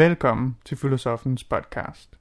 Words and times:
Velkommen 0.00 0.56
til 0.64 0.76
Filosofens 0.76 1.44
podcast. 1.44 2.18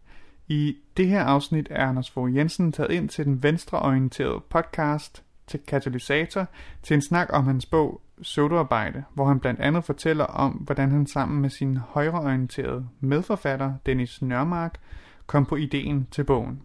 I 0.47 0.78
det 0.97 1.08
her 1.08 1.24
afsnit 1.24 1.68
er 1.71 1.88
Anders 1.88 2.12
Fogh 2.12 2.36
Jensen 2.36 2.71
taget 2.71 2.92
ind 2.92 3.10
til 3.10 3.26
den 3.26 3.44
venstreorienterede 3.44 4.42
podcast 4.49 5.24
til 5.47 5.60
Katalysator 5.67 6.47
til 6.83 6.94
en 6.94 7.01
snak 7.01 7.29
om 7.33 7.46
hans 7.46 7.65
bog 7.65 8.01
Sotoarbejde, 8.22 9.04
hvor 9.13 9.26
han 9.26 9.40
blandt 9.40 9.60
andet 9.60 9.83
fortæller 9.83 10.26
om, 10.26 10.51
hvordan 10.51 10.92
han 10.92 11.08
sammen 11.08 11.42
med 11.42 11.50
sin 11.50 11.78
højreorienterede 11.78 12.87
medforfatter 13.00 13.73
Dennis 13.86 14.22
Nørmark 14.22 14.79
kom 15.27 15.46
på 15.46 15.55
ideen 15.55 16.08
til 16.12 16.23
bogen. 16.23 16.62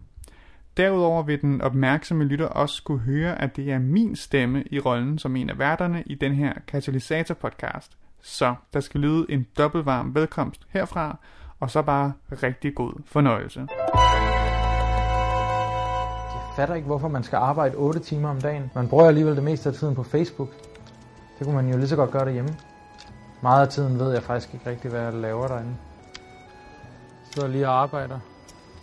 Derudover 0.77 1.23
vil 1.23 1.41
den 1.41 1.61
opmærksomme 1.61 2.23
lytter 2.23 2.47
også 2.47 2.75
skulle 2.75 3.01
høre, 3.01 3.41
at 3.41 3.55
det 3.55 3.71
er 3.71 3.79
min 3.79 4.15
stemme 4.15 4.63
i 4.71 4.79
rollen 4.79 5.19
som 5.19 5.35
en 5.35 5.49
af 5.49 5.59
værterne 5.59 6.03
i 6.05 6.15
den 6.15 6.33
her 6.33 6.53
Katalysator 6.67 7.33
podcast. 7.33 7.97
Så 8.25 8.55
der 8.73 8.79
skal 8.79 8.99
lyde 8.99 9.25
en 9.29 9.47
dobbeltvarm 9.57 10.15
velkomst 10.15 10.61
herfra, 10.69 11.17
og 11.59 11.71
så 11.71 11.81
bare 11.81 12.13
rigtig 12.43 12.75
god 12.75 12.93
fornøjelse. 13.05 13.67
Jeg 16.33 16.41
fatter 16.55 16.75
ikke, 16.75 16.85
hvorfor 16.85 17.07
man 17.07 17.23
skal 17.23 17.37
arbejde 17.37 17.75
8 17.75 17.99
timer 17.99 18.29
om 18.29 18.41
dagen. 18.41 18.71
Man 18.75 18.87
bruger 18.87 19.07
alligevel 19.07 19.35
det 19.35 19.43
meste 19.43 19.69
af 19.69 19.75
tiden 19.75 19.95
på 19.95 20.03
Facebook. 20.03 20.49
Det 21.39 21.45
kunne 21.47 21.55
man 21.55 21.69
jo 21.69 21.77
lige 21.77 21.87
så 21.87 21.95
godt 21.95 22.11
gøre 22.11 22.25
derhjemme. 22.25 22.55
Meget 23.41 23.61
af 23.65 23.71
tiden 23.71 23.99
ved 23.99 24.13
jeg 24.13 24.23
faktisk 24.23 24.53
ikke 24.53 24.69
rigtig, 24.69 24.91
hvad 24.91 25.01
jeg 25.01 25.13
laver 25.13 25.47
derinde. 25.47 25.75
Jeg 26.13 27.33
sidder 27.33 27.47
lige 27.47 27.69
og 27.69 27.81
arbejder. 27.81 28.19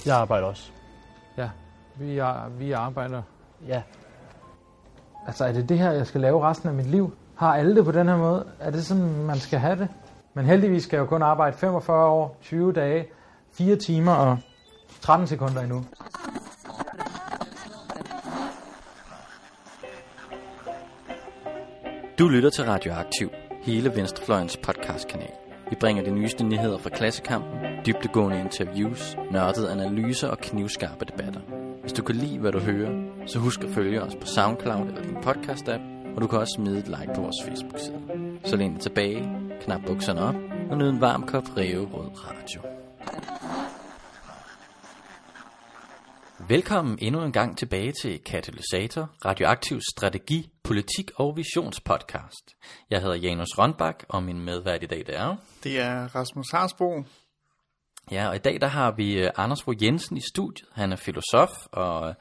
Jeg 0.06 0.16
arbejder 0.16 0.46
også. 0.46 0.72
Ja, 1.36 1.50
vi, 1.96 2.18
er, 2.18 2.48
vi 2.48 2.72
arbejder. 2.72 3.22
Ja. 3.66 3.82
Altså, 5.26 5.44
er 5.44 5.52
det 5.52 5.68
det 5.68 5.78
her, 5.78 5.90
jeg 5.90 6.06
skal 6.06 6.20
lave 6.20 6.42
resten 6.42 6.68
af 6.68 6.74
mit 6.74 6.86
liv? 6.86 7.12
Har 7.42 7.54
alle 7.56 7.76
det 7.76 7.84
på 7.84 7.92
den 7.92 8.08
her 8.08 8.16
måde? 8.16 8.44
Er 8.60 8.70
det 8.70 8.86
sådan, 8.86 9.24
man 9.24 9.38
skal 9.38 9.58
have 9.58 9.78
det? 9.78 9.88
Men 10.34 10.44
heldigvis 10.44 10.82
skal 10.82 10.96
jeg 10.96 11.00
jo 11.00 11.06
kun 11.06 11.22
arbejde 11.22 11.56
45 11.56 12.06
år, 12.06 12.36
20 12.42 12.72
dage, 12.72 13.06
4 13.52 13.76
timer 13.76 14.12
og 14.12 14.38
13 15.00 15.26
sekunder 15.26 15.60
endnu. 15.60 15.84
Du 22.18 22.28
lytter 22.28 22.50
til 22.50 22.64
Radioaktiv, 22.64 23.30
hele 23.62 23.96
Venstrefløjens 23.96 24.56
podcastkanal. 24.56 25.32
Vi 25.70 25.76
bringer 25.80 26.04
de 26.04 26.10
nyeste 26.10 26.44
nyheder 26.44 26.78
fra 26.78 26.90
klassekampen, 26.90 27.58
dybdegående 27.86 28.40
interviews, 28.40 29.16
nørdede 29.30 29.70
analyser 29.70 30.28
og 30.28 30.38
knivskarpe 30.38 31.04
debatter. 31.04 31.40
Hvis 31.80 31.92
du 31.92 32.02
kan 32.02 32.16
lide, 32.16 32.38
hvad 32.38 32.52
du 32.52 32.58
hører, 32.58 32.90
så 33.26 33.38
husk 33.38 33.64
at 33.64 33.70
følge 33.70 34.02
os 34.02 34.14
på 34.14 34.26
SoundCloud 34.26 34.86
eller 34.86 35.02
din 35.02 35.16
podcast-app, 35.16 36.01
og 36.14 36.22
du 36.22 36.26
kan 36.26 36.38
også 36.38 36.52
smide 36.56 36.78
et 36.78 36.88
like 36.88 37.12
på 37.14 37.20
vores 37.20 37.36
Facebook-side. 37.44 38.00
Så 38.44 38.56
læn 38.56 38.72
dig 38.72 38.80
tilbage, 38.80 39.28
knap 39.60 39.80
bukserne 39.86 40.20
op 40.20 40.34
og 40.70 40.78
nyd 40.78 40.88
en 40.88 41.00
varm 41.00 41.26
kop 41.26 41.44
Rød 41.56 42.10
Radio. 42.14 42.60
Velkommen 46.48 46.98
endnu 47.00 47.22
en 47.22 47.32
gang 47.32 47.58
tilbage 47.58 47.92
til 48.02 48.24
Katalysator, 48.24 49.10
Radioaktiv 49.24 49.80
Strategi, 49.96 50.50
Politik 50.62 51.10
og 51.16 51.36
Visionspodcast. 51.36 52.56
Jeg 52.90 53.00
hedder 53.00 53.16
Janus 53.16 53.58
Rønbak, 53.58 54.04
og 54.08 54.22
min 54.22 54.40
medvært 54.40 54.82
i 54.82 54.86
dag 54.86 54.98
det 55.06 55.16
er... 55.16 55.36
Det 55.64 55.80
er 55.80 56.14
Rasmus 56.14 56.50
Harsbo. 56.50 57.04
Ja, 58.10 58.28
og 58.28 58.36
i 58.36 58.38
dag 58.38 58.60
der 58.60 58.66
har 58.66 58.90
vi 58.90 59.18
øh, 59.18 59.30
Anders 59.36 59.62
Fogh 59.62 59.84
Jensen 59.84 60.16
i 60.16 60.20
studiet. 60.20 60.68
Han 60.72 60.92
er 60.92 60.96
filosof, 60.96 61.50
og 61.72 62.14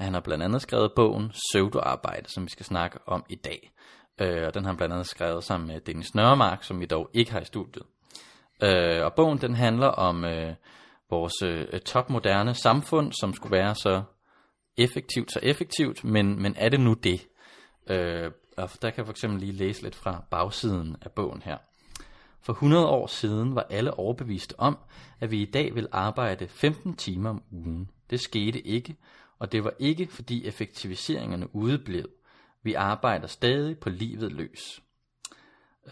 at 0.00 0.04
han 0.04 0.14
har 0.14 0.20
blandt 0.20 0.44
andet 0.44 0.62
skrevet 0.62 0.92
bogen 0.96 1.32
Søvdoarbejde, 1.52 2.28
som 2.28 2.44
vi 2.44 2.50
skal 2.50 2.66
snakke 2.66 2.98
om 3.06 3.24
i 3.28 3.34
dag. 3.34 3.72
Øh, 4.20 4.46
og 4.46 4.54
den 4.54 4.64
har 4.64 4.70
han 4.70 4.76
blandt 4.76 4.92
andet 4.92 5.06
skrevet 5.06 5.44
sammen 5.44 5.66
med 5.66 5.80
Dennis 5.80 6.14
Nørremark, 6.14 6.64
som 6.64 6.80
vi 6.80 6.86
dog 6.86 7.10
ikke 7.12 7.32
har 7.32 7.40
i 7.40 7.44
studiet. 7.44 7.84
Øh, 8.62 9.04
og 9.04 9.14
bogen 9.14 9.38
den 9.38 9.54
handler 9.54 9.86
om 9.86 10.24
øh, 10.24 10.54
vores 11.10 11.42
øh, 11.42 11.80
topmoderne 11.80 12.54
samfund, 12.54 13.12
som 13.12 13.34
skulle 13.34 13.56
være 13.56 13.74
så 13.74 14.02
effektivt, 14.76 15.32
så 15.32 15.40
effektivt, 15.42 16.04
men, 16.04 16.42
men 16.42 16.54
er 16.56 16.68
det 16.68 16.80
nu 16.80 16.92
det? 16.92 17.26
Øh, 17.90 18.30
og 18.56 18.70
der 18.82 18.90
kan 18.90 18.96
jeg 18.96 19.06
for 19.06 19.12
eksempel 19.12 19.40
lige 19.40 19.52
læse 19.52 19.82
lidt 19.82 19.94
fra 19.94 20.24
bagsiden 20.30 20.96
af 21.02 21.12
bogen 21.12 21.42
her. 21.44 21.56
For 22.42 22.52
100 22.52 22.86
år 22.86 23.06
siden 23.06 23.54
var 23.54 23.66
alle 23.70 23.94
overbeviste 23.94 24.60
om, 24.60 24.78
at 25.20 25.30
vi 25.30 25.42
i 25.42 25.50
dag 25.50 25.74
vil 25.74 25.88
arbejde 25.92 26.48
15 26.48 26.96
timer 26.96 27.30
om 27.30 27.42
ugen. 27.50 27.90
Det 28.10 28.20
skete 28.20 28.66
ikke, 28.66 28.96
og 29.40 29.52
det 29.52 29.64
var 29.64 29.72
ikke 29.78 30.06
fordi 30.06 30.46
effektiviseringerne 30.46 31.56
udeblev. 31.56 32.06
Vi 32.62 32.74
arbejder 32.74 33.26
stadig 33.26 33.78
på 33.78 33.88
livet 33.88 34.32
løs. 34.32 34.82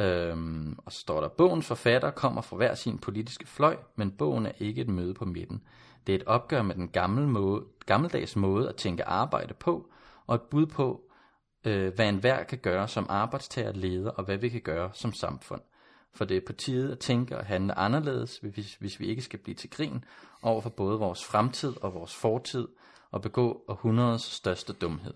Øhm, 0.01 0.79
og 0.87 0.93
så 0.93 0.99
står 1.01 1.21
der, 1.21 1.29
bogens 1.29 1.67
forfatter 1.67 2.11
kommer 2.11 2.43
fra 2.43 2.57
hver 2.57 2.75
sin 2.75 2.99
politiske 2.99 3.47
fløj, 3.47 3.77
men 3.97 4.11
bogen 4.11 4.47
er 4.47 4.53
ikke 4.59 4.81
et 4.81 4.89
møde 4.89 5.15
på 5.15 5.25
midten. 5.25 5.63
Det 6.07 6.13
er 6.13 6.19
et 6.19 6.25
opgør 6.25 6.63
med 6.63 6.75
den 6.75 6.89
gamle 6.89 7.29
måde, 7.29 7.65
gammeldags 7.87 8.37
måde 8.37 8.69
at 8.69 8.77
tænke 8.77 9.05
arbejde 9.05 9.55
på, 9.55 9.91
og 10.27 10.35
et 10.35 10.43
bud 10.43 10.67
på, 10.67 11.03
øh, 11.65 11.95
hvad 11.95 12.09
enhver 12.09 12.45
kan 12.45 12.59
gøre 12.59 12.89
som 12.89 13.07
arbejdstager, 13.09 13.73
leder, 13.73 14.11
og 14.11 14.25
hvad 14.25 14.37
vi 14.37 14.49
kan 14.49 14.61
gøre 14.61 14.91
som 14.93 15.13
samfund. 15.13 15.61
For 16.15 16.25
det 16.25 16.37
er 16.37 16.41
på 16.47 16.53
tide 16.53 16.93
at 16.93 16.99
tænke 16.99 17.39
og 17.39 17.47
handle 17.47 17.79
anderledes, 17.79 18.39
hvis, 18.39 18.75
hvis 18.75 19.01
vi 19.01 19.07
ikke 19.07 19.23
skal 19.23 19.39
blive 19.39 19.55
til 19.55 19.71
grin 19.71 20.05
over 20.43 20.61
for 20.61 20.71
både 20.71 20.99
vores 20.99 21.25
fremtid 21.25 21.75
og 21.83 21.95
vores 21.95 22.15
fortid, 22.15 22.69
og 23.11 23.23
begå 23.23 23.65
århundredets 23.69 24.25
største 24.25 24.73
dumhed. 24.73 25.15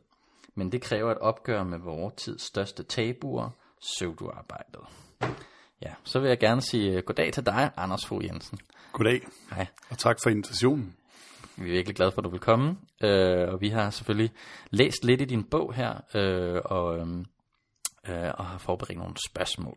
Men 0.55 0.73
det 0.73 0.83
kræver 0.83 1.11
et 1.11 1.19
opgør 1.19 1.65
med 1.65 1.79
vores 1.79 2.15
tids 2.15 2.43
største 2.43 2.83
tabuer, 2.83 3.51
pseudoarbejdet. 3.81 4.81
Ja, 5.83 5.95
så 6.05 6.21
vil 6.21 6.29
jeg 6.29 6.39
gerne 6.39 6.61
sige 6.61 6.97
uh, 6.99 7.03
goddag 7.05 7.33
til 7.33 7.47
dig, 7.47 7.71
Anders 7.77 8.07
Fogh 8.07 8.25
Jensen. 8.25 8.59
Goddag, 8.93 9.27
Hej. 9.51 9.67
og 9.91 9.99
tak 9.99 10.19
for 10.23 10.31
invitationen. 10.31 10.97
Vi 11.57 11.69
er 11.69 11.73
virkelig 11.73 11.97
glade 11.97 12.13
for, 12.13 12.21
at 12.21 12.25
du 12.25 12.31
vil 12.31 12.41
komme. 12.41 12.71
Uh, 13.05 13.53
og 13.53 13.61
vi 13.61 13.69
har 13.69 13.91
selvfølgelig 13.91 14.33
læst 14.71 15.05
lidt 15.05 15.21
i 15.21 15.25
din 15.25 15.45
bog 15.45 15.75
her, 15.75 15.93
uh, 16.15 16.61
og, 16.65 16.99
um, 16.99 17.27
uh, 18.09 18.31
og 18.39 18.47
har 18.47 18.59
forberedt 18.59 18.99
nogle 18.99 19.15
spørgsmål. 19.29 19.77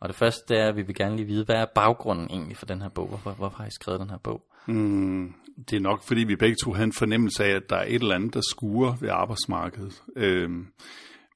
Og 0.00 0.08
det 0.08 0.16
første 0.16 0.54
det 0.54 0.60
er, 0.62 0.68
at 0.68 0.76
vi 0.76 0.82
vil 0.82 0.94
gerne 0.94 1.16
lige 1.16 1.26
vide, 1.26 1.44
hvad 1.44 1.56
er 1.56 1.66
baggrunden 1.74 2.30
egentlig 2.30 2.56
for 2.56 2.66
den 2.66 2.82
her 2.82 2.88
bog? 2.88 3.08
Hvorfor, 3.08 3.30
hvorfor 3.30 3.56
har 3.56 3.66
I 3.66 3.70
skrevet 3.70 4.00
den 4.00 4.10
her 4.10 4.18
bog? 4.18 4.42
Mm, 4.66 5.34
det 5.70 5.76
er 5.76 5.80
nok, 5.80 6.02
fordi 6.02 6.24
vi 6.24 6.36
begge 6.36 6.56
to 6.64 6.72
havde 6.72 6.84
en 6.84 6.92
fornemmelse 6.92 7.44
af, 7.44 7.50
at 7.50 7.70
der 7.70 7.76
er 7.76 7.84
et 7.84 8.02
eller 8.02 8.14
andet, 8.14 8.34
der 8.34 8.40
skuer 8.50 8.96
ved 9.00 9.08
arbejdsmarkedet. 9.08 10.02
Øhm, 10.16 10.66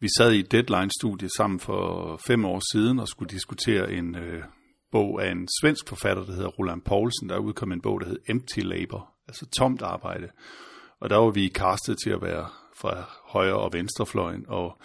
vi 0.00 0.08
sad 0.18 0.32
i 0.32 0.42
Deadline-studiet 0.42 1.30
sammen 1.36 1.60
for 1.60 2.20
fem 2.26 2.44
år 2.44 2.60
siden 2.72 2.98
og 2.98 3.08
skulle 3.08 3.30
diskutere 3.30 3.92
en 3.92 4.16
øh, 4.16 4.42
bog 4.92 5.24
af 5.24 5.30
en 5.30 5.48
svensk 5.60 5.88
forfatter, 5.88 6.24
der 6.24 6.32
hedder 6.32 6.48
Roland 6.48 6.82
Poulsen. 6.82 7.28
Der 7.28 7.38
udkom 7.38 7.72
en 7.72 7.80
bog, 7.80 8.00
der 8.00 8.06
hed 8.06 8.18
Empty 8.28 8.60
Labor, 8.60 9.14
altså 9.28 9.46
tomt 9.58 9.82
arbejde. 9.82 10.28
Og 11.00 11.10
der 11.10 11.16
var 11.16 11.30
vi 11.30 11.48
kastet 11.48 11.96
til 12.04 12.10
at 12.10 12.22
være 12.22 12.48
fra 12.76 13.04
højre- 13.24 13.60
og 13.60 13.72
venstrefløjen, 13.72 14.44
og 14.48 14.80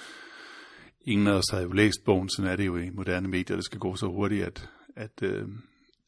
ingen 1.08 1.28
af 1.28 1.31
os 1.31 1.50
havde 1.52 1.64
jo 1.64 1.72
læst 1.72 2.00
bogen, 2.06 2.30
sådan 2.30 2.52
er 2.52 2.56
det 2.56 2.66
jo 2.66 2.78
i 2.78 2.90
moderne 2.90 3.28
medier, 3.28 3.56
det 3.56 3.66
skal 3.66 3.80
gå 3.80 3.96
så 3.96 4.06
hurtigt, 4.06 4.46
at, 4.46 4.70
at, 4.96 5.24
øh, 5.24 5.47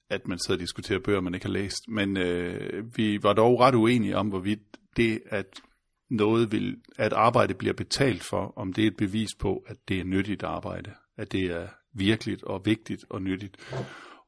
at 0.09 0.27
man 0.27 0.39
sidder 0.39 0.57
og 0.57 0.61
diskuterer 0.61 0.99
bøger, 0.99 1.21
man 1.21 1.33
ikke 1.33 1.45
har 1.45 1.53
læst. 1.53 1.87
Men 1.87 2.17
øh, 2.17 2.97
vi 2.97 3.23
var 3.23 3.33
dog 3.33 3.59
ret 3.59 3.75
uenige 3.75 4.17
om, 4.17 4.27
hvorvidt 4.27 4.59
det, 4.97 5.21
at 5.25 5.45
noget 6.09 6.51
vil, 6.51 6.77
at 6.97 7.13
arbejde 7.13 7.53
bliver 7.53 7.73
betalt 7.73 8.23
for, 8.23 8.53
om 8.55 8.73
det 8.73 8.83
er 8.83 8.87
et 8.87 8.97
bevis 8.97 9.29
på, 9.39 9.63
at 9.67 9.77
det 9.87 9.99
er 9.99 10.03
nyttigt 10.03 10.43
arbejde, 10.43 10.91
at 11.17 11.31
det 11.31 11.43
er 11.43 11.67
virkeligt 11.93 12.43
og 12.43 12.65
vigtigt 12.65 13.05
og 13.09 13.21
nyttigt. 13.21 13.57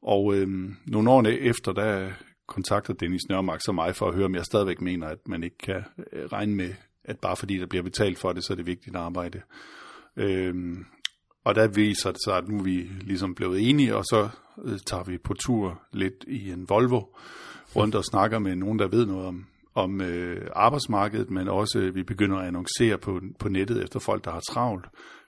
Og 0.02 0.34
øh, 0.34 0.48
nogle 0.86 1.10
år 1.10 1.22
efter, 1.22 1.72
der 1.72 2.12
kontakter 2.48 2.94
Dennis 2.94 3.28
Nørmark 3.28 3.60
så 3.60 3.72
mig 3.72 3.96
for 3.96 4.08
at 4.08 4.14
høre, 4.14 4.24
om 4.24 4.34
jeg 4.34 4.44
stadigvæk 4.44 4.80
mener, 4.80 5.06
at 5.06 5.28
man 5.28 5.42
ikke 5.42 5.58
kan 5.58 5.84
øh, 6.12 6.24
regne 6.24 6.54
med, 6.54 6.74
at 7.04 7.18
bare 7.20 7.36
fordi 7.36 7.58
der 7.58 7.66
bliver 7.66 7.82
betalt 7.82 8.18
for 8.18 8.32
det, 8.32 8.44
så 8.44 8.52
er 8.52 8.56
det 8.56 8.66
vigtigt 8.66 8.96
arbejde. 8.96 9.42
Øh, 10.16 10.54
og 11.46 11.54
der 11.54 11.68
viser 11.68 12.10
det 12.10 12.20
sig, 12.24 12.36
at 12.36 12.48
nu 12.48 12.58
er 12.58 12.62
vi 12.62 12.90
ligesom 13.00 13.34
blevet 13.34 13.68
enige, 13.70 13.96
og 13.96 14.04
så 14.04 14.28
øh, 14.64 14.78
tager 14.86 15.04
vi 15.04 15.18
på 15.18 15.34
tur 15.34 15.82
lidt 15.92 16.24
i 16.28 16.50
en 16.50 16.68
Volvo 16.68 17.02
rundt 17.76 17.94
og 17.94 18.04
snakker 18.04 18.38
med 18.38 18.56
nogen, 18.56 18.78
der 18.78 18.88
ved 18.88 19.06
noget 19.06 19.26
om, 19.26 19.46
om 19.74 20.00
øh, 20.00 20.50
arbejdsmarkedet, 20.52 21.30
men 21.30 21.48
også 21.48 21.78
øh, 21.78 21.94
vi 21.94 22.02
begynder 22.02 22.38
at 22.38 22.46
annoncere 22.46 22.98
på, 22.98 23.20
på 23.38 23.48
nettet 23.48 23.82
efter 23.82 24.00
folk, 24.00 24.24
der 24.24 24.30
har 24.30 24.40
travlt, 24.40 24.86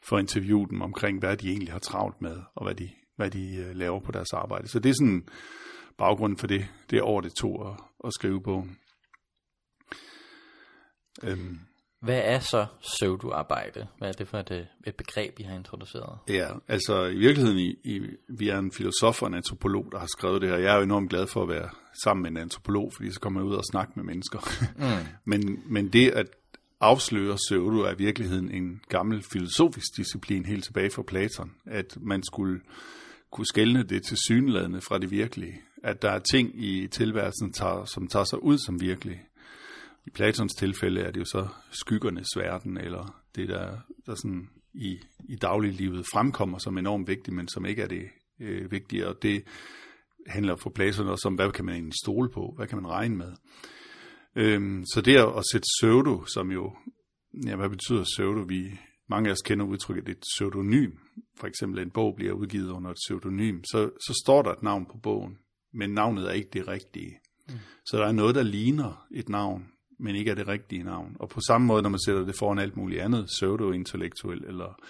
for 0.09 0.17
at 0.17 0.21
interviewe 0.21 0.69
dem 0.71 0.83
omkring, 0.83 1.19
hvad 1.19 1.37
de 1.37 1.49
egentlig 1.49 1.73
har 1.73 1.79
travlt 1.79 2.23
med, 2.23 2.37
og 2.55 2.65
hvad 2.65 2.75
de, 2.75 2.91
hvad 3.17 3.31
de 3.31 3.57
øh, 3.57 3.77
laver 3.77 4.01
på 4.01 4.13
deres 4.13 4.33
arbejde. 4.33 4.69
Så 4.69 4.79
det 4.79 4.91
er 4.91 4.95
sådan 4.95 5.25
baggrunden 5.99 6.39
for 6.39 6.47
det, 6.47 6.67
det 6.91 7.03
år, 7.03 7.21
det 7.21 7.35
tog 7.35 7.71
at, 7.71 7.81
at 8.05 8.13
skrive 8.13 8.43
bogen. 8.43 8.77
Øhm, 11.23 11.59
hvad 12.01 12.21
er 12.25 12.39
så 12.39 12.67
pseudoarbejde? 12.81 13.87
Hvad 13.99 14.09
er 14.09 14.13
det 14.13 14.29
for 14.29 14.39
et, 14.39 14.51
øh, 14.51 14.65
et 14.87 14.95
begreb, 14.95 15.39
I 15.39 15.43
har 15.43 15.57
introduceret? 15.57 16.19
Ja, 16.29 16.49
altså 16.69 17.05
i 17.05 17.17
virkeligheden, 17.17 17.59
i, 17.59 17.77
i, 17.85 18.01
vi 18.29 18.49
er 18.49 18.59
en 18.59 18.73
filosof 18.73 19.23
og 19.23 19.29
en 19.29 19.35
antropolog, 19.35 19.89
der 19.93 19.99
har 19.99 20.07
skrevet 20.07 20.43
det 20.43 20.51
her. 20.51 20.57
Jeg 20.57 20.73
er 20.73 20.77
jo 20.77 20.83
enormt 20.83 21.11
glad 21.11 21.27
for 21.27 21.43
at 21.43 21.49
være 21.49 21.69
sammen 22.05 22.23
med 22.23 22.31
en 22.31 22.37
antropolog, 22.37 22.93
fordi 22.97 23.13
så 23.13 23.21
kommer 23.21 23.41
jeg 23.41 23.47
ud 23.47 23.55
og 23.55 23.65
snakke 23.65 23.93
med 23.97 24.05
mennesker. 24.05 24.39
Mm. 24.77 25.07
men, 25.31 25.63
men 25.67 25.89
det 25.89 26.11
at 26.11 26.27
afsløre 26.81 27.37
pseudo 27.37 27.81
er 27.81 27.93
i 27.93 27.99
virkeligheden 27.99 28.51
en 28.51 28.81
gammel 28.89 29.25
filosofisk 29.33 29.97
disciplin 29.97 30.45
helt 30.45 30.65
tilbage 30.65 30.91
fra 30.91 31.03
Platon, 31.03 31.51
at 31.67 31.97
man 32.01 32.23
skulle 32.23 32.61
kunne 33.31 33.47
skælne 33.47 33.83
det 33.83 34.03
til 34.03 34.17
synladende 34.27 34.81
fra 34.81 34.99
det 34.99 35.11
virkelige. 35.11 35.61
At 35.85 36.03
der 36.03 36.11
er 36.11 36.19
ting 36.19 36.65
i 36.65 36.87
tilværelsen, 36.87 37.53
tager, 37.53 37.85
som 37.85 38.07
tager 38.07 38.25
sig 38.25 38.43
ud 38.43 38.59
som 38.59 38.81
virkelige. 38.81 39.23
I 40.09 40.11
Platons 40.11 40.55
tilfælde 40.55 41.01
er 41.01 41.11
det 41.11 41.21
jo 41.21 41.25
så 41.25 41.49
skyggernes 41.71 42.29
verden, 42.37 42.77
eller 42.77 43.23
det, 43.37 43.49
der, 43.49 43.79
der 44.07 44.15
sådan 44.15 44.49
i, 44.75 44.99
i 45.29 45.37
dagliglivet 45.37 46.07
fremkommer 46.13 46.59
som 46.59 46.79
enormt 46.79 47.09
vigtigt, 47.09 47.37
men 47.37 47.49
som 47.49 47.67
ikke 47.67 47.83
er 47.83 47.87
det 47.87 48.09
øh, 48.41 48.71
vigtige. 48.71 49.09
Og 49.09 49.23
det 49.23 49.45
handler 50.27 50.57
for 50.57 50.71
Platon 50.71 51.09
også 51.09 51.29
om, 51.29 51.35
hvad 51.35 51.53
kan 51.53 51.65
man 51.65 51.75
egentlig 51.75 51.95
stole 52.03 52.31
på? 52.31 52.53
Hvad 52.57 52.67
kan 52.67 52.83
man 52.83 52.91
regne 52.91 53.17
med? 53.17 53.33
Øhm, 54.37 54.85
så 54.85 55.01
det 55.01 55.17
at 55.17 55.45
sætte 55.53 55.67
pseudo, 55.79 56.25
som 56.25 56.51
jo, 56.51 56.77
ja, 57.47 57.57
hvad 57.57 57.69
betyder 57.69 58.05
pseudo? 58.05 58.41
Vi, 58.49 58.79
mange 59.09 59.29
af 59.29 59.33
os 59.33 59.43
kender 59.43 59.67
udtrykket, 59.67 60.09
et 60.09 60.25
pseudonym. 60.35 60.91
For 61.37 61.47
eksempel 61.47 61.83
en 61.83 61.91
bog 61.91 62.15
bliver 62.17 62.33
udgivet 62.33 62.71
under 62.71 62.91
et 62.91 62.99
pseudonym. 63.07 63.61
Så, 63.65 63.91
så 64.07 64.21
står 64.25 64.43
der 64.43 64.51
et 64.51 64.63
navn 64.63 64.87
på 64.87 64.99
bogen, 65.03 65.39
men 65.75 65.91
navnet 65.91 66.29
er 66.29 66.33
ikke 66.33 66.51
det 66.53 66.69
rigtige. 66.69 67.19
Mm. 67.49 67.55
Så 67.87 67.99
der 67.99 68.07
er 68.07 68.13
noget, 68.13 68.35
der 68.35 68.43
ligner 68.43 69.07
et 69.15 69.29
navn, 69.29 69.65
men 69.99 70.17
ikke 70.17 70.31
er 70.31 70.35
det 70.35 70.49
rigtige 70.49 70.83
navn. 70.83 71.17
Og 71.21 71.29
på 71.29 71.41
samme 71.41 71.67
måde, 71.67 71.83
når 71.83 71.91
man 71.91 72.01
sætter 72.07 72.25
det 72.25 72.35
foran 72.39 72.59
alt 72.59 72.77
muligt 72.77 73.01
andet, 73.01 73.27
pseudo-intellektuel, 73.27 74.45
eller 74.45 74.81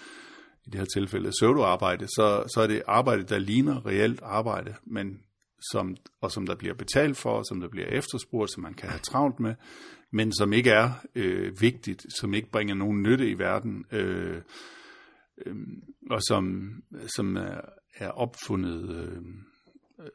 i 0.65 0.69
det 0.69 0.79
her 0.79 0.85
tilfælde 0.85 1.29
pseudo-arbejde, 1.29 2.07
så, 2.07 2.43
så 2.53 2.61
er 2.61 2.67
det 2.67 2.81
arbejde, 2.87 3.23
der 3.23 3.39
ligner 3.39 3.85
reelt 3.85 4.21
arbejde, 4.23 4.75
men 4.83 5.19
som, 5.71 5.95
og 6.21 6.31
som 6.31 6.47
der 6.47 6.55
bliver 6.55 6.73
betalt 6.73 7.17
for, 7.17 7.43
som 7.43 7.59
der 7.59 7.67
bliver 7.67 7.87
efterspurgt, 7.87 8.51
som 8.51 8.63
man 8.63 8.73
kan 8.73 8.89
have 8.89 8.99
travlt 8.99 9.39
med, 9.39 9.55
men 10.11 10.33
som 10.33 10.53
ikke 10.53 10.69
er 10.69 10.91
øh, 11.15 11.61
vigtigt, 11.61 12.05
som 12.19 12.33
ikke 12.33 12.51
bringer 12.51 12.75
nogen 12.75 13.03
nytte 13.03 13.29
i 13.29 13.39
verden, 13.39 13.85
øh, 13.91 14.41
øh, 15.45 15.55
og 16.09 16.21
som, 16.27 16.71
som 17.15 17.35
er, 17.37 17.61
er 17.95 18.09
opfundet 18.09 18.89
øh, 18.89 19.21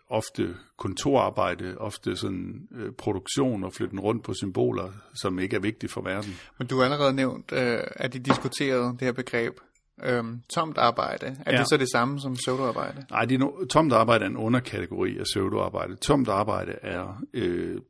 ofte 0.09 0.55
kontorarbejde, 0.77 1.79
ofte 1.79 2.17
sådan 2.17 2.69
øh, 2.75 2.93
produktion 2.93 3.65
og 3.65 3.73
flytten 3.73 4.01
rundt 4.01 4.25
på 4.25 4.35
symboler, 4.35 4.93
som 5.15 5.39
ikke 5.39 5.57
er 5.57 5.61
vigtige 5.61 5.91
for 5.91 6.03
verden. 6.03 6.35
Men 6.59 6.67
du 6.67 6.77
har 6.77 6.85
allerede 6.85 7.13
nævnt, 7.13 7.53
øh, 7.53 7.79
at 7.97 8.13
de 8.13 8.19
diskuterede 8.19 8.93
det 8.93 9.01
her 9.01 9.13
begreb 9.13 9.55
øhm, 10.03 10.41
tomt 10.55 10.79
arbejde. 10.79 11.37
Er 11.47 11.53
ja. 11.53 11.59
det 11.59 11.69
så 11.69 11.77
det 11.77 11.89
samme 11.93 12.21
som 12.21 12.35
pseudoarbejde? 12.35 13.07
Nej, 13.11 13.25
det 13.25 13.35
er 13.35 13.39
no, 13.39 13.65
tomt 13.71 13.93
arbejde 13.93 14.25
er 14.25 14.29
en 14.29 14.37
underkategori 14.37 15.19
af 15.19 15.25
pseudoarbejde. 15.25 15.97
Tomt 15.97 16.29
arbejde 16.29 16.73
er 16.83 17.23
øh, 17.35 17.81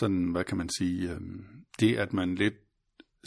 sådan, 0.00 0.30
hvad 0.32 0.44
kan 0.44 0.56
man 0.56 0.68
sige, 0.78 1.10
øh, 1.10 1.20
det 1.80 1.96
at 1.96 2.12
man 2.12 2.34
lidt 2.34 2.54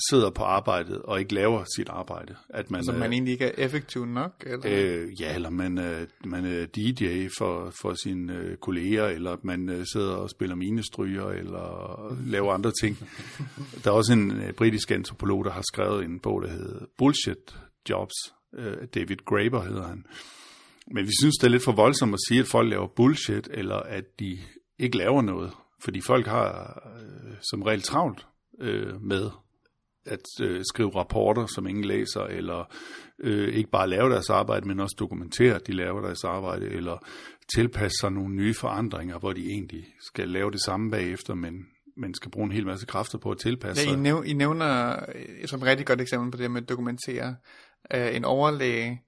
sidder 0.10 0.30
på 0.30 0.44
arbejdet 0.44 1.02
og 1.02 1.20
ikke 1.20 1.34
laver 1.34 1.64
sit 1.76 1.90
arbejde. 1.90 2.36
At 2.50 2.72
man, 2.72 2.78
altså 2.78 2.92
man 2.92 3.04
øh, 3.04 3.14
egentlig 3.14 3.32
ikke 3.32 3.46
er 3.46 3.66
effektiv 3.66 4.06
nok? 4.06 4.44
Eller? 4.46 4.66
Øh, 4.66 5.22
ja, 5.22 5.36
eller 5.36 5.50
man, 5.50 5.78
øh, 5.78 6.08
man 6.26 6.46
er 6.46 6.66
DJ 6.66 7.28
for, 7.38 7.74
for 7.82 7.94
sine 7.94 8.34
øh, 8.34 8.58
kolleger, 8.58 9.06
eller 9.06 9.32
at 9.32 9.44
man 9.44 9.70
øh, 9.70 9.86
sidder 9.94 10.14
og 10.14 10.30
spiller 10.30 10.56
minestryger, 10.56 11.26
eller 11.26 12.00
laver 12.34 12.54
andre 12.54 12.72
ting. 12.82 12.98
Der 13.84 13.92
er 13.92 13.96
også 13.96 14.14
en 14.14 14.32
øh, 14.32 14.54
britisk 14.54 14.92
antropolog, 14.92 15.46
der 15.46 15.52
har 15.52 15.64
skrevet 15.74 16.06
en 16.06 16.20
bog, 16.20 16.42
der 16.42 16.50
hedder 16.50 16.86
Bullshit 16.98 17.56
Jobs. 17.90 18.16
Øh, 18.58 18.78
David 18.96 19.18
Graeber 19.26 19.64
hedder 19.64 19.88
han. 19.88 20.06
Men 20.92 21.06
vi 21.06 21.12
synes, 21.22 21.36
det 21.36 21.48
er 21.48 21.52
lidt 21.52 21.64
for 21.64 21.72
voldsomt 21.72 22.14
at 22.14 22.20
sige, 22.28 22.40
at 22.40 22.48
folk 22.48 22.70
laver 22.70 22.88
bullshit, 22.88 23.50
eller 23.52 23.76
at 23.76 24.20
de 24.20 24.38
ikke 24.80 24.98
laver 24.98 25.22
noget. 25.22 25.52
Fordi 25.82 26.02
folk 26.02 26.28
har 26.28 26.82
øh, 27.00 27.34
som 27.52 27.62
regel 27.62 27.82
travlt 27.82 28.28
øh, 28.62 29.02
med 29.02 29.30
at 30.10 30.46
øh, 30.46 30.62
skrive 30.74 30.96
rapporter, 30.96 31.46
som 31.46 31.68
ingen 31.68 31.86
læser, 31.86 32.22
eller 32.22 32.74
øh, 33.20 33.54
ikke 33.54 33.70
bare 33.70 33.90
lave 33.90 34.10
deres 34.10 34.30
arbejde, 34.30 34.68
men 34.68 34.80
også 34.80 34.96
dokumentere, 35.00 35.56
at 35.56 35.68
de 35.68 35.72
laver 35.72 36.02
deres 36.02 36.24
arbejde, 36.24 36.66
eller 36.66 36.98
tilpasse 37.56 37.96
sig 38.02 38.12
nogle 38.12 38.36
nye 38.36 38.54
forandringer, 38.54 39.20
hvor 39.20 39.34
de 39.34 39.46
egentlig 39.46 39.86
skal 40.08 40.30
lave 40.30 40.52
det 40.52 40.62
samme 40.66 40.92
bagefter, 40.92 41.34
men 41.36 41.54
man 41.98 42.14
skal 42.14 42.32
bruge 42.32 42.46
en 42.46 42.52
hel 42.52 42.66
masse 42.66 42.86
kræfter 42.86 43.18
på 43.18 43.32
at 43.32 43.38
tilpasse 43.38 43.90
ja, 43.90 43.96
I, 43.96 44.00
næv- 44.00 44.24
I 44.26 44.34
nævner 44.34 45.00
som 45.46 45.60
et 45.62 45.66
rigtig 45.66 45.86
godt 45.86 46.02
eksempel 46.02 46.32
på 46.32 46.38
det 46.38 46.52
med 46.52 46.62
at 46.62 46.70
dokumentere 46.70 47.36
uh, 47.96 48.16
en 48.16 48.26
overlæge 48.26 49.02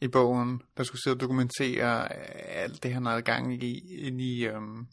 i 0.00 0.08
bogen, 0.08 0.60
der 0.76 0.82
skulle 0.82 1.02
sidde 1.02 1.16
og 1.16 1.20
dokumentere 1.20 1.98
uh, 2.00 2.62
alt 2.62 2.82
det, 2.82 2.92
han 2.92 3.06
havde 3.06 3.22
gang 3.22 3.62
i, 3.62 3.96
ind 4.06 4.20
i, 4.20 4.48
um, 4.48 4.86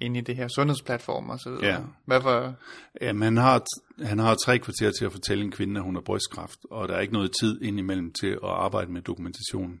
ind 0.00 0.16
i 0.16 0.20
det 0.20 0.36
her 0.36 0.48
sundhedsplatform 0.48 1.30
og 1.30 1.40
så 1.40 1.50
videre. 1.50 1.66
Ja. 1.66 1.78
Hvad 2.04 2.20
var... 2.20 2.54
Jamen, 3.00 3.22
han 3.22 3.36
har, 3.36 3.64
han 4.02 4.18
har 4.18 4.36
tre 4.44 4.58
kvarter 4.58 4.90
til 4.90 5.04
at 5.04 5.12
fortælle 5.12 5.44
en 5.44 5.50
kvinde, 5.50 5.80
at 5.80 5.84
hun 5.84 5.94
har 5.94 6.02
brystkræft, 6.02 6.58
og 6.70 6.88
der 6.88 6.94
er 6.94 7.00
ikke 7.00 7.14
noget 7.14 7.30
tid 7.40 7.62
indimellem 7.62 8.12
til 8.12 8.30
at 8.30 8.38
arbejde 8.42 8.92
med 8.92 9.02
dokumentation. 9.02 9.80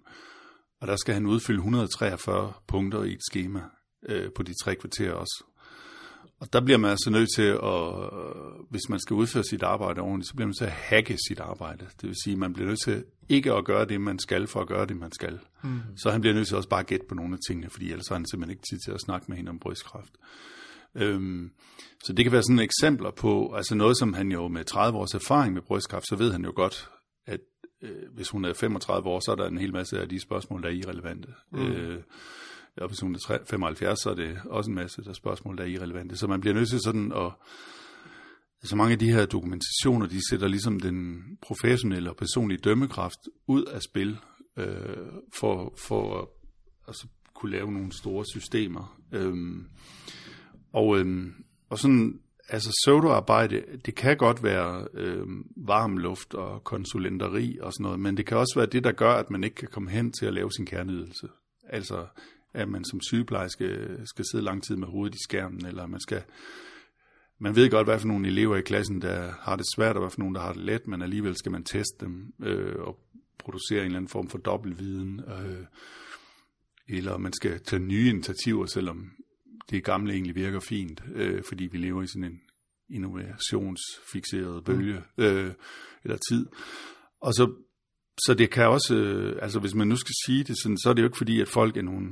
Og 0.80 0.86
der 0.86 0.96
skal 0.96 1.14
han 1.14 1.26
udfylde 1.26 1.58
143 1.58 2.52
punkter 2.68 3.02
i 3.02 3.12
et 3.12 3.22
schema 3.30 3.60
øh, 4.08 4.32
på 4.36 4.42
de 4.42 4.54
tre 4.64 4.74
kvarter 4.74 5.12
også. 5.12 5.44
Og 6.40 6.52
der 6.52 6.60
bliver 6.60 6.78
man 6.78 6.90
altså 6.90 7.10
nødt 7.10 7.28
til 7.36 7.42
at, 7.42 7.82
hvis 8.70 8.88
man 8.88 9.00
skal 9.00 9.14
udføre 9.14 9.44
sit 9.44 9.62
arbejde 9.62 10.00
ordentligt, 10.00 10.28
så 10.28 10.34
bliver 10.34 10.46
man 10.46 10.48
nødt 10.48 10.58
til 10.58 10.64
at 10.64 10.70
hacke 10.70 11.18
sit 11.28 11.40
arbejde. 11.40 11.84
Det 12.00 12.08
vil 12.08 12.16
sige, 12.24 12.32
at 12.32 12.38
man 12.38 12.52
bliver 12.52 12.68
nødt 12.68 12.80
til 12.84 13.04
ikke 13.28 13.52
at 13.52 13.64
gøre 13.64 13.84
det, 13.84 14.00
man 14.00 14.18
skal, 14.18 14.46
for 14.46 14.60
at 14.60 14.68
gøre 14.68 14.86
det, 14.86 14.96
man 14.96 15.12
skal. 15.12 15.38
Mm. 15.62 15.80
Så 15.96 16.10
han 16.10 16.20
bliver 16.20 16.34
nødt 16.34 16.48
til 16.48 16.56
også 16.56 16.68
bare 16.68 16.80
at 16.80 16.86
gætte 16.86 17.06
på 17.08 17.14
nogle 17.14 17.34
af 17.34 17.38
tingene, 17.48 17.70
fordi 17.70 17.90
ellers 17.90 18.08
har 18.08 18.14
han 18.14 18.26
simpelthen 18.26 18.50
ikke 18.50 18.66
tid 18.70 18.78
til 18.78 18.92
at 18.92 19.00
snakke 19.00 19.26
med 19.28 19.36
hende 19.36 19.50
om 19.50 19.58
brystkræft. 19.58 20.12
Øhm, 20.94 21.50
så 22.04 22.12
det 22.12 22.24
kan 22.24 22.32
være 22.32 22.42
sådan 22.42 22.58
eksempler 22.58 23.10
på, 23.10 23.52
altså 23.52 23.74
noget, 23.74 23.98
som 23.98 24.12
han 24.12 24.32
jo 24.32 24.48
med 24.48 24.64
30 24.64 24.98
års 24.98 25.14
erfaring 25.14 25.54
med 25.54 25.62
brystkræft, 25.62 26.08
så 26.08 26.16
ved 26.16 26.32
han 26.32 26.44
jo 26.44 26.52
godt, 26.56 26.90
at 27.26 27.40
øh, 27.82 28.12
hvis 28.14 28.28
hun 28.28 28.44
er 28.44 28.52
35 28.52 29.08
år, 29.08 29.20
så 29.20 29.32
er 29.32 29.36
der 29.36 29.46
en 29.46 29.58
hel 29.58 29.72
masse 29.72 30.00
af 30.00 30.08
de 30.08 30.20
spørgsmål, 30.20 30.62
der 30.62 30.68
er 30.68 30.72
irrelevante. 30.72 31.28
Mm. 31.52 31.72
Øh, 31.72 32.02
og 32.76 32.88
hvis 32.88 33.00
hun 33.00 33.14
er 33.14 33.38
75, 33.50 33.98
så 34.02 34.10
er 34.10 34.14
det 34.14 34.38
også 34.44 34.70
en 34.70 34.74
masse 34.74 35.04
der 35.04 35.12
spørgsmål, 35.12 35.56
der 35.56 35.62
er 35.62 35.68
irrelevante. 35.68 36.16
Så 36.16 36.26
man 36.26 36.40
bliver 36.40 36.54
nødt 36.54 36.68
til 36.68 36.80
sådan 36.80 37.12
at... 37.12 37.32
Altså 38.62 38.76
mange 38.76 38.92
af 38.92 38.98
de 38.98 39.12
her 39.12 39.26
dokumentationer, 39.26 40.06
de 40.06 40.28
sætter 40.30 40.48
ligesom 40.48 40.80
den 40.80 41.22
professionelle 41.42 42.10
og 42.10 42.16
personlige 42.16 42.58
dømmekraft 42.58 43.18
ud 43.46 43.64
af 43.64 43.82
spil, 43.82 44.18
øh, 44.56 45.06
for, 45.32 45.74
for 45.78 46.20
at 46.20 46.28
altså, 46.88 47.06
kunne 47.34 47.52
lave 47.52 47.72
nogle 47.72 47.92
store 47.92 48.24
systemer. 48.24 49.00
Øhm, 49.12 49.66
og, 50.72 50.98
øhm, 50.98 51.34
og 51.70 51.78
sådan, 51.78 52.20
altså 52.48 52.70
pseudoarbejde, 52.82 53.62
det 53.86 53.94
kan 53.94 54.16
godt 54.16 54.42
være 54.42 54.88
øhm, 54.94 55.46
varm 55.56 55.96
luft 55.96 56.34
og 56.34 56.64
konsulenteri 56.64 57.58
og 57.60 57.72
sådan 57.72 57.84
noget, 57.84 58.00
men 58.00 58.16
det 58.16 58.26
kan 58.26 58.36
også 58.36 58.52
være 58.56 58.66
det, 58.66 58.84
der 58.84 58.92
gør, 58.92 59.12
at 59.12 59.30
man 59.30 59.44
ikke 59.44 59.56
kan 59.56 59.68
komme 59.72 59.90
hen 59.90 60.12
til 60.12 60.26
at 60.26 60.34
lave 60.34 60.52
sin 60.52 60.66
kerneydelse. 60.66 61.28
Altså, 61.68 62.06
at 62.54 62.68
man 62.68 62.84
som 62.84 63.00
sygeplejerske 63.00 63.88
skal 64.04 64.24
sidde 64.30 64.44
lang 64.44 64.62
tid 64.62 64.76
med 64.76 64.88
hovedet 64.88 65.14
i 65.14 65.22
skærmen, 65.24 65.66
eller 65.66 65.86
man 65.86 66.00
skal... 66.00 66.22
Man 67.38 67.56
ved 67.56 67.70
godt, 67.70 67.86
hvad 67.86 67.98
for 67.98 68.08
nogle 68.08 68.28
elever 68.28 68.56
i 68.56 68.62
klassen, 68.62 69.02
der 69.02 69.32
har 69.40 69.56
det 69.56 69.66
svært, 69.76 69.96
og 69.96 70.02
hvad 70.02 70.10
for 70.10 70.20
nogle, 70.20 70.34
der 70.34 70.40
har 70.40 70.52
det 70.52 70.62
let, 70.62 70.86
men 70.86 71.02
alligevel 71.02 71.36
skal 71.36 71.52
man 71.52 71.64
teste 71.64 71.96
dem 72.00 72.34
øh, 72.42 72.74
og 72.78 72.98
producere 73.38 73.80
en 73.80 73.86
eller 73.86 73.96
anden 73.96 74.08
form 74.08 74.28
for 74.28 74.38
dobbeltviden. 74.38 75.20
Øh, 75.20 75.64
eller 76.88 77.18
man 77.18 77.32
skal 77.32 77.60
tage 77.60 77.82
nye 77.82 78.08
initiativer, 78.08 78.66
selvom 78.66 79.10
det 79.70 79.84
gamle 79.84 80.12
egentlig 80.12 80.34
virker 80.34 80.60
fint, 80.60 81.02
øh, 81.14 81.42
fordi 81.48 81.64
vi 81.66 81.78
lever 81.78 82.02
i 82.02 82.06
sådan 82.06 82.24
en 82.24 82.40
innovationsfixeret 82.90 84.64
bølge 84.64 85.02
mm. 85.18 85.24
øh, 85.24 85.52
eller 86.04 86.18
tid. 86.30 86.46
Og 87.20 87.34
så, 87.34 87.54
så 88.26 88.34
det 88.34 88.50
kan 88.50 88.68
også, 88.68 88.94
øh, 88.94 89.38
altså 89.42 89.60
hvis 89.60 89.74
man 89.74 89.88
nu 89.88 89.96
skal 89.96 90.14
sige 90.26 90.44
det 90.44 90.56
sådan, 90.62 90.78
så 90.78 90.90
er 90.90 90.94
det 90.94 91.02
jo 91.02 91.06
ikke 91.06 91.18
fordi, 91.18 91.40
at 91.40 91.48
folk 91.48 91.76
er 91.76 91.82
nogle 91.82 92.08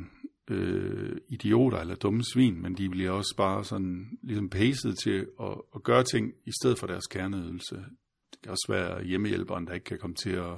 øh, 0.51 1.17
idioter 1.29 1.79
eller 1.79 1.95
dumme 1.95 2.25
svin, 2.33 2.63
men 2.63 2.75
de 2.75 2.89
bliver 2.89 3.11
også 3.11 3.35
bare 3.37 3.65
sådan 3.65 4.19
ligesom 4.23 4.51
pacet 4.51 4.99
til 4.99 5.27
at, 5.41 5.61
at 5.75 5.83
gøre 5.83 6.05
ting 6.05 6.33
i 6.45 6.53
stedet 6.61 6.79
for 6.79 6.87
deres 6.87 7.07
kerneydelse. 7.07 7.77
Det 8.31 8.43
kan 8.43 8.51
også 8.51 8.67
være 8.69 9.05
hjemmehjælperen, 9.05 9.67
der 9.67 9.75
ikke 9.75 9.85
kan 9.85 9.99
komme 9.99 10.17
til 10.17 10.31
at, 10.31 10.55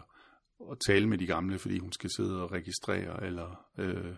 at 0.70 0.78
tale 0.86 1.08
med 1.08 1.18
de 1.18 1.26
gamle, 1.26 1.58
fordi 1.58 1.78
hun 1.78 1.92
skal 1.92 2.10
sidde 2.16 2.42
og 2.42 2.52
registrere. 2.52 3.26
Eller, 3.26 3.66
øh, 3.78 4.14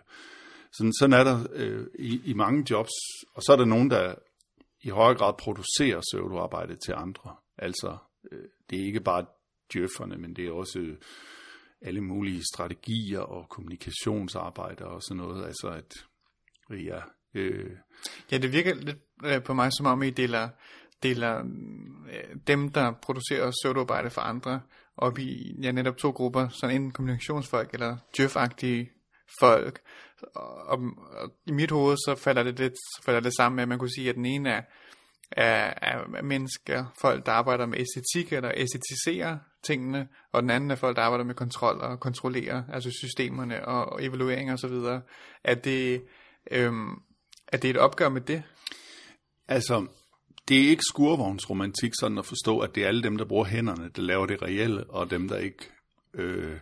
sådan, 0.71 0.93
sådan 0.99 1.19
er 1.19 1.23
der 1.23 1.47
øh, 1.53 1.87
i, 1.99 2.21
i 2.25 2.33
mange 2.33 2.65
jobs. 2.69 2.91
Og 3.33 3.41
så 3.43 3.51
er 3.51 3.57
der 3.57 3.65
nogen, 3.65 3.89
der 3.89 4.15
i 4.81 4.89
højere 4.89 5.17
grad 5.17 5.33
producerer 5.39 6.01
pseudoarbejde 6.01 6.75
til 6.85 6.93
andre. 6.97 7.35
Altså, 7.57 7.97
øh, 8.31 8.45
det 8.69 8.79
er 8.81 8.85
ikke 8.85 9.01
bare 9.01 9.25
djøfferne, 9.73 10.17
men 10.17 10.35
det 10.35 10.45
er 10.47 10.51
også... 10.51 10.79
Øh, 10.79 10.97
alle 11.81 12.01
mulige 12.01 12.43
strategier 12.53 13.19
og 13.19 13.49
kommunikationsarbejder 13.49 14.85
og 14.85 15.03
sådan 15.03 15.17
noget. 15.17 15.45
Altså 15.45 15.67
at, 15.67 16.05
øh, 16.69 16.85
ja... 16.85 16.99
Øh... 17.33 17.71
Ja, 18.31 18.37
det 18.37 18.51
virker 18.51 18.75
lidt 18.75 18.97
øh, 19.25 19.43
på 19.43 19.53
mig 19.53 19.71
som 19.73 19.85
om, 19.85 20.03
I 20.03 20.09
deler, 20.09 20.49
deler 21.03 21.39
øh, 22.11 22.35
dem, 22.47 22.69
der 22.69 22.91
producerer 23.01 23.51
pseudoarbejde 23.51 24.09
for 24.09 24.21
andre, 24.21 24.61
op 24.97 25.19
i 25.19 25.55
ja, 25.61 25.71
netop 25.71 25.97
to 25.97 26.09
grupper, 26.09 26.47
sådan 26.49 26.75
enten 26.75 26.91
kommunikationsfolk 26.91 27.73
eller 27.73 27.97
djøf 28.17 28.35
folk. 29.39 29.81
Og, 30.35 30.67
og, 30.67 30.79
og, 31.11 31.31
i 31.45 31.51
mit 31.51 31.71
hoved, 31.71 31.97
så 31.97 32.15
falder 32.15 32.43
det 32.43 32.59
lidt 32.59 32.73
så 32.73 33.01
falder 33.05 33.19
det 33.19 33.35
sammen 33.37 33.55
med, 33.55 33.63
at 33.63 33.69
man 33.69 33.79
kunne 33.79 33.93
sige, 33.95 34.09
at 34.09 34.15
den 34.15 34.25
ene 34.25 34.49
er 34.49 34.61
af, 35.31 35.75
af 36.15 36.23
mennesker, 36.23 36.85
folk 37.01 37.25
der 37.25 37.31
arbejder 37.31 37.65
med 37.65 37.77
æstetik 37.79 38.33
eller 38.33 38.51
æstetiserer 38.55 39.37
tingene, 39.63 40.07
og 40.31 40.41
den 40.41 40.49
anden 40.49 40.71
er 40.71 40.75
folk 40.75 40.95
der 40.95 41.01
arbejder 41.01 41.25
med 41.25 41.35
kontrol 41.35 41.75
og 41.81 41.99
kontrollerer, 41.99 42.63
altså 42.73 42.91
systemerne 42.91 43.67
og, 43.67 43.85
og 43.85 44.05
evaluering 44.05 44.51
og 44.51 44.59
så 44.59 44.67
videre, 44.67 45.01
at 45.43 45.65
det, 45.65 46.03
øhm, 46.51 47.01
Er 47.51 47.57
det 47.57 47.69
et 47.69 47.77
opgør 47.77 48.09
med 48.09 48.21
det? 48.21 48.43
Altså, 49.47 49.87
det 50.47 50.57
er 50.57 50.69
ikke 50.69 50.83
skurvognsromantik 50.89 51.91
sådan 51.99 52.17
at 52.17 52.25
forstå, 52.25 52.59
at 52.59 52.75
det 52.75 52.83
er 52.83 52.87
alle 52.87 53.03
dem, 53.03 53.17
der 53.17 53.25
bruger 53.25 53.45
hænderne, 53.45 53.89
der 53.95 54.01
laver 54.01 54.25
det 54.25 54.41
reelle, 54.41 54.89
og 54.89 55.09
dem, 55.09 55.27
der 55.27 55.37
ikke 55.37 55.71
øh, 56.13 56.57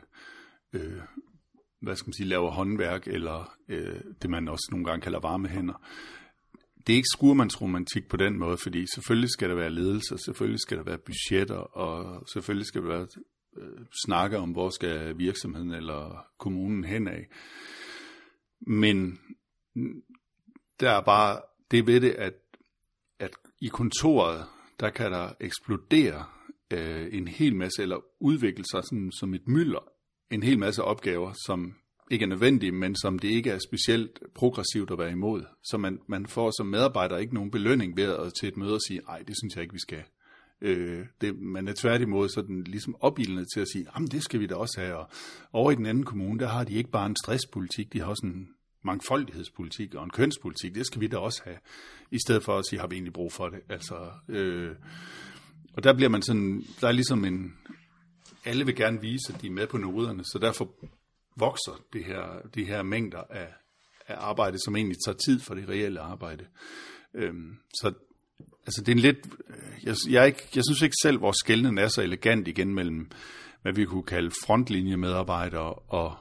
øh, 0.74 1.02
hvad 1.82 1.96
skal 1.96 2.08
man 2.08 2.14
sige, 2.14 2.28
laver 2.28 2.52
håndværk, 2.52 3.08
eller 3.08 3.54
øh, 3.70 4.02
det 4.22 4.30
man 4.30 4.48
også 4.48 4.68
nogle 4.72 4.86
gange 4.86 5.02
kalder 5.02 5.20
varme 5.20 5.48
hænder. 5.48 5.82
Det 6.88 6.94
er 6.94 6.98
ikke 6.98 7.08
skurmandsromantik 7.14 8.08
på 8.10 8.18
den 8.18 8.40
måde, 8.40 8.58
fordi 8.58 8.86
selvfølgelig 8.96 9.30
skal 9.30 9.50
der 9.50 9.56
være 9.56 9.70
ledelse, 9.70 10.18
selvfølgelig 10.26 10.60
skal 10.60 10.78
der 10.78 10.84
være 10.84 10.98
budgetter, 10.98 11.56
og 11.56 12.24
selvfølgelig 12.34 12.66
skal 12.66 12.82
der 12.82 12.88
være 12.88 13.08
øh, 13.58 13.86
snakke 14.06 14.38
om, 14.38 14.52
hvor 14.52 14.70
skal 14.70 15.18
virksomheden 15.18 15.72
eller 15.72 16.26
kommunen 16.38 16.84
hen 16.84 17.08
af. 17.08 17.28
Men 18.60 19.20
der 20.80 20.92
er 20.92 21.02
bare 21.02 21.42
det 21.72 21.88
ved 21.88 22.02
det, 22.02 22.12
at, 22.12 22.34
at 23.20 23.32
i 23.62 23.68
kontoret, 23.68 24.46
der 24.80 24.90
kan 24.90 25.12
der 25.12 25.34
eksplodere 25.40 26.26
øh, 26.74 27.08
en 27.12 27.28
hel 27.28 27.56
masse, 27.56 27.82
eller 27.82 28.00
udvikle 28.20 28.64
sig 28.72 28.84
sådan, 28.84 29.12
som 29.12 29.34
et 29.34 29.48
mylder, 29.48 29.90
en 30.32 30.44
hel 30.44 30.60
masse 30.60 30.84
opgaver, 30.84 31.34
som 31.46 31.76
ikke 32.12 32.24
er 32.24 32.28
nødvendige, 32.28 32.72
men 32.72 32.96
som 32.96 33.20
det 33.20 33.28
ikke 33.28 33.50
er 33.50 33.60
specielt 33.68 34.20
progressivt 34.36 34.92
at 34.92 34.98
være 34.98 35.12
imod. 35.12 35.44
Så 35.64 35.78
man, 35.78 36.00
man 36.08 36.28
får 36.28 36.52
som 36.58 36.68
medarbejder 36.68 37.18
ikke 37.18 37.34
nogen 37.34 37.52
belønning 37.52 37.98
ved 37.98 38.04
at 38.04 38.34
til 38.40 38.48
et 38.48 38.58
møde 38.58 38.74
og 38.74 38.82
sige, 38.88 39.00
nej, 39.08 39.20
det 39.28 39.36
synes 39.38 39.56
jeg 39.56 39.62
ikke, 39.62 39.74
vi 39.74 39.80
skal. 39.80 40.04
Øh, 40.62 41.06
det, 41.22 41.40
man 41.40 41.68
er 41.68 41.74
tværtimod 41.74 42.30
sådan 42.30 42.64
ligesom 42.64 42.96
opildende 43.00 43.46
til 43.54 43.60
at 43.60 43.68
sige, 43.74 43.86
jamen 43.96 44.08
det 44.08 44.24
skal 44.24 44.40
vi 44.40 44.48
da 44.48 44.56
også 44.56 44.82
have. 44.82 44.96
Og 44.96 45.10
over 45.54 45.72
i 45.72 45.76
den 45.76 45.86
anden 45.86 46.04
kommune, 46.04 46.40
der 46.40 46.48
har 46.48 46.64
de 46.64 46.74
ikke 46.74 46.92
bare 46.92 47.06
en 47.06 47.16
stresspolitik, 47.24 47.94
de 47.94 48.00
har 48.00 48.08
også 48.08 48.26
en 48.26 48.48
mangfoldighedspolitik 48.84 49.96
og 49.96 50.04
en 50.04 50.10
kønspolitik, 50.10 50.76
det 50.76 50.86
skal 50.86 51.02
vi 51.02 51.08
da 51.08 51.18
også 51.18 51.42
have, 51.44 51.58
i 52.12 52.18
stedet 52.26 52.44
for 52.44 52.58
at 52.58 52.66
sige, 52.70 52.80
har 52.80 52.88
vi 52.88 52.96
egentlig 52.96 53.14
brug 53.14 53.34
for 53.34 53.50
det? 53.50 53.60
Altså, 53.70 53.96
øh, 54.30 54.76
og 55.74 55.84
der 55.84 55.94
bliver 55.94 56.10
man 56.10 56.22
sådan, 56.22 56.64
der 56.82 56.88
er 56.88 56.92
ligesom 56.92 57.26
en, 57.26 57.54
alle 58.46 58.66
vil 58.66 58.76
gerne 58.76 59.02
vise, 59.02 59.34
at 59.34 59.42
de 59.42 59.48
er 59.48 59.52
med 59.52 59.68
på 59.68 59.78
noderne, 59.78 60.24
så 60.24 60.40
derfor 60.42 60.72
vokser 61.40 61.84
det 61.94 62.06
her, 62.06 62.42
de 62.56 62.66
her 62.66 62.84
mængder 62.84 63.22
af, 63.30 63.54
af 64.08 64.16
arbejde, 64.18 64.58
som 64.66 64.76
egentlig 64.76 64.98
tager 65.06 65.18
tid 65.26 65.40
for 65.40 65.54
det 65.54 65.70
reelle 65.70 66.00
arbejde. 66.00 66.46
Øhm, 67.14 67.58
så 67.74 67.94
altså 68.40 68.82
det 68.82 68.88
er 68.88 68.96
en 68.96 69.00
lidt, 69.00 69.28
jeg, 69.84 69.96
jeg, 70.10 70.22
er 70.22 70.26
ikke, 70.26 70.48
jeg 70.56 70.64
synes 70.68 70.82
ikke 70.82 70.96
selv, 71.02 71.22
vores 71.22 71.38
skældning 71.38 71.80
er 71.80 71.88
så 71.88 72.02
elegant 72.02 72.48
igen 72.48 72.74
mellem, 72.74 73.12
hvad 73.62 73.74
vi 73.74 73.86
kunne 73.86 74.04
kalde 74.04 74.32
frontlinjemedarbejdere 74.46 75.74
og 75.74 76.16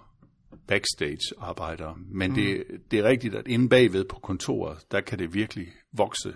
backstage-arbejdere. 0.69 1.97
Men 1.99 2.31
mm. 2.31 2.35
det, 2.35 2.65
det 2.91 2.99
er 2.99 3.05
rigtigt, 3.05 3.35
at 3.35 3.49
inde 3.49 3.69
bagved 3.69 4.05
på 4.05 4.19
kontoret, 4.23 4.79
der 4.91 5.01
kan 5.01 5.19
det 5.19 5.35
virkelig 5.35 5.67
vokse. 5.93 6.35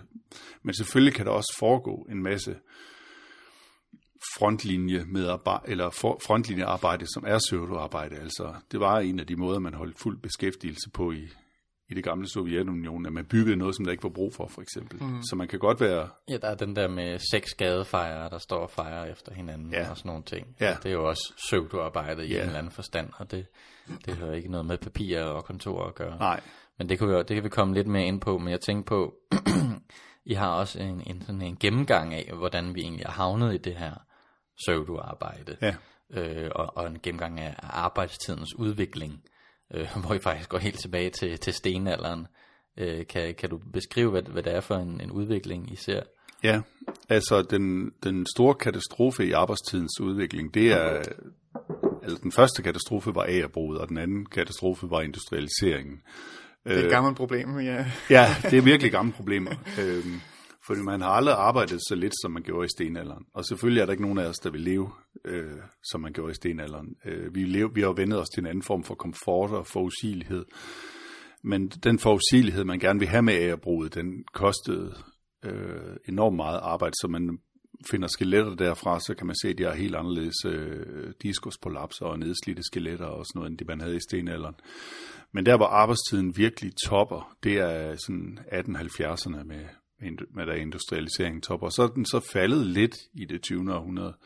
Men 0.62 0.74
selvfølgelig 0.74 1.14
kan 1.14 1.26
der 1.26 1.32
også 1.32 1.56
foregå 1.58 2.06
en 2.10 2.22
masse 2.22 2.56
frontlinje 4.38 4.98
eller 5.64 5.90
frontlinjearbejde, 6.26 7.06
som 7.14 7.24
er 7.26 7.38
pseudoarbejde. 7.38 8.16
Altså, 8.16 8.54
det 8.72 8.80
var 8.80 8.98
en 8.98 9.20
af 9.20 9.26
de 9.26 9.36
måder, 9.36 9.58
man 9.58 9.74
holdt 9.74 9.98
fuld 9.98 10.18
beskæftigelse 10.18 10.90
på 10.90 11.12
i, 11.12 11.28
i 11.88 11.94
det 11.94 12.04
gamle 12.04 12.28
Sovjetunionen, 12.28 13.06
at 13.06 13.12
man 13.12 13.24
byggede 13.24 13.56
noget, 13.56 13.76
som 13.76 13.84
der 13.84 13.92
ikke 13.92 14.02
var 14.02 14.10
brug 14.10 14.34
for, 14.34 14.46
for 14.46 14.62
eksempel. 14.62 15.02
Mm. 15.02 15.22
Så 15.22 15.36
man 15.36 15.48
kan 15.48 15.58
godt 15.58 15.80
være... 15.80 16.08
Ja, 16.28 16.36
der 16.36 16.48
er 16.48 16.54
den 16.54 16.76
der 16.76 16.88
med 16.88 17.18
seks 17.30 17.54
gadefejre, 17.54 18.30
der 18.30 18.38
står 18.38 18.58
og 18.58 18.70
fejrer 18.70 19.04
efter 19.04 19.34
hinanden 19.34 19.72
ja. 19.72 19.90
og 19.90 19.96
sådan 19.96 20.08
nogle 20.08 20.22
ting. 20.22 20.56
Ja. 20.60 20.76
Det 20.82 20.88
er 20.88 20.92
jo 20.92 21.08
også 21.08 21.32
pseudoarbejde 21.36 22.26
i 22.26 22.30
ja. 22.30 22.36
en 22.36 22.46
eller 22.46 22.58
anden 22.58 22.72
forstand, 22.72 23.10
og 23.16 23.30
det, 23.30 23.46
det 24.06 24.16
har 24.16 24.32
ikke 24.32 24.50
noget 24.50 24.66
med 24.66 24.78
papir 24.78 25.20
og 25.20 25.44
kontor 25.44 25.86
at 25.86 25.94
gøre. 25.94 26.18
Nej. 26.18 26.40
Men 26.78 26.88
det 26.88 26.98
kan, 26.98 27.08
vi, 27.08 27.14
det 27.14 27.28
kan 27.28 27.44
vi 27.44 27.48
komme 27.48 27.74
lidt 27.74 27.86
mere 27.86 28.04
ind 28.04 28.20
på, 28.20 28.38
men 28.38 28.48
jeg 28.48 28.60
tænker 28.60 28.84
på, 28.84 29.14
I 30.24 30.34
har 30.34 30.48
også 30.48 30.78
en, 30.78 31.02
en, 31.06 31.22
sådan 31.22 31.42
en 31.42 31.56
gennemgang 31.56 32.14
af, 32.14 32.32
hvordan 32.36 32.74
vi 32.74 32.80
egentlig 32.80 33.04
er 33.04 33.10
havnet 33.10 33.54
i 33.54 33.58
det 33.58 33.76
her 33.76 33.94
pseudoarbejde. 34.60 35.56
Ja. 35.62 35.74
Øh, 36.10 36.50
og, 36.54 36.76
og 36.76 36.86
en 36.86 36.98
gennemgang 37.02 37.40
af 37.40 37.54
arbejdstidens 37.60 38.54
udvikling, 38.54 39.22
øh, 39.74 39.88
hvor 40.06 40.14
I 40.14 40.18
faktisk 40.18 40.48
går 40.48 40.58
helt 40.58 40.78
tilbage 40.78 41.10
til, 41.10 41.38
til 41.38 41.52
stenalderen. 41.52 42.26
Øh, 42.76 43.06
kan, 43.06 43.34
kan 43.34 43.50
du 43.50 43.60
beskrive, 43.72 44.10
hvad, 44.10 44.22
hvad 44.22 44.42
det 44.42 44.54
er 44.54 44.60
for 44.60 44.74
en, 44.74 45.00
en 45.00 45.10
udvikling, 45.10 45.72
I 45.72 45.76
ser? 45.76 46.02
Ja, 46.42 46.60
altså 47.08 47.42
den, 47.42 47.92
den 48.02 48.26
store 48.36 48.54
katastrofe 48.54 49.26
i 49.26 49.32
arbejdstidens 49.32 50.00
udvikling, 50.00 50.54
det 50.54 50.72
er, 50.72 51.02
altså 52.02 52.18
den 52.22 52.32
første 52.32 52.62
katastrofe 52.62 53.14
var 53.14 53.24
agerbruget, 53.28 53.80
og 53.80 53.88
den 53.88 53.98
anden 53.98 54.26
katastrofe 54.26 54.90
var 54.90 55.00
industrialiseringen. 55.00 56.02
Det 56.64 56.72
er 56.72 56.78
et 56.78 56.84
øh, 56.84 56.90
gammelt 56.90 57.16
problem, 57.16 57.60
ja. 57.60 57.86
ja, 58.10 58.36
det 58.42 58.58
er 58.58 58.62
virkelig 58.62 58.92
gamle 58.92 59.12
problemer. 59.12 59.50
øhm, 59.80 60.20
fordi 60.70 60.82
man 60.82 61.00
har 61.00 61.08
aldrig 61.08 61.34
arbejdet 61.34 61.80
så 61.88 61.94
lidt, 61.94 62.12
som 62.22 62.30
man 62.30 62.42
gjorde 62.42 62.64
i 62.64 62.68
stenalderen. 62.68 63.24
Og 63.34 63.44
selvfølgelig 63.44 63.80
er 63.80 63.86
der 63.86 63.92
ikke 63.92 64.02
nogen 64.02 64.18
af 64.18 64.26
os, 64.26 64.38
der 64.38 64.50
vil 64.50 64.60
leve, 64.60 64.90
øh, 65.24 65.58
som 65.90 66.00
man 66.00 66.12
gjorde 66.12 66.30
i 66.30 66.34
stenalderen. 66.34 66.96
Øh, 67.04 67.34
vi, 67.34 67.44
lev, 67.44 67.70
vi 67.74 67.80
har 67.80 67.92
vendet 67.92 68.20
os 68.20 68.28
til 68.28 68.40
en 68.40 68.46
anden 68.46 68.62
form 68.62 68.84
for 68.84 68.94
komfort 68.94 69.50
og 69.50 69.66
forudsigelighed. 69.66 70.44
Men 71.42 71.68
den 71.68 71.98
forudsigelighed, 71.98 72.64
man 72.64 72.78
gerne 72.78 72.98
vil 72.98 73.08
have 73.08 73.22
med 73.22 73.34
ærebruget, 73.34 73.94
den 73.94 74.24
kostede 74.32 74.94
øh, 75.44 75.96
enormt 76.08 76.36
meget 76.36 76.60
arbejde, 76.62 76.94
så 77.00 77.08
man 77.08 77.38
finder 77.90 78.08
skeletter 78.08 78.54
derfra, 78.54 79.00
så 79.00 79.14
kan 79.18 79.26
man 79.26 79.36
se, 79.42 79.48
at 79.48 79.58
de 79.58 79.62
har 79.64 79.74
helt 79.74 79.96
anderledes 79.96 80.44
øh, 80.46 81.12
diskuspolapser 81.22 82.06
og 82.06 82.18
nedslidte 82.18 82.62
skeletter 82.62 83.06
og 83.06 83.26
sådan 83.26 83.38
noget, 83.38 83.50
end 83.50 83.58
det 83.58 83.66
man 83.66 83.80
havde 83.80 83.96
i 83.96 84.06
stenalderen. 84.08 84.54
Men 85.32 85.46
der, 85.46 85.56
hvor 85.56 85.66
arbejdstiden 85.66 86.36
virkelig 86.36 86.72
topper, 86.86 87.36
det 87.42 87.56
er 87.56 87.96
sådan 88.06 88.38
1870'erne 88.52 89.44
med, 89.44 89.64
med 90.34 90.46
der 90.46 90.54
industrialisering 90.54 91.42
topper. 91.42 91.66
Og 91.66 91.72
så 91.72 91.82
er 91.82 91.88
den 91.88 92.04
så 92.04 92.20
faldet 92.20 92.66
lidt 92.66 92.96
i 93.14 93.24
det 93.24 93.42
20. 93.42 93.74
århundrede. 93.74 94.16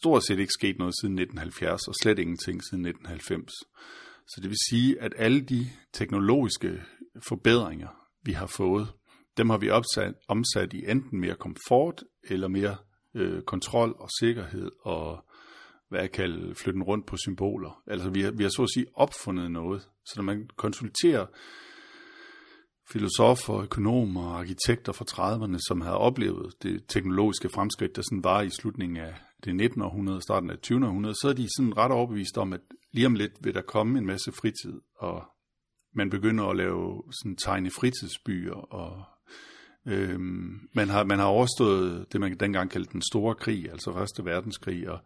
Stort 0.00 0.26
set 0.26 0.38
ikke 0.38 0.52
sket 0.52 0.78
noget 0.78 0.94
siden 1.00 1.18
1970, 1.18 1.88
og 1.88 1.94
slet 2.02 2.18
ingenting 2.18 2.64
siden 2.64 2.86
1990. 2.86 3.52
Så 4.26 4.40
det 4.42 4.48
vil 4.48 4.58
sige, 4.70 5.02
at 5.02 5.12
alle 5.16 5.40
de 5.40 5.66
teknologiske 5.92 6.82
forbedringer, 7.28 7.88
vi 8.22 8.32
har 8.32 8.46
fået, 8.46 8.88
dem 9.36 9.50
har 9.50 9.58
vi 9.58 9.70
opsat, 9.70 10.14
omsat 10.28 10.72
i 10.72 10.84
enten 10.90 11.20
mere 11.20 11.34
komfort, 11.34 12.04
eller 12.22 12.48
mere 12.48 12.76
øh, 13.14 13.42
kontrol 13.42 13.96
og 13.98 14.08
sikkerhed, 14.20 14.70
og 14.80 15.24
hvad 15.88 16.00
jeg 16.00 16.12
kalder 16.12 16.54
flytten 16.54 16.82
rundt 16.82 17.06
på 17.06 17.16
symboler. 17.16 17.82
Altså 17.86 18.10
vi 18.10 18.22
har, 18.22 18.30
vi 18.30 18.42
har 18.42 18.50
så 18.50 18.62
at 18.62 18.70
sige 18.74 18.86
opfundet 18.94 19.50
noget. 19.50 19.88
Så 20.04 20.12
når 20.16 20.22
man 20.22 20.48
konsulterer 20.56 21.26
filosofer, 22.92 23.62
økonomer 23.62 24.24
og 24.24 24.38
arkitekter 24.38 24.92
fra 24.92 25.04
30'erne, 25.10 25.58
som 25.68 25.80
havde 25.80 25.96
oplevet 25.96 26.54
det 26.62 26.84
teknologiske 26.88 27.48
fremskridt, 27.48 27.96
der 27.96 28.02
sådan 28.02 28.24
var 28.24 28.42
i 28.42 28.50
slutningen 28.50 28.96
af 28.96 29.14
det 29.44 29.56
19. 29.56 29.82
århundrede 29.82 30.18
og 30.18 30.22
starten 30.22 30.50
af 30.50 30.58
20. 30.58 30.86
århundrede, 30.86 31.14
så 31.14 31.28
er 31.28 31.32
de 31.32 31.48
sådan 31.56 31.76
ret 31.76 31.92
overbevist 31.92 32.38
om, 32.38 32.52
at 32.52 32.60
lige 32.92 33.06
om 33.06 33.14
lidt 33.14 33.32
vil 33.40 33.54
der 33.54 33.62
komme 33.62 33.98
en 33.98 34.06
masse 34.06 34.32
fritid, 34.32 34.80
og 34.98 35.24
man 35.94 36.10
begynder 36.10 36.44
at 36.44 36.56
lave 36.56 37.02
sådan 37.22 37.36
tegne 37.36 37.70
fritidsbyer, 37.70 38.54
og 38.54 39.04
øhm, 39.86 40.68
man, 40.74 40.88
har, 40.88 41.04
man 41.04 41.18
har 41.18 41.26
overstået 41.26 42.12
det, 42.12 42.20
man 42.20 42.36
dengang 42.40 42.70
kaldte 42.70 42.92
den 42.92 43.02
store 43.12 43.34
krig, 43.34 43.70
altså 43.70 43.92
Første 43.92 44.24
Verdenskrig, 44.24 44.90
og 44.90 44.98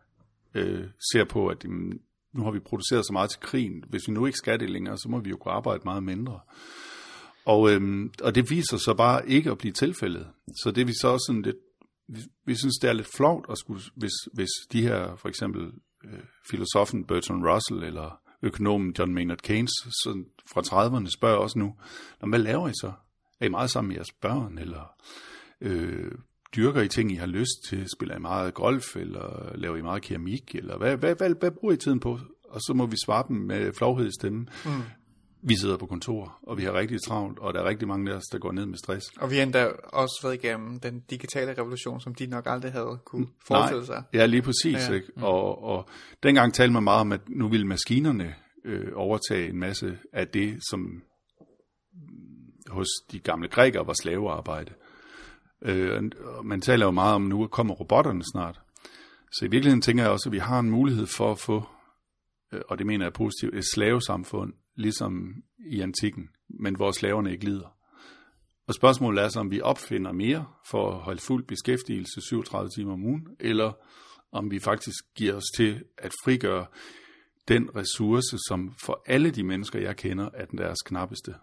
øh, 0.54 0.84
ser 1.12 1.24
på, 1.24 1.48
at 1.48 1.64
jamen, 1.64 2.00
nu 2.34 2.44
har 2.44 2.50
vi 2.50 2.58
produceret 2.58 3.06
så 3.06 3.12
meget 3.12 3.30
til 3.30 3.40
krigen. 3.40 3.84
Hvis 3.88 4.08
vi 4.08 4.12
nu 4.12 4.26
ikke 4.26 4.38
skal 4.38 4.60
det 4.60 4.70
længere, 4.70 4.98
så 4.98 5.08
må 5.08 5.20
vi 5.20 5.30
jo 5.30 5.36
kunne 5.36 5.52
arbejde 5.52 5.82
meget 5.84 6.02
mindre. 6.02 6.40
Og, 7.48 7.70
øhm, 7.70 8.12
og 8.22 8.34
det 8.34 8.50
viser 8.50 8.76
sig 8.76 8.96
bare 8.96 9.28
ikke 9.28 9.50
at 9.50 9.58
blive 9.58 9.72
tilfældet. 9.72 10.26
Så 10.62 10.70
det 10.70 10.86
vi 10.86 10.92
så 11.00 11.08
også 11.08 11.24
sådan 11.26 11.42
lidt, 11.42 11.56
vi, 12.08 12.20
vi 12.46 12.54
synes 12.54 12.74
det 12.82 12.90
er 12.90 12.92
lidt 12.92 13.08
flot, 13.16 13.44
at 13.50 13.58
skulle, 13.58 13.82
hvis, 13.96 14.12
hvis 14.32 14.48
de 14.72 14.82
her 14.82 15.16
for 15.16 15.28
eksempel 15.28 15.62
øh, 16.04 16.20
filosofen 16.50 17.04
Bertrand 17.04 17.46
Russell 17.46 17.82
eller 17.82 18.20
økonomen 18.42 18.94
John 18.98 19.14
Maynard 19.14 19.38
Keynes 19.38 19.70
sådan 20.04 20.26
fra 20.52 20.60
30'erne 20.60 21.10
spørger 21.10 21.36
også 21.36 21.58
nu, 21.58 21.74
hvad 22.28 22.38
laver 22.38 22.68
I 22.68 22.72
så? 22.80 22.92
Er 23.40 23.46
I 23.46 23.48
meget 23.48 23.70
sammen 23.70 23.88
med 23.88 23.96
jeres 23.96 24.12
børn, 24.22 24.58
eller 24.58 24.92
øh, 25.60 26.12
dyrker 26.56 26.80
I 26.80 26.88
ting, 26.88 27.12
I 27.12 27.14
har 27.14 27.26
lyst 27.26 27.64
til? 27.68 27.86
Spiller 27.96 28.16
I 28.16 28.20
meget 28.20 28.54
golf, 28.54 28.96
eller 28.96 29.56
laver 29.56 29.76
I 29.76 29.82
meget 29.82 30.02
keramik, 30.02 30.54
eller 30.54 30.78
hvad, 30.78 30.96
hvad, 30.96 31.14
hvad, 31.14 31.34
hvad 31.40 31.50
bruger 31.50 31.74
I 31.74 31.76
tiden 31.76 32.00
på? 32.00 32.18
Og 32.48 32.60
så 32.60 32.72
må 32.74 32.86
vi 32.86 32.96
svare 33.04 33.24
dem 33.28 33.36
med 33.36 33.72
flovhed 33.72 34.06
i 34.06 34.12
stemmen. 34.20 34.48
Mm 34.64 34.82
vi 35.42 35.56
sidder 35.56 35.76
på 35.76 35.86
kontor, 35.86 36.38
og 36.42 36.58
vi 36.58 36.64
har 36.64 36.72
rigtig 36.72 37.02
travlt, 37.02 37.38
og 37.38 37.54
der 37.54 37.60
er 37.60 37.64
rigtig 37.64 37.88
mange 37.88 38.12
af 38.12 38.16
os, 38.16 38.24
der 38.32 38.38
går 38.38 38.52
ned 38.52 38.66
med 38.66 38.78
stress. 38.78 39.06
Og 39.20 39.30
vi 39.30 39.36
har 39.36 39.42
endda 39.42 39.72
også 39.82 40.20
været 40.22 40.34
igennem 40.34 40.80
den 40.80 41.00
digitale 41.10 41.54
revolution, 41.58 42.00
som 42.00 42.14
de 42.14 42.26
nok 42.26 42.46
aldrig 42.46 42.72
havde 42.72 42.98
kunne 43.04 43.26
forestille 43.46 43.86
sig. 43.86 44.02
Ja, 44.14 44.26
lige 44.26 44.42
præcis. 44.42 44.88
Ja. 44.88 44.94
Ikke? 44.94 45.06
Mm. 45.16 45.22
Og, 45.22 45.64
og 45.64 45.88
dengang 46.22 46.54
talte 46.54 46.72
man 46.72 46.82
meget 46.82 47.00
om, 47.00 47.12
at 47.12 47.20
nu 47.28 47.48
ville 47.48 47.66
maskinerne 47.66 48.34
øh, 48.64 48.92
overtage 48.94 49.48
en 49.48 49.58
masse 49.58 49.98
af 50.12 50.28
det, 50.28 50.58
som 50.70 51.02
hos 52.68 52.88
de 53.12 53.18
gamle 53.18 53.48
grækere 53.48 53.86
var 53.86 53.94
slavearbejde. 54.02 54.72
Øh, 55.62 56.02
man 56.44 56.60
taler 56.60 56.86
jo 56.86 56.90
meget 56.90 57.14
om, 57.14 57.24
at 57.24 57.28
nu 57.28 57.46
kommer 57.46 57.74
robotterne 57.74 58.22
snart. 58.32 58.60
Så 59.32 59.44
i 59.44 59.48
virkeligheden 59.48 59.82
tænker 59.82 60.02
jeg 60.02 60.12
også, 60.12 60.28
at 60.28 60.32
vi 60.32 60.38
har 60.38 60.58
en 60.58 60.70
mulighed 60.70 61.06
for 61.06 61.30
at 61.30 61.38
få, 61.38 61.62
øh, 62.52 62.60
og 62.68 62.78
det 62.78 62.86
mener 62.86 63.04
jeg 63.04 63.12
positivt, 63.12 63.54
et 63.54 63.64
slavesamfund, 63.74 64.52
ligesom 64.78 65.42
i 65.58 65.80
antikken, 65.80 66.28
men 66.48 66.76
hvor 66.76 66.92
slaverne 66.92 67.32
ikke 67.32 67.44
lider. 67.44 67.76
Og 68.66 68.74
spørgsmålet 68.74 69.24
er 69.24 69.28
så, 69.28 69.40
om 69.40 69.50
vi 69.50 69.60
opfinder 69.60 70.12
mere 70.12 70.46
for 70.70 70.90
at 70.92 71.00
holde 71.00 71.20
fuld 71.20 71.44
beskæftigelse 71.44 72.20
37 72.20 72.70
timer 72.70 72.92
om 72.92 73.04
ugen, 73.04 73.28
eller 73.40 73.72
om 74.32 74.50
vi 74.50 74.58
faktisk 74.58 75.04
giver 75.14 75.34
os 75.34 75.44
til 75.56 75.84
at 75.98 76.12
frigøre 76.24 76.66
den 77.48 77.76
ressource, 77.76 78.38
som 78.48 78.74
for 78.84 79.02
alle 79.06 79.30
de 79.30 79.44
mennesker, 79.44 79.80
jeg 79.80 79.96
kender, 79.96 80.30
er 80.34 80.44
den 80.44 80.58
deres 80.58 80.78
knappeste. 80.84 81.34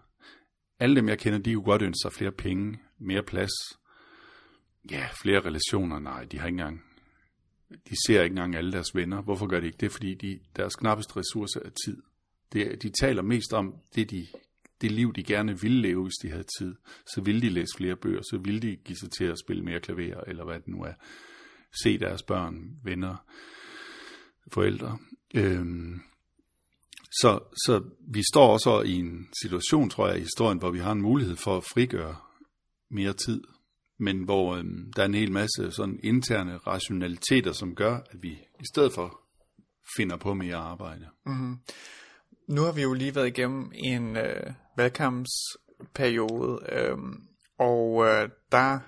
Alle 0.80 0.96
dem, 0.96 1.08
jeg 1.08 1.18
kender, 1.18 1.38
de 1.38 1.54
kunne 1.54 1.64
godt 1.64 1.82
ønske 1.82 1.98
sig 2.02 2.12
flere 2.12 2.32
penge, 2.32 2.78
mere 2.98 3.22
plads, 3.22 3.52
ja, 4.90 5.08
flere 5.22 5.40
relationer. 5.40 5.98
Nej, 5.98 6.24
de 6.24 6.38
har 6.38 6.46
ikke 6.46 6.54
engang, 6.54 6.82
de 7.88 8.06
ser 8.06 8.22
ikke 8.22 8.32
engang 8.32 8.56
alle 8.56 8.72
deres 8.72 8.94
venner. 8.94 9.22
Hvorfor 9.22 9.46
gør 9.46 9.60
de 9.60 9.66
ikke 9.66 9.78
det? 9.78 9.92
Fordi 9.92 10.14
de, 10.14 10.40
deres 10.56 10.76
knappeste 10.76 11.16
ressource 11.16 11.60
er 11.64 11.70
tid. 11.86 12.02
Det, 12.52 12.82
de 12.82 12.90
taler 13.00 13.22
mest 13.22 13.52
om 13.52 13.74
det, 13.94 14.10
de, 14.10 14.26
det 14.80 14.90
liv, 14.90 15.12
de 15.12 15.22
gerne 15.22 15.60
ville 15.60 15.80
leve, 15.80 16.02
hvis 16.02 16.16
de 16.22 16.30
havde 16.30 16.46
tid. 16.58 16.74
Så 17.14 17.20
ville 17.20 17.40
de 17.40 17.48
læse 17.48 17.76
flere 17.76 17.96
bøger, 17.96 18.22
så 18.22 18.38
ville 18.38 18.60
de 18.60 18.76
give 18.76 18.96
sig 18.96 19.10
til 19.10 19.24
at 19.24 19.38
spille 19.38 19.62
mere 19.62 19.80
klaver, 19.80 20.20
eller 20.26 20.44
hvad 20.44 20.60
det 20.60 20.68
nu 20.68 20.82
er. 20.82 20.92
Se 21.82 21.98
deres 21.98 22.22
børn, 22.22 22.54
venner, 22.84 23.16
forældre. 24.52 24.98
Øhm, 25.34 26.00
så, 27.20 27.40
så 27.66 27.82
vi 28.08 28.22
står 28.32 28.52
også 28.52 28.82
i 28.82 28.92
en 28.92 29.28
situation, 29.42 29.90
tror 29.90 30.08
jeg, 30.08 30.16
i 30.16 30.20
historien, 30.20 30.58
hvor 30.58 30.70
vi 30.70 30.78
har 30.78 30.92
en 30.92 31.02
mulighed 31.02 31.36
for 31.36 31.56
at 31.56 31.64
frigøre 31.64 32.16
mere 32.90 33.12
tid, 33.12 33.42
men 33.98 34.22
hvor 34.22 34.56
øhm, 34.56 34.92
der 34.96 35.02
er 35.02 35.06
en 35.06 35.14
hel 35.14 35.32
masse 35.32 35.70
sådan 35.70 36.00
interne 36.02 36.56
rationaliteter, 36.56 37.52
som 37.52 37.74
gør, 37.74 37.96
at 37.96 38.22
vi 38.22 38.30
i 38.60 38.64
stedet 38.72 38.92
for 38.92 39.20
finder 39.96 40.16
på 40.16 40.34
mere 40.34 40.56
arbejde. 40.56 41.08
Mm-hmm. 41.26 41.58
Nu 42.48 42.62
har 42.62 42.72
vi 42.72 42.82
jo 42.82 42.92
lige 42.92 43.14
været 43.14 43.26
igennem 43.26 43.72
en 43.74 44.16
øh, 44.16 44.52
valgkampsperiode, 44.76 46.58
øh, 46.72 46.96
og 47.58 48.06
øh, 48.06 48.28
der 48.52 48.78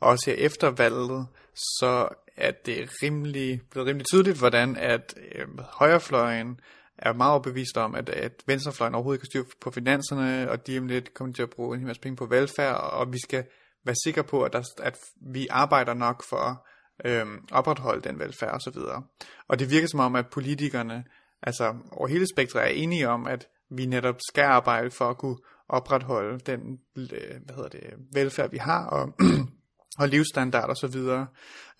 også 0.00 0.30
her 0.30 0.36
efter 0.38 0.70
valget, 0.70 1.26
så 1.54 2.08
er 2.36 2.50
det 2.66 2.88
rimelig, 3.02 3.60
blevet 3.70 3.88
rimelig 3.88 4.06
tydeligt, 4.06 4.38
hvordan 4.38 4.76
at 4.76 5.14
øh, 5.34 5.46
højrefløjen 5.58 6.60
er 6.98 7.12
meget 7.12 7.30
overbevist 7.30 7.76
om, 7.76 7.94
at, 7.94 8.08
at 8.08 8.42
venstrefløjen 8.46 8.94
overhovedet 8.94 9.16
ikke 9.18 9.22
kan 9.22 9.30
styre 9.30 9.58
på 9.60 9.70
finanserne, 9.70 10.50
og 10.50 10.66
de 10.66 10.78
om 10.78 10.86
lidt 10.86 11.14
kommer 11.14 11.34
til 11.34 11.42
at 11.42 11.50
bruge 11.50 11.74
en 11.74 11.80
hel 11.80 11.86
masse 11.86 12.02
penge 12.02 12.16
på 12.16 12.26
velfærd, 12.26 12.76
og 12.76 13.12
vi 13.12 13.18
skal 13.18 13.44
være 13.84 13.96
sikre 14.04 14.24
på, 14.24 14.42
at, 14.42 14.52
der, 14.52 14.62
at 14.82 14.96
vi 15.32 15.46
arbejder 15.50 15.94
nok 15.94 16.24
for 16.28 16.66
øhm, 17.04 17.34
at 17.34 17.38
øh, 17.38 17.38
opretholde 17.52 18.08
den 18.08 18.18
velfærd 18.18 18.54
osv. 18.54 18.78
Og, 18.78 19.02
og 19.48 19.58
det 19.58 19.70
virker 19.70 19.88
som 19.88 20.00
om, 20.00 20.16
at 20.16 20.26
politikerne 20.30 21.04
altså 21.42 21.74
over 21.92 22.08
hele 22.08 22.26
spektret 22.34 22.62
er 22.62 22.66
enige 22.66 23.08
om, 23.08 23.26
at 23.26 23.48
vi 23.70 23.86
netop 23.86 24.16
skal 24.28 24.44
arbejde 24.44 24.90
for 24.90 25.10
at 25.10 25.18
kunne 25.18 25.36
opretholde 25.68 26.38
den 26.38 26.78
øh, 26.96 27.06
hvad 27.44 27.54
hedder 27.54 27.68
det, 27.68 27.82
velfærd, 28.12 28.50
vi 28.50 28.56
har, 28.56 28.86
og, 28.86 29.12
og 30.00 30.08
livsstandard 30.08 30.70
osv. 30.70 30.96
Og, 30.96 31.26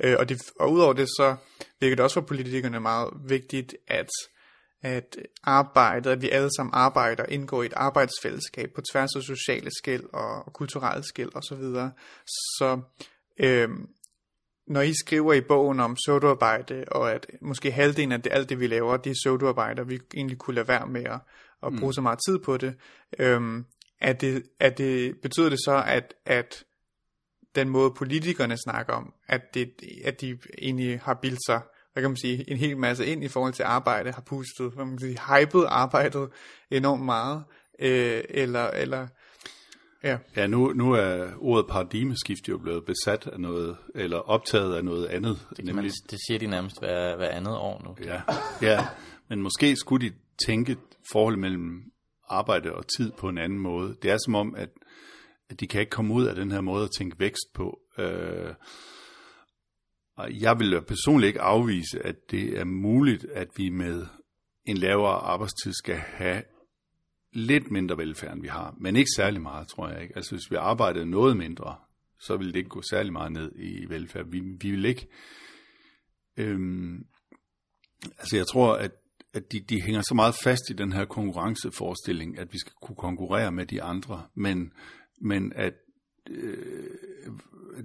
øh, 0.01 0.17
og, 0.19 0.29
det, 0.29 0.39
og 0.61 0.73
udover 0.73 0.93
det, 0.93 1.09
så 1.09 1.37
virker 1.81 1.97
det 1.97 2.03
også 2.03 2.15
for 2.15 2.27
politikerne 2.27 2.81
meget 2.81 3.11
vigtigt, 3.29 3.77
at 3.87 4.09
at 4.83 5.17
arbejdet, 5.43 6.11
at 6.11 6.23
vi 6.23 6.31
alle 6.31 6.51
sammen 6.57 6.75
arbejder, 6.75 7.27
indgår 7.27 7.63
i 7.63 7.67
et 7.67 7.73
arbejdsfællesskab 7.77 8.71
på 8.75 8.81
tværs 8.93 9.17
af 9.17 9.23
sociale 9.23 9.71
skæld 9.79 10.05
og, 10.13 10.47
og 10.47 10.53
kulturelle 10.53 11.05
skæld 11.05 11.31
osv. 11.35 11.43
Så, 11.43 11.55
videre. 11.55 11.93
så 12.27 12.81
øh, 13.39 13.69
når 14.69 14.81
I 14.81 14.95
skriver 14.95 15.33
i 15.33 15.41
bogen 15.41 15.81
om 15.81 15.95
pseudoarbejde, 15.95 16.85
og 16.91 17.13
at 17.13 17.27
måske 17.41 17.73
halvdelen 17.73 18.13
af 18.13 18.23
det, 18.23 18.33
alt 18.33 18.49
det, 18.49 18.61
vi 18.61 18.67
laver, 18.67 18.97
det 18.97 19.11
er 19.11 19.15
pseudoarbejde, 19.15 19.83
og 19.83 19.89
vi 19.89 19.99
egentlig 20.15 20.39
kunne 20.39 20.55
lade 20.55 20.69
være 20.69 20.87
med 20.87 21.05
at, 21.05 21.21
at 21.63 21.73
bruge 21.79 21.89
mm. 21.89 21.93
så 21.93 22.01
meget 22.01 22.19
tid 22.29 22.39
på 22.39 22.57
det, 22.57 22.75
øhm, 23.19 23.65
er 24.01 24.13
det, 24.13 24.43
er 24.61 24.71
det, 24.71 25.21
betyder 25.23 25.49
det 25.49 25.59
så, 25.65 25.83
at, 25.87 26.15
at 26.27 26.65
den 27.55 27.69
måde 27.69 27.91
politikerne 27.91 28.57
snakker 28.57 28.93
om, 28.93 29.13
at, 29.29 29.55
det, 29.55 29.73
at 30.05 30.21
de 30.21 30.39
egentlig 30.59 31.01
har 31.01 31.15
bildt 31.15 31.47
sig, 31.47 31.61
hvad 31.93 32.03
kan 32.03 32.11
man 32.11 32.17
sige, 32.17 32.51
en 32.51 32.57
hel 32.57 32.77
masse 32.77 33.07
ind 33.07 33.25
i 33.25 33.29
forhold 33.29 33.53
til 33.53 33.63
arbejde, 33.63 34.13
har 34.13 34.23
pustet, 34.23 34.73
hvad 34.75 34.85
man 34.85 34.97
kan 34.99 35.07
sige, 35.07 35.21
hypet 35.29 35.65
arbejdet 35.69 36.29
enormt 36.71 37.05
meget, 37.05 37.45
øh, 37.79 38.25
eller, 38.29 38.71
eller 38.71 39.09
Ja, 40.05 40.19
ja 40.37 40.47
nu, 40.47 40.73
nu 40.73 40.93
er 40.93 41.31
ordet 41.39 41.67
paradigmeskift 41.67 42.49
jo 42.49 42.59
blevet 42.59 42.85
besat 42.85 43.27
af 43.27 43.41
noget, 43.41 43.77
eller 43.95 44.17
optaget 44.17 44.75
af 44.75 44.85
noget 44.85 45.07
andet. 45.07 45.47
Det, 45.57 45.65
nemlig, 45.65 45.75
man, 45.75 45.93
det 46.11 46.19
siger 46.27 46.39
de 46.39 46.47
nærmest 46.47 46.79
hver, 46.79 47.17
hver 47.17 47.29
andet 47.29 47.57
år 47.57 47.83
nu. 47.85 48.05
Ja, 48.05 48.23
ja, 48.63 48.87
men 49.29 49.43
måske 49.43 49.77
skulle 49.77 50.09
de 50.09 50.15
tænke 50.47 50.77
forholdet 51.13 51.41
mellem 51.41 51.83
arbejde 52.29 52.75
og 52.75 52.85
tid 52.97 53.13
på 53.13 53.29
en 53.29 53.39
anden 53.39 53.59
måde. 53.59 53.97
Det 54.03 54.11
er 54.11 54.19
som 54.25 54.35
om, 54.35 54.55
at, 54.55 54.69
at 55.51 55.61
de 55.61 55.67
kan 55.67 55.81
ikke 55.81 55.91
komme 55.91 56.15
ud 56.15 56.27
af 56.27 56.35
den 56.35 56.53
her 56.53 56.61
måde 56.61 56.85
at 56.85 56.91
tænke 56.91 57.21
vækst 57.21 57.53
på. 57.55 57.79
Øh, 57.99 58.55
og 60.17 60.41
jeg 60.41 60.59
vil 60.59 60.83
personligt 60.83 61.29
ikke 61.29 61.41
afvise, 61.41 62.07
at 62.07 62.17
det 62.31 62.59
er 62.59 62.65
muligt, 62.65 63.25
at 63.25 63.49
vi 63.57 63.69
med 63.69 64.07
en 64.65 64.77
lavere 64.77 65.15
arbejdstid 65.15 65.73
skal 65.73 65.97
have 65.97 66.43
lidt 67.33 67.71
mindre 67.71 67.99
velfærd, 67.99 68.33
end 68.33 68.43
vi 68.43 68.49
har, 68.49 68.75
men 68.81 68.97
ikke 68.97 69.11
særlig 69.17 69.43
meget, 69.43 69.69
tror 69.69 69.89
jeg 69.89 70.03
ikke. 70.03 70.17
Altså 70.17 70.35
hvis 70.35 70.51
vi 70.51 70.57
arbejdede 70.57 71.07
noget 71.07 71.37
mindre, 71.37 71.77
så 72.21 72.37
ville 72.37 72.53
det 72.53 72.59
ikke 72.59 72.71
gå 72.71 72.83
særlig 72.91 73.13
meget 73.13 73.33
ned 73.33 73.53
i 73.57 73.89
velfærd. 73.89 74.27
Vi, 74.27 74.41
vi 74.41 74.71
vil 74.71 74.85
ikke... 74.85 75.09
Øhm, 76.37 77.07
altså 78.19 78.37
jeg 78.37 78.47
tror, 78.47 78.75
at, 78.75 78.93
at 79.35 79.53
de, 79.53 79.61
de 79.61 79.83
hænger 79.83 80.03
så 80.09 80.15
meget 80.15 80.35
fast 80.45 80.71
i 80.71 80.73
den 80.73 80.93
her 80.93 81.05
konkurrenceforestilling, 81.05 82.39
at 82.39 82.53
vi 82.53 82.59
skal 82.59 82.73
kunne 82.83 82.97
konkurrere 82.97 83.53
med 83.53 83.67
de 83.67 83.83
andre, 83.83 84.27
men, 84.35 84.73
men 85.21 85.53
at 85.57 85.75
øh, 86.31 86.91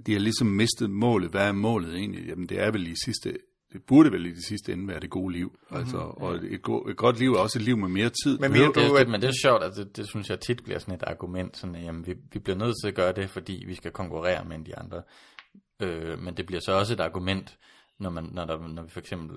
de 0.06 0.12
har 0.12 0.20
ligesom 0.20 0.46
mistet 0.46 0.90
målet. 0.90 1.30
Hvad 1.30 1.48
er 1.48 1.52
målet 1.52 1.94
egentlig? 1.94 2.26
Jamen 2.26 2.48
det 2.48 2.60
er 2.60 2.70
vel 2.70 2.86
i 2.86 2.94
sidste 3.04 3.38
det 3.74 3.82
burde 3.82 4.12
vel 4.12 4.26
i 4.26 4.30
det 4.30 4.44
sidste 4.44 4.72
ende 4.72 4.88
være 4.88 5.00
det 5.00 5.10
gode 5.10 5.32
liv. 5.32 5.46
Mm-hmm. 5.46 5.76
Altså, 5.76 5.98
og 5.98 6.34
et, 6.34 6.62
go- 6.62 6.88
et 6.88 6.96
godt 6.96 7.18
liv 7.18 7.32
er 7.32 7.38
også 7.38 7.58
et 7.58 7.64
liv 7.64 7.76
med 7.76 7.88
mere 7.88 8.10
tid. 8.24 8.38
Men, 8.38 8.52
mener 8.52 8.72
du, 8.72 8.98
det, 8.98 9.08
men 9.08 9.20
det 9.20 9.28
er 9.28 9.34
sjovt, 9.42 9.62
at 9.62 9.72
det, 9.76 9.96
det 9.96 10.08
synes 10.08 10.30
jeg 10.30 10.40
tit 10.40 10.64
bliver 10.64 10.78
sådan 10.78 10.94
et 10.94 11.02
argument, 11.06 11.56
sådan, 11.56 11.74
at 11.74 11.84
jamen, 11.84 12.06
vi, 12.06 12.14
vi 12.32 12.38
bliver 12.38 12.58
nødt 12.58 12.74
til 12.82 12.88
at 12.88 12.94
gøre 12.94 13.12
det, 13.12 13.30
fordi 13.30 13.64
vi 13.66 13.74
skal 13.74 13.90
konkurrere 13.90 14.44
med 14.44 14.58
de 14.64 14.78
andre. 14.78 15.02
Øh, 15.80 16.18
men 16.18 16.36
det 16.36 16.46
bliver 16.46 16.60
så 16.60 16.72
også 16.72 16.92
et 16.92 17.00
argument, 17.00 17.58
når, 17.98 18.10
man, 18.10 18.28
når, 18.32 18.44
der, 18.44 18.68
når 18.68 18.82
vi 18.82 18.90
for 18.90 19.00
eksempel 19.00 19.36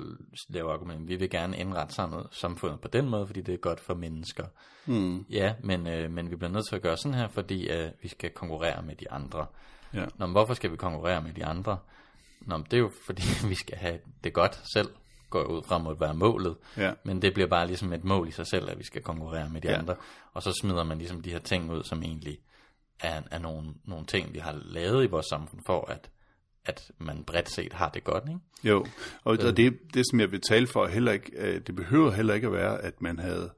laver 0.50 0.74
argument, 0.74 1.08
vi 1.08 1.16
vil 1.16 1.30
gerne 1.30 1.58
indrette 1.58 1.96
samfundet, 1.96 2.28
samfundet 2.32 2.82
på 2.82 2.88
den 2.88 3.10
måde, 3.10 3.28
fordi 3.28 3.42
det 3.42 3.54
er 3.54 3.58
godt 3.58 3.80
for 3.80 3.94
mennesker. 3.94 4.46
Mm. 4.86 5.26
Ja, 5.30 5.54
men, 5.64 5.88
øh, 5.88 6.12
men 6.12 6.32
vi 6.32 6.36
bliver 6.36 6.52
nødt 6.52 6.66
til 6.70 6.76
at 6.76 6.82
gøre 6.82 6.98
sådan 6.98 7.18
her, 7.18 7.28
fordi 7.28 7.70
øh, 7.70 7.90
vi 8.02 8.08
skal 8.08 8.30
konkurrere 8.30 8.82
med 8.82 8.96
de 8.96 9.12
andre. 9.12 9.46
Ja. 9.94 10.06
Nå, 10.18 10.26
men 10.26 10.32
hvorfor 10.32 10.54
skal 10.54 10.72
vi 10.72 10.78
konkurrere 10.78 11.22
med 11.22 11.34
de 11.34 11.46
andre? 11.46 11.78
Nå, 12.42 12.58
men 12.58 12.66
det 12.72 12.78
er 12.78 12.82
jo 12.82 12.92
fordi, 13.06 13.24
vi 13.50 13.56
skal 13.56 13.78
have 13.78 14.00
det 14.24 14.34
godt 14.34 14.60
selv, 14.74 14.90
går 15.30 15.44
ud 15.44 15.62
frem 15.68 15.82
mod 15.82 15.94
at 15.94 16.00
være 16.00 16.14
målet. 16.14 16.56
Ja. 16.78 16.94
Men 17.04 17.22
det 17.22 17.34
bliver 17.34 17.48
bare 17.48 17.68
ligesom 17.68 17.94
et 17.94 18.04
mål 18.04 18.28
i 18.28 18.32
sig 18.32 18.48
selv, 18.48 18.70
at 18.70 18.80
vi 18.80 18.84
skal 18.84 19.02
konkurrere 19.02 19.50
med 19.50 19.62
de 19.62 19.72
ja. 19.72 19.80
andre. 19.80 19.96
Og 20.34 20.44
så 20.44 20.60
smider 20.62 20.84
man 20.84 20.98
ligesom 20.98 21.22
de 21.22 21.32
her 21.32 21.40
ting 21.40 21.72
ud, 21.72 21.84
som 21.84 22.04
egentlig 22.04 22.38
er, 23.00 23.22
er 23.32 23.40
nogle, 23.40 23.74
nogle 23.86 24.06
ting, 24.06 24.34
vi 24.34 24.40
har 24.40 24.60
lavet 24.66 25.04
i 25.04 25.08
vores 25.08 25.26
samfund 25.30 25.62
for, 25.66 25.86
at, 25.86 26.10
at 26.66 26.92
man 26.98 27.24
bredt 27.24 27.50
set 27.50 27.74
har 27.74 27.90
det 27.90 28.04
godt. 28.04 28.24
Ikke? 28.28 28.40
Jo, 28.64 28.86
og, 29.24 29.34
øh. 29.34 29.48
og 29.48 29.58
det, 29.58 29.80
det 29.94 30.04
som 30.12 30.20
jeg 30.20 30.32
vil 30.32 30.42
tale 30.42 30.68
for, 30.68 30.88
heller 30.88 31.12
ikke, 31.12 31.32
øh, 31.36 31.62
det 31.68 31.76
behøver 31.76 32.12
heller 32.12 32.34
ikke 32.34 32.48
at 32.48 32.54
være, 32.54 32.82
at 32.82 33.02
man 33.02 33.20
havde 33.20 33.52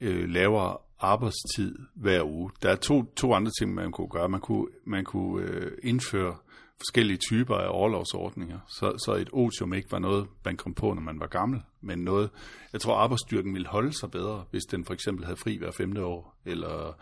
øh, 0.00 0.28
lavere 0.28 0.76
arbejdstid 0.98 1.78
hver 1.94 2.24
uge. 2.24 2.50
Der 2.62 2.70
er 2.70 2.76
to, 2.76 3.04
to 3.04 3.34
andre 3.34 3.52
ting, 3.60 3.74
man 3.74 3.92
kunne 3.92 4.08
gøre. 4.08 4.28
Man 4.28 4.40
kunne, 4.40 4.66
man 4.84 5.04
kunne 5.04 5.46
øh, 5.46 5.72
indføre 5.82 6.36
forskellige 6.82 7.18
typer 7.30 7.56
af 7.56 7.68
overlovsordninger, 7.68 8.58
så, 8.68 9.02
så 9.04 9.14
et 9.14 9.30
otium 9.32 9.74
ikke 9.74 9.92
var 9.92 9.98
noget, 9.98 10.26
man 10.44 10.56
kom 10.56 10.74
på, 10.74 10.94
når 10.94 11.02
man 11.02 11.20
var 11.20 11.26
gammel, 11.26 11.62
men 11.80 11.98
noget, 11.98 12.30
jeg 12.72 12.80
tror 12.80 12.96
arbejdsstyrken 12.96 13.54
ville 13.54 13.68
holde 13.68 13.92
sig 13.92 14.10
bedre, 14.10 14.44
hvis 14.50 14.62
den 14.62 14.84
for 14.84 14.94
eksempel 14.94 15.24
havde 15.24 15.36
fri 15.36 15.56
hver 15.56 15.70
femte 15.70 16.04
år, 16.04 16.36
eller, 16.44 16.98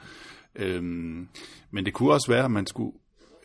øhm, 0.54 1.28
men 1.70 1.84
det 1.84 1.94
kunne 1.94 2.12
også 2.12 2.26
være, 2.30 2.44
at 2.44 2.50
man 2.50 2.66
skulle 2.66 2.92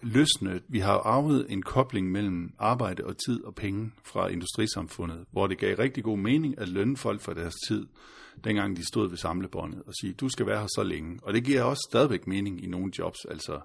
løsne, 0.01 0.61
vi 0.67 0.79
har 0.79 0.97
arvet 0.97 1.45
en 1.49 1.61
kobling 1.61 2.11
mellem 2.11 2.53
arbejde 2.59 3.03
og 3.03 3.15
tid 3.27 3.43
og 3.43 3.55
penge 3.55 3.91
fra 4.03 4.27
industrisamfundet, 4.27 5.25
hvor 5.31 5.47
det 5.47 5.57
gav 5.57 5.75
rigtig 5.75 6.03
god 6.03 6.17
mening 6.17 6.59
at 6.59 6.69
lønne 6.69 6.97
folk 6.97 7.21
for 7.21 7.33
deres 7.33 7.55
tid, 7.67 7.85
dengang 8.43 8.77
de 8.77 8.87
stod 8.87 9.09
ved 9.09 9.17
samlebåndet 9.17 9.83
og 9.87 9.93
sige, 10.01 10.13
du 10.13 10.29
skal 10.29 10.45
være 10.45 10.59
her 10.59 10.67
så 10.75 10.83
længe. 10.83 11.19
Og 11.23 11.33
det 11.33 11.43
giver 11.43 11.63
også 11.63 11.87
stadigvæk 11.89 12.27
mening 12.27 12.63
i 12.63 12.67
nogle 12.67 12.91
jobs, 12.99 13.25
altså 13.25 13.59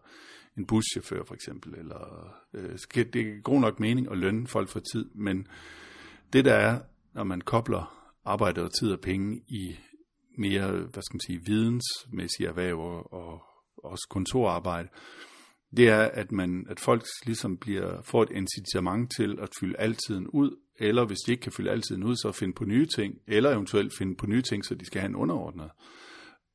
en 0.58 0.66
buschauffør 0.66 1.24
for 1.24 1.34
eksempel, 1.34 1.74
eller 1.74 2.34
øh, 2.54 2.78
det 2.94 3.16
er 3.16 3.42
god 3.42 3.60
nok 3.60 3.80
mening 3.80 4.10
at 4.10 4.18
lønne 4.18 4.46
folk 4.46 4.68
for 4.68 4.80
tid, 4.92 5.10
men 5.14 5.46
det 6.32 6.44
der 6.44 6.54
er, 6.54 6.80
når 7.14 7.24
man 7.24 7.40
kobler 7.40 8.10
arbejde 8.24 8.62
og 8.62 8.70
tid 8.80 8.92
og 8.92 9.00
penge 9.00 9.42
i 9.48 9.76
mere, 10.38 10.70
hvad 10.70 11.02
skal 11.02 11.14
man 11.14 11.20
sige, 11.26 11.44
vidensmæssige 11.44 12.48
erhverv 12.48 12.78
og, 12.78 13.12
og 13.12 13.42
også 13.76 14.06
kontorarbejde, 14.10 14.88
det 15.76 15.88
er, 15.88 16.02
at, 16.02 16.32
man, 16.32 16.66
at 16.70 16.80
folk 16.80 17.04
ligesom 17.26 17.56
bliver, 17.56 18.02
får 18.02 18.22
et 18.22 18.30
incitament 18.30 19.12
til 19.16 19.38
at 19.42 19.48
fylde 19.60 19.76
altiden 19.78 20.26
ud, 20.28 20.56
eller 20.78 21.04
hvis 21.06 21.18
de 21.26 21.32
ikke 21.32 21.42
kan 21.42 21.52
fylde 21.52 21.70
altiden 21.70 22.04
ud, 22.04 22.16
så 22.16 22.32
finde 22.32 22.54
på 22.54 22.64
nye 22.64 22.86
ting, 22.86 23.14
eller 23.26 23.50
eventuelt 23.50 23.92
finde 23.98 24.16
på 24.16 24.26
nye 24.26 24.42
ting, 24.42 24.64
så 24.64 24.74
de 24.74 24.86
skal 24.86 25.00
have 25.00 25.08
en 25.08 25.16
underordnet. 25.16 25.70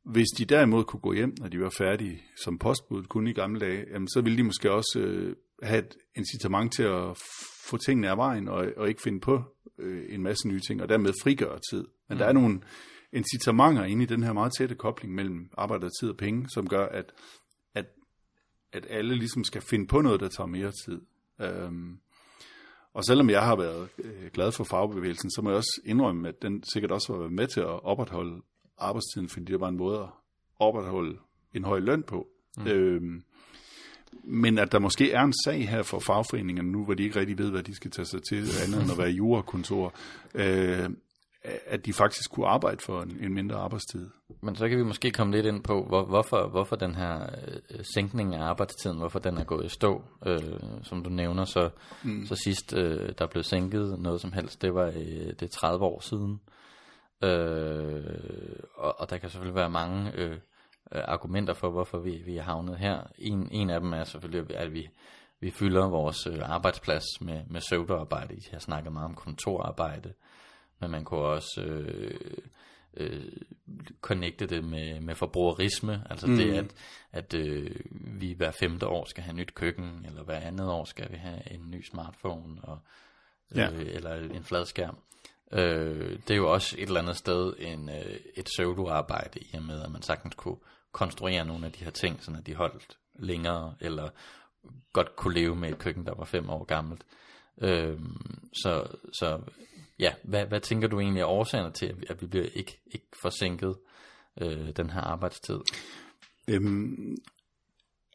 Hvis 0.06 0.28
de 0.38 0.46
derimod 0.46 0.84
kunne 0.84 1.00
gå 1.00 1.14
hjem, 1.14 1.34
når 1.40 1.48
de 1.48 1.60
var 1.60 1.70
færdige 1.78 2.24
som 2.44 2.58
postbud, 2.58 3.04
kun 3.04 3.28
i 3.28 3.34
gamle 3.34 3.60
dage, 3.60 3.86
jamen, 3.92 4.08
så 4.08 4.22
ville 4.22 4.38
de 4.38 4.44
måske 4.44 4.72
også 4.72 5.00
øh, 5.00 5.36
have 5.64 5.80
et 5.80 5.98
incitament 6.16 6.74
til 6.74 6.84
at 6.84 7.18
få 7.70 7.78
tingene 7.78 8.10
af 8.10 8.18
vejen, 8.18 8.48
og, 8.48 8.68
og 8.78 8.90
ikke 8.90 9.02
finde 9.02 9.20
på 9.20 9.44
øh, 9.78 10.06
en 10.10 10.24
masse 10.24 10.48
nye 10.48 10.60
ting, 10.60 10.82
og 10.82 10.90
dermed 10.90 11.14
frigøre 11.24 11.60
tid. 11.72 11.88
Men 12.10 12.16
mm. 12.16 12.18
der 12.18 12.26
er 12.26 12.34
nogle 12.34 12.62
incitamenter 13.14 13.84
inde 13.84 14.04
i 14.04 14.06
den 14.06 14.24
her 14.24 14.34
meget 14.34 14.54
tætte 14.58 14.76
kobling 14.76 15.16
mellem 15.16 15.50
arbejde 15.58 15.86
og 15.86 15.92
tid 16.00 16.10
og 16.10 16.18
penge, 16.18 16.50
som 16.50 16.68
gør, 16.68 16.86
at, 16.86 17.12
at, 17.74 17.86
at 18.74 18.88
alle 18.90 19.16
ligesom 19.16 19.44
skal 19.44 19.62
finde 19.62 19.88
på 19.88 20.02
noget, 20.02 20.20
der 20.20 20.28
tager 20.28 20.48
mere 20.48 20.72
tid. 20.86 21.02
Øhm, 21.42 22.00
og 22.94 23.04
selvom 23.04 23.30
jeg 23.30 23.42
har 23.42 23.56
været 23.56 23.90
øh, 23.98 24.32
glad 24.34 24.52
for 24.52 24.64
fagbevægelsen, 24.64 25.32
så 25.32 25.42
må 25.42 25.50
jeg 25.50 25.58
også 25.58 25.82
indrømme, 25.86 26.28
at 26.28 26.42
den 26.42 26.64
sikkert 26.74 26.92
også 26.92 27.14
har 27.14 27.20
været 27.20 27.34
med 27.34 27.48
til 27.48 27.60
at 27.60 27.84
opretholde 27.84 28.42
arbejdstiden, 28.78 29.30
fordi 29.30 29.46
det 29.46 29.60
var 29.60 29.68
en 29.68 29.78
måde 29.78 30.00
at 30.00 30.10
opretholde 30.60 31.18
en 31.54 31.64
høj 31.64 31.80
løn 31.80 32.04
på. 32.04 32.28
Mm. 32.58 32.68
Øhm, 32.68 33.24
men 34.24 34.58
at 34.58 34.72
der 34.72 34.80
måske 34.80 35.12
er 35.12 35.22
en 35.22 35.34
sag 35.46 35.70
her 35.70 35.84
for 35.84 36.00
fagforeningerne 36.00 36.72
nu, 36.72 36.86
hvor 36.86 36.94
de 36.94 37.04
ikke 37.04 37.20
rigtig 37.20 37.38
ved, 37.38 37.52
hvad 37.52 37.64
de 37.64 37.76
skal 37.76 37.92
tage 37.92 38.06
sig 38.06 38.24
til, 38.30 38.44
andet 38.66 38.82
end 38.82 38.92
at 38.92 38.98
være 38.98 39.10
jurakontor, 39.20 39.94
øh, 40.34 40.90
at 41.66 41.86
de 41.86 41.94
faktisk 41.94 42.32
kunne 42.32 42.48
arbejde 42.48 42.78
for 42.82 43.02
en, 43.02 43.18
en 43.22 43.34
mindre 43.34 43.56
arbejdstid. 43.56 44.10
Men 44.42 44.56
så 44.56 44.70
kan 44.70 44.78
vi 44.78 44.84
måske 44.84 45.12
komme 45.12 45.34
lidt 45.36 45.46
ind 45.46 45.64
på, 45.64 45.84
hvor, 45.84 46.06
hvorfor, 46.06 46.48
hvorfor 46.48 46.76
den 46.76 46.96
her 46.96 47.22
øh, 47.22 47.86
sænkning 47.94 48.36
af 48.36 48.44
arbejdstiden, 48.44 48.98
hvorfor 48.98 49.20
den 49.20 49.38
er 49.38 49.44
gået 49.44 49.66
i 49.66 49.70
stå. 49.70 50.04
Øh, 50.26 50.40
som 50.84 51.04
du 51.04 51.10
nævner, 51.10 51.46
så, 51.46 51.70
mm. 52.04 52.26
så 52.26 52.36
sidst 52.36 52.74
øh, 52.74 53.10
der 53.18 53.28
blev 53.28 53.44
sænket 53.44 54.00
noget 54.00 54.22
som 54.22 54.32
helst, 54.32 54.62
det 54.62 54.74
var 54.74 54.86
øh, 54.86 55.34
det 55.40 55.42
er 55.42 55.48
30 55.48 55.86
år 55.86 56.00
siden. 56.00 56.40
Øh, 57.24 58.60
og, 58.76 59.00
og 59.00 59.10
der 59.10 59.18
kan 59.18 59.30
selvfølgelig 59.30 59.56
være 59.56 59.70
mange 59.70 60.12
øh, 60.16 60.32
øh, 60.32 60.38
argumenter 61.06 61.54
for, 61.54 61.70
hvorfor 61.70 62.00
vi, 62.00 62.22
vi 62.26 62.38
er 62.38 62.44
havnet 62.44 62.78
her. 62.78 63.08
En, 63.18 63.50
en 63.52 63.70
af 63.70 63.80
dem 63.80 63.94
er 63.94 64.04
selvfølgelig, 64.04 64.58
at 64.58 64.74
vi, 64.74 64.90
vi 65.40 65.52
fylder 65.52 65.90
vores 65.90 66.28
øh, 66.28 66.40
arbejdsplads 66.50 67.22
med, 67.22 67.42
med 67.50 67.62
søvdearbejde. 67.62 68.36
I 68.36 68.48
har 68.52 68.60
snakket 68.60 68.94
meget 68.94 69.06
om 69.06 69.16
kontorarbejde 69.16 70.14
men 70.80 70.92
man 70.92 71.04
kunne 71.04 71.20
også 71.20 71.62
øh, 71.62 72.38
øh, 72.94 73.32
connecte 74.02 74.46
det 74.46 74.64
med, 74.64 75.02
med 75.02 75.16
forbrugerisme, 75.16 76.04
altså 76.10 76.28
mm. 76.28 76.36
det, 76.38 76.54
at, 76.54 76.76
at 77.12 77.34
øh, 77.34 77.76
vi 77.92 78.34
hver 78.34 78.52
femte 78.52 78.88
år 78.88 79.06
skal 79.06 79.24
have 79.24 79.36
nyt 79.36 79.54
køkken, 79.54 80.06
eller 80.06 80.24
hver 80.24 80.40
andet 80.40 80.72
år 80.72 80.86
skal 80.86 81.12
vi 81.12 81.18
have 81.18 81.52
en 81.52 81.72
ny 81.72 81.82
smartphone, 81.82 82.62
og, 82.64 82.80
øh, 83.52 83.58
ja. 83.58 83.70
eller 83.70 84.16
en 84.16 84.44
fladskærm. 84.44 84.98
Øh, 85.52 86.20
det 86.28 86.32
er 86.32 86.36
jo 86.36 86.54
også 86.54 86.76
et 86.80 86.88
eller 86.88 87.02
andet 87.02 87.18
sted 87.18 87.54
en, 87.58 87.90
øh, 87.90 88.20
et 88.36 88.46
pseudoarbejde 88.46 89.40
i 89.40 89.50
og 89.54 89.64
med, 89.64 89.82
at 89.82 89.92
man 89.92 90.02
sagtens 90.02 90.36
kunne 90.36 90.58
konstruere 90.92 91.46
nogle 91.46 91.66
af 91.66 91.72
de 91.72 91.84
her 91.84 91.92
ting, 91.92 92.24
så 92.24 92.42
de 92.46 92.56
holdt 92.56 92.98
længere, 93.20 93.76
eller 93.82 94.10
godt 94.94 95.16
kunne 95.16 95.34
leve 95.34 95.56
med 95.56 95.70
et 95.70 95.80
køkken, 95.80 96.06
der 96.06 96.16
var 96.16 96.26
fem 96.26 96.50
år 96.50 96.64
gammelt. 96.64 97.06
Øh, 97.62 98.00
så, 98.54 98.88
så 99.14 99.42
ja, 100.00 100.14
hvad, 100.24 100.46
hvad 100.46 100.62
tænker 100.62 100.88
du 100.88 101.00
egentlig 101.00 101.22
er 101.22 101.26
årsagerne 101.26 101.74
til, 101.74 102.06
at 102.10 102.22
vi 102.22 102.28
bliver 102.28 102.46
ikke, 102.54 102.82
ikke 102.92 103.08
forsinket 103.22 103.76
øh, 104.42 104.70
den 104.78 104.90
her 104.90 105.02
arbejdstid? 105.02 105.60
Øhm, 106.48 107.18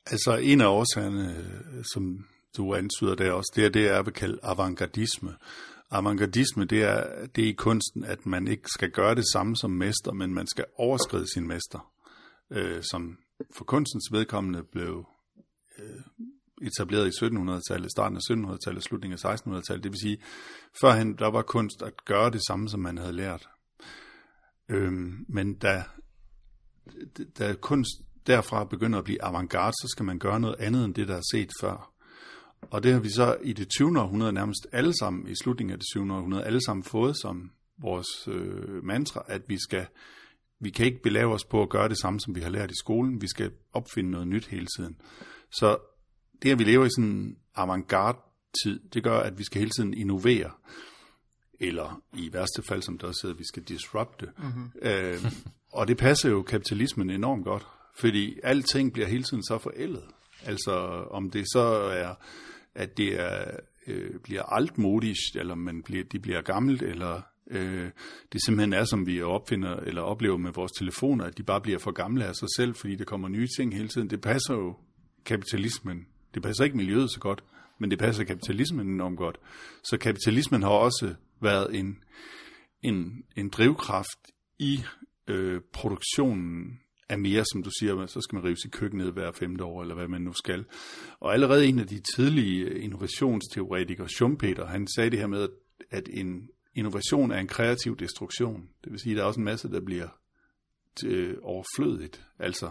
altså 0.07 0.37
en 0.37 0.61
af 0.61 0.67
årsagerne, 0.67 1.37
øh, 1.37 1.85
som 1.93 2.27
du 2.57 2.75
antyder 2.75 3.15
der 3.15 3.33
også, 3.33 3.53
det 3.57 3.65
er 3.65 3.69
det, 3.69 3.85
jeg 3.85 4.07
vil 4.07 4.15
kalde 4.15 4.39
avantgardisme. 4.43 5.37
Avantgardisme, 5.91 6.65
det 6.65 6.83
er, 6.83 7.27
det 7.27 7.45
er 7.45 7.49
i 7.49 7.53
kunsten, 7.53 8.05
at 8.05 8.27
man 8.27 8.49
ikke 8.49 8.69
skal 8.69 8.91
gøre 8.91 9.15
det 9.15 9.25
samme 9.33 9.57
som 9.57 9.71
mester, 9.71 10.13
men 10.13 10.35
man 10.35 10.47
skal 10.47 10.65
overskride 10.77 11.33
sin 11.33 11.47
mester, 11.47 11.93
øh, 12.51 12.83
som 12.83 13.19
for 13.57 13.65
kunstens 13.65 14.13
vedkommende 14.13 14.63
blev 14.73 15.07
øh, 15.79 16.01
etableret 16.63 17.07
i 17.07 17.25
1700-tallet, 17.25 17.91
starten 17.91 18.17
af 18.17 18.21
1700-tallet, 18.31 18.85
slutningen 18.85 19.19
af 19.25 19.35
1600-tallet. 19.35 19.85
Det 19.85 19.93
vil 19.93 20.01
sige, 20.01 20.19
førhen 20.81 21.19
der 21.19 21.31
var 21.31 21.43
kunst 21.43 21.83
at 21.83 22.05
gøre 22.05 22.31
det 22.31 22.41
samme, 22.49 22.69
som 22.69 22.81
man 22.81 22.99
havde 22.99 23.13
lært. 23.13 23.49
Øhm, 24.69 25.25
men 25.29 25.55
da, 25.55 25.85
da 27.39 27.55
kunst 27.55 27.91
derfra 28.27 28.65
begynder 28.65 28.99
at 28.99 29.05
blive 29.05 29.25
avantgarde, 29.25 29.73
så 29.73 29.89
skal 29.91 30.05
man 30.05 30.19
gøre 30.19 30.41
noget 30.41 30.57
andet 30.59 30.85
end 30.85 30.95
det, 30.95 31.09
der 31.09 31.17
er 31.17 31.29
set 31.33 31.51
før. 31.61 31.93
Og 32.63 32.83
det 32.83 32.93
har 32.93 33.01
vi 33.01 33.11
så 33.11 33.37
i 33.43 33.53
det 33.53 33.69
20. 33.69 34.01
århundrede 34.01 34.33
nærmest 34.33 34.67
alle 34.73 34.93
sammen, 34.99 35.29
i 35.29 35.35
slutningen 35.43 35.73
af 35.73 35.79
det 35.79 35.87
20. 35.93 36.15
århundrede, 36.15 36.45
alle 36.45 36.61
sammen 36.67 36.85
fået 36.85 37.17
som 37.17 37.51
vores 37.79 38.29
øh, 38.29 38.85
mantra, 38.85 39.25
at 39.27 39.43
vi 39.49 39.59
skal 39.59 39.87
vi 40.61 40.71
kan 40.71 40.87
ikke 40.87 41.03
belave 41.03 41.35
os 41.35 41.45
på 41.45 41.63
at 41.63 41.69
gøre 41.69 41.89
det 41.89 41.99
samme, 41.99 42.21
som 42.21 42.35
vi 42.35 42.41
har 42.41 42.51
lært 42.51 42.71
i 42.71 42.79
skolen. 42.79 43.23
Vi 43.23 43.29
skal 43.29 43.53
opfinde 43.73 44.11
noget 44.11 44.29
nyt 44.29 44.47
hele 44.47 44.67
tiden. 44.77 44.97
Så 45.51 45.79
det, 46.43 46.51
at 46.51 46.59
vi 46.59 46.65
lever 46.65 46.87
i 46.87 46.91
sådan 46.97 47.11
en 47.11 47.37
avantgarde-tid, 47.55 48.81
det 48.95 49.03
gør, 49.03 49.19
at 49.19 49.39
vi 49.39 49.45
skal 49.45 49.59
hele 49.59 49.71
tiden 49.71 49.95
innovere. 49.95 50.51
Eller 51.61 52.03
i 52.13 52.33
værste 52.33 52.63
fald, 52.63 52.83
som 52.83 52.99
der 52.99 53.07
også 53.07 53.21
hedder, 53.23 53.39
vi 53.39 53.45
skal 53.45 53.63
disrupte. 53.63 54.29
Mm-hmm. 54.39 54.71
Øh, 54.83 55.33
og 55.73 55.89
det 55.89 55.97
passer 55.97 56.31
jo 56.31 56.43
kapitalismen 56.43 57.11
enormt 57.11 57.45
godt, 57.45 57.67
fordi 57.97 58.39
alting 58.43 58.93
bliver 58.93 59.09
hele 59.09 59.23
tiden 59.23 59.45
så 59.45 59.59
forældet. 59.59 60.05
Altså 60.47 60.73
om 61.11 61.31
det 61.31 61.47
så 61.53 61.61
er, 61.93 62.15
at 62.75 62.97
det 62.97 63.21
er, 63.21 63.51
øh, 63.87 64.21
bliver 64.23 64.43
altmodisk, 64.43 65.37
eller 65.37 65.55
man 65.55 65.83
bliver, 65.83 66.05
de 66.05 66.19
bliver 66.19 66.43
gammelt, 66.43 66.83
eller 66.83 67.21
øh, 67.51 67.91
det 68.33 68.45
simpelthen 68.45 68.73
er, 68.73 68.85
som 68.85 69.07
vi 69.07 69.23
opfinder 69.23 69.77
eller 69.77 70.03
oplever 70.03 70.37
med 70.37 70.53
vores 70.53 70.73
telefoner, 70.73 71.25
at 71.25 71.39
de 71.39 71.43
bare 71.43 71.61
bliver 71.61 71.79
for 71.79 71.91
gamle 71.91 72.25
af 72.25 72.35
sig 72.35 72.49
selv, 72.57 72.75
fordi 72.75 72.97
der 72.97 73.05
kommer 73.05 73.29
nye 73.29 73.49
ting 73.59 73.75
hele 73.75 73.89
tiden. 73.89 74.11
Det 74.11 74.21
passer 74.21 74.55
jo 74.55 74.77
kapitalismen 75.25 76.07
det 76.35 76.43
passer 76.43 76.65
ikke 76.65 76.77
miljøet 76.77 77.11
så 77.11 77.21
godt, 77.21 77.45
men 77.79 77.91
det 77.91 77.99
passer 77.99 78.25
kapitalismen 78.25 78.89
enormt 78.89 79.19
godt. 79.19 79.37
Så 79.85 79.99
kapitalismen 79.99 80.63
har 80.63 80.71
også 80.71 81.15
været 81.41 81.79
en, 81.79 81.99
en, 82.83 83.25
en 83.37 83.49
drivkraft 83.49 84.19
i 84.59 84.81
øh, 85.27 85.61
produktionen 85.73 86.81
er 87.11 87.17
mere, 87.17 87.45
som 87.53 87.63
du 87.63 87.71
siger, 87.81 88.07
så 88.07 88.21
skal 88.21 88.37
man 88.37 88.45
rive 88.45 88.57
sit 88.57 88.73
køkken 88.73 88.99
ned 88.99 89.13
hver 89.13 89.33
femte 89.33 89.65
år, 89.65 89.83
eller 89.83 89.95
hvad 89.95 90.09
man 90.09 90.23
nu 90.23 90.33
skal. 90.33 90.65
Og 91.21 91.33
allerede 91.33 91.67
en 91.67 91.79
af 91.79 91.87
de 91.87 92.01
tidlige 92.17 92.79
innovationsteoretikere, 92.79 94.09
Schumpeter, 94.09 94.67
han 94.67 94.89
sagde 94.97 95.11
det 95.11 95.19
her 95.19 95.27
med, 95.27 95.49
at 95.91 96.09
en 96.13 96.49
innovation 96.75 97.31
er 97.31 97.39
en 97.39 97.47
kreativ 97.47 97.97
destruktion. 97.97 98.69
Det 98.85 98.93
vil 98.93 99.01
sige, 99.01 99.13
at 99.13 99.17
der 99.17 99.23
er 99.23 99.27
også 99.27 99.41
en 99.41 99.45
masse, 99.45 99.71
der 99.71 99.81
bliver 99.81 100.09
til 101.01 101.37
overflødigt. 101.43 102.23
Altså, 102.39 102.71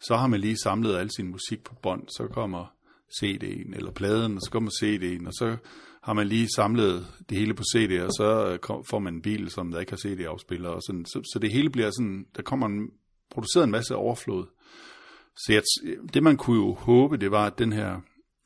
så 0.00 0.16
har 0.16 0.26
man 0.26 0.40
lige 0.40 0.56
samlet 0.62 0.96
al 0.96 1.10
sin 1.16 1.28
musik 1.28 1.64
på 1.64 1.74
bånd, 1.82 2.08
så 2.08 2.28
kommer 2.32 2.74
CD'en 3.22 3.76
eller 3.76 3.92
pladen, 3.92 4.36
og 4.36 4.40
så 4.40 4.50
kommer 4.50 4.70
CD'en, 4.70 5.26
og 5.26 5.32
så 5.32 5.56
har 6.02 6.12
man 6.12 6.26
lige 6.26 6.48
samlet 6.56 7.06
det 7.28 7.38
hele 7.38 7.54
på 7.54 7.62
CD, 7.74 8.00
og 8.00 8.10
så 8.12 8.58
får 8.90 8.98
man 8.98 9.14
en 9.14 9.22
bil, 9.22 9.50
som 9.50 9.70
der 9.70 9.80
ikke 9.80 9.92
har 9.92 9.98
CD-afspiller, 9.98 10.68
og 10.68 10.82
sådan, 10.82 11.04
så, 11.04 11.22
så 11.32 11.38
det 11.38 11.52
hele 11.52 11.70
bliver 11.70 11.90
sådan, 11.90 12.26
der 12.36 12.42
kommer 12.42 12.66
en, 12.66 12.90
produceret 13.30 13.64
en 13.64 13.70
masse 13.70 13.96
overflod. 13.96 14.46
Så 15.36 15.52
jeg, 15.52 15.62
det 16.14 16.22
man 16.22 16.36
kunne 16.36 16.56
jo 16.56 16.74
håbe, 16.74 17.16
det 17.16 17.30
var, 17.30 17.46
at 17.46 17.58
den 17.58 17.72
her 17.72 18.00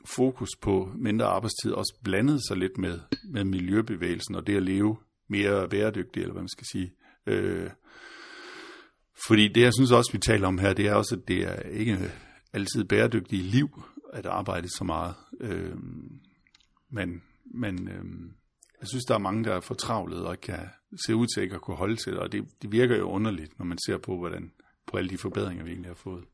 fokus 0.05 0.49
på 0.61 0.93
mindre 0.95 1.27
arbejdstid 1.27 1.73
også 1.73 1.95
blandede 2.05 2.47
sig 2.49 2.57
lidt 2.57 2.79
med, 2.79 3.01
med 3.33 3.45
miljøbevægelsen, 3.45 4.35
og 4.35 4.47
det 4.47 4.57
at 4.57 4.63
leve 4.63 4.97
mere 5.29 5.69
bæredygtigt, 5.69 6.23
eller 6.23 6.33
hvad 6.33 6.43
man 6.43 6.49
skal 6.49 6.67
sige. 6.73 6.93
Øh, 7.27 7.71
fordi 9.27 9.49
det, 9.49 9.61
jeg 9.61 9.73
synes 9.75 9.93
også, 9.93 10.13
vi 10.13 10.19
taler 10.19 10.49
om 10.49 10.59
her, 10.59 10.73
det 10.73 10.87
er 10.87 10.95
også, 10.95 11.15
at 11.17 11.29
det 11.29 11.43
er 11.43 11.61
ikke 11.61 12.13
altid 12.53 12.85
bæredygtige 12.85 13.43
liv, 13.43 13.83
at 14.13 14.27
arbejde 14.27 14.69
så 14.69 14.85
meget. 14.85 15.15
Øh, 15.41 15.77
men 16.91 17.23
men 17.45 17.89
øh, 17.89 18.05
jeg 18.81 18.89
synes, 18.89 19.05
der 19.05 19.15
er 19.15 19.19
mange, 19.19 19.45
der 19.45 19.55
er 19.55 19.61
fortravlet 19.61 20.27
og 20.27 20.41
kan 20.41 20.69
se 21.07 21.17
ud 21.17 21.27
til 21.27 21.43
ikke 21.43 21.55
at 21.55 21.61
kunne 21.61 21.77
holde 21.77 21.97
til 21.97 22.13
det, 22.13 22.21
og 22.21 22.33
det, 22.33 22.45
det 22.63 22.73
virker 22.73 22.97
jo 22.97 23.11
underligt, 23.11 23.59
når 23.59 23.67
man 23.67 23.79
ser 23.87 23.99
på, 23.99 24.17
hvordan 24.17 24.53
på 24.87 24.97
alle 24.97 25.11
de 25.11 25.19
forbedringer, 25.19 25.65
vi 25.65 25.71
egentlig 25.71 25.91
har 25.91 25.95
fået. 25.95 26.25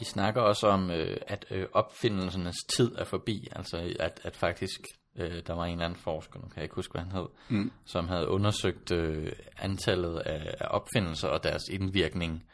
I 0.00 0.04
snakker 0.04 0.40
også 0.40 0.66
om, 0.66 0.90
øh, 0.90 1.16
at 1.26 1.44
øh, 1.50 1.66
opfindelsernes 1.72 2.56
tid 2.76 2.94
er 2.98 3.04
forbi, 3.04 3.48
altså 3.52 3.94
at, 3.98 4.20
at 4.24 4.36
faktisk 4.36 4.80
Øh, 5.18 5.42
der 5.46 5.54
var 5.54 5.64
en 5.64 5.72
eller 5.72 5.84
anden 5.84 6.00
forsker, 6.00 6.40
nu 6.40 6.46
kan 6.46 6.56
jeg 6.56 6.62
ikke 6.62 6.74
huske, 6.74 6.92
hvad 6.92 7.02
han 7.02 7.12
hed, 7.12 7.26
mm. 7.48 7.70
som 7.84 8.08
havde 8.08 8.28
undersøgt 8.28 8.90
øh, 8.92 9.32
antallet 9.58 10.18
af, 10.18 10.54
af 10.60 10.66
opfindelser 10.70 11.28
og 11.28 11.42
deres 11.42 11.62
indvirkning 11.70 12.44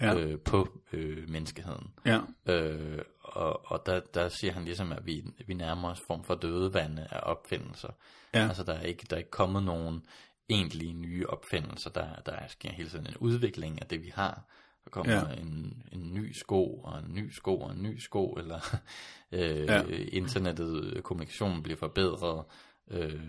ja. 0.00 0.14
øh, 0.18 0.38
på 0.40 0.68
øh, 0.92 1.28
menneskeheden. 1.30 1.90
Ja. 2.04 2.20
Øh, 2.46 2.98
og 3.22 3.70
og 3.72 3.82
der, 3.86 4.00
der 4.00 4.28
siger 4.28 4.52
han 4.52 4.64
ligesom, 4.64 4.92
at 4.92 5.06
vi, 5.06 5.24
vi 5.46 5.54
nærmer 5.54 5.90
os 5.90 6.00
form 6.06 6.24
for 6.24 6.34
dødevande 6.34 7.06
af 7.10 7.20
opfindelser. 7.22 7.88
Ja. 8.34 8.48
Altså 8.48 8.62
der 8.62 8.72
er 8.72 8.82
ikke 8.82 9.06
der 9.10 9.16
er 9.16 9.18
ikke 9.18 9.30
kommet 9.30 9.62
nogen 9.62 10.02
egentlige 10.48 10.92
nye 10.92 11.26
opfindelser. 11.26 11.90
Der, 11.90 12.06
der 12.26 12.38
sker 12.48 12.72
hele 12.72 12.88
tiden 12.88 13.06
en 13.06 13.16
udvikling 13.16 13.82
af 13.82 13.86
det, 13.88 14.02
vi 14.02 14.12
har. 14.14 14.42
Der 14.84 14.90
kommer 14.90 15.12
Ja. 15.12 15.40
en, 15.40 15.82
en 15.92 16.14
ny 16.14 16.32
sko, 16.32 16.80
og 16.80 16.98
en 16.98 17.14
ny 17.14 17.30
sko, 17.30 17.60
og 17.60 17.72
en 17.72 17.82
ny 17.82 17.98
sko, 17.98 18.32
eller 18.32 18.60
øh, 19.32 19.40
Ja. 19.40 19.74
ja. 19.74 19.82
internettet, 20.12 20.84
øh, 20.84 21.02
kommunikationen 21.02 21.62
bliver 21.62 21.76
forbedret, 21.78 22.44
øh, 22.90 23.20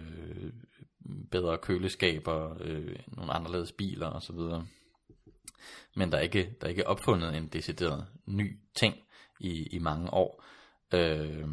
bedre 1.31 1.57
køleskaber, 1.57 2.57
øh, 2.61 2.95
nogle 3.07 3.33
anderledes 3.33 3.71
biler 3.71 4.07
osv. 4.07 4.39
Men 5.95 6.11
der 6.11 6.17
er, 6.17 6.21
ikke, 6.21 6.49
der 6.61 6.67
er 6.67 6.69
ikke 6.69 6.87
opfundet 6.87 7.37
en 7.37 7.47
decideret 7.47 8.05
ny 8.25 8.57
ting 8.79 8.95
i, 9.39 9.67
i 9.71 9.79
mange 9.79 10.13
år. 10.13 10.43
Øh, 10.93 11.47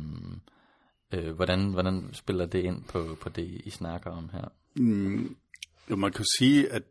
øh, 1.12 1.33
hvordan, 1.33 1.73
hvordan 1.73 2.11
spiller 2.12 2.47
det 2.47 2.64
ind 2.64 2.85
på, 2.85 3.17
på 3.21 3.29
det, 3.29 3.61
I 3.64 3.71
snakker 3.71 4.11
om 4.11 4.31
her? 4.33 4.49
Mm, 4.77 5.37
jo, 5.90 5.97
man 5.97 6.12
kan 6.12 6.25
sige, 6.38 6.73
at 6.73 6.83